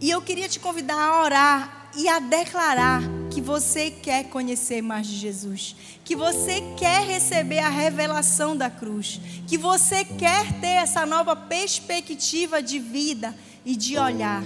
E 0.00 0.10
eu 0.10 0.20
queria 0.20 0.48
te 0.48 0.58
convidar 0.58 0.98
a 0.98 1.22
orar 1.22 1.90
e 1.96 2.08
a 2.08 2.18
declarar 2.18 3.02
que 3.38 3.42
você 3.42 3.88
quer 3.88 4.24
conhecer 4.24 4.82
mais 4.82 5.06
de 5.06 5.16
Jesus, 5.16 5.76
que 6.04 6.16
você 6.16 6.60
quer 6.76 7.06
receber 7.06 7.60
a 7.60 7.68
revelação 7.68 8.56
da 8.56 8.68
cruz, 8.68 9.20
que 9.46 9.56
você 9.56 10.04
quer 10.04 10.58
ter 10.60 10.66
essa 10.82 11.06
nova 11.06 11.36
perspectiva 11.36 12.60
de 12.60 12.80
vida 12.80 13.32
e 13.64 13.76
de 13.76 13.96
olhar. 13.96 14.42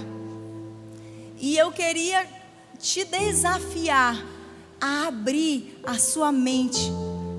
E 1.41 1.57
eu 1.57 1.73
queria 1.73 2.27
te 2.79 3.03
desafiar 3.07 4.23
a 4.79 5.07
abrir 5.07 5.81
a 5.87 5.99
sua 5.99 6.31
mente 6.31 6.93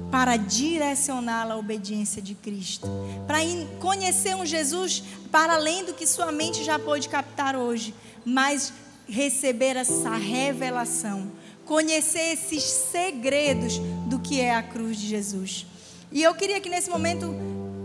para 0.09 0.37
direcioná-la 0.37 1.53
à 1.53 1.57
obediência 1.57 2.19
de 2.19 2.33
Cristo, 2.33 2.87
para 3.27 3.37
conhecer 3.79 4.35
um 4.35 4.43
Jesus 4.43 5.03
para 5.31 5.53
além 5.53 5.85
do 5.85 5.93
que 5.93 6.07
sua 6.07 6.31
mente 6.31 6.63
já 6.63 6.79
pôde 6.79 7.07
captar 7.07 7.55
hoje, 7.55 7.93
mas 8.25 8.73
receber 9.07 9.75
essa 9.75 10.15
revelação, 10.15 11.31
conhecer 11.65 12.33
esses 12.33 12.63
segredos 12.63 13.79
do 14.07 14.19
que 14.19 14.39
é 14.41 14.53
a 14.53 14.63
cruz 14.63 14.97
de 14.97 15.07
Jesus. 15.07 15.65
E 16.11 16.21
eu 16.21 16.33
queria 16.35 16.59
que 16.59 16.69
nesse 16.69 16.89
momento 16.89 17.33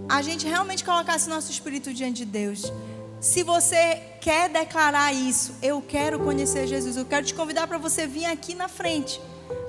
a 0.08 0.22
gente 0.22 0.46
realmente 0.46 0.84
colocasse 0.84 1.28
nosso 1.28 1.50
espírito 1.50 1.92
diante 1.92 2.18
de 2.18 2.26
Deus. 2.26 2.72
Se 3.20 3.42
você 3.42 4.00
quer 4.20 4.48
declarar 4.48 5.12
isso, 5.12 5.54
eu 5.60 5.82
quero 5.82 6.20
conhecer 6.20 6.66
Jesus, 6.66 6.96
eu 6.96 7.04
quero 7.04 7.26
te 7.26 7.34
convidar 7.34 7.66
para 7.66 7.78
você 7.78 8.06
vir 8.06 8.24
aqui 8.26 8.54
na 8.54 8.68
frente, 8.68 9.20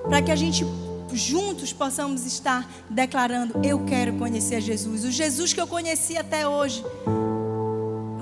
para 0.07 0.21
que 0.21 0.31
a 0.31 0.35
gente 0.35 0.63
juntos 1.13 1.73
possamos 1.73 2.25
estar 2.25 2.69
declarando: 2.89 3.59
Eu 3.63 3.85
quero 3.85 4.13
conhecer 4.13 4.61
Jesus. 4.61 5.03
O 5.03 5.11
Jesus 5.11 5.53
que 5.53 5.61
eu 5.61 5.67
conheci 5.67 6.17
até 6.17 6.47
hoje 6.47 6.83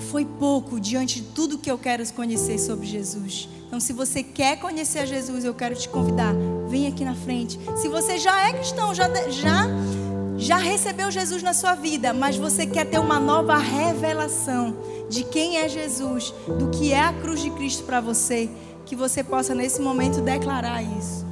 foi 0.10 0.24
pouco 0.26 0.80
diante 0.80 1.22
de 1.22 1.28
tudo 1.28 1.58
que 1.58 1.70
eu 1.70 1.78
quero 1.78 2.06
conhecer 2.14 2.58
sobre 2.60 2.88
Jesus. 2.88 3.50
Então, 3.68 3.82
se 3.82 3.92
você 3.92 4.24
quer 4.24 4.58
conhecer 4.60 5.06
Jesus, 5.06 5.44
eu 5.44 5.54
quero 5.54 5.76
te 5.76 5.90
convidar. 5.90 6.34
Vem 6.70 6.88
aqui 6.88 7.04
na 7.04 7.14
frente. 7.14 7.60
Se 7.76 7.90
você 7.90 8.18
já 8.18 8.48
é 8.48 8.54
cristão, 8.54 8.96
já, 8.96 9.08
já, 9.30 9.68
já 10.38 10.58
recebeu 10.58 11.12
Jesus 11.12 11.44
na 11.44 11.54
sua 11.54 11.76
vida, 11.76 12.14
mas 12.14 12.38
você 12.38 12.66
quer 12.66 12.86
ter 12.86 12.98
uma 12.98 13.20
nova 13.20 13.58
revelação 13.58 14.74
de 15.10 15.26
quem 15.26 15.58
é 15.58 15.68
Jesus, 15.68 16.34
do 16.48 16.70
que 16.70 16.94
é 16.94 17.02
a 17.02 17.12
cruz 17.12 17.42
de 17.42 17.50
Cristo 17.52 17.84
para 17.84 18.00
você, 18.00 18.50
que 18.86 18.96
você 18.96 19.22
possa 19.22 19.54
nesse 19.54 19.82
momento 19.82 20.22
declarar 20.22 20.82
isso. 20.82 21.27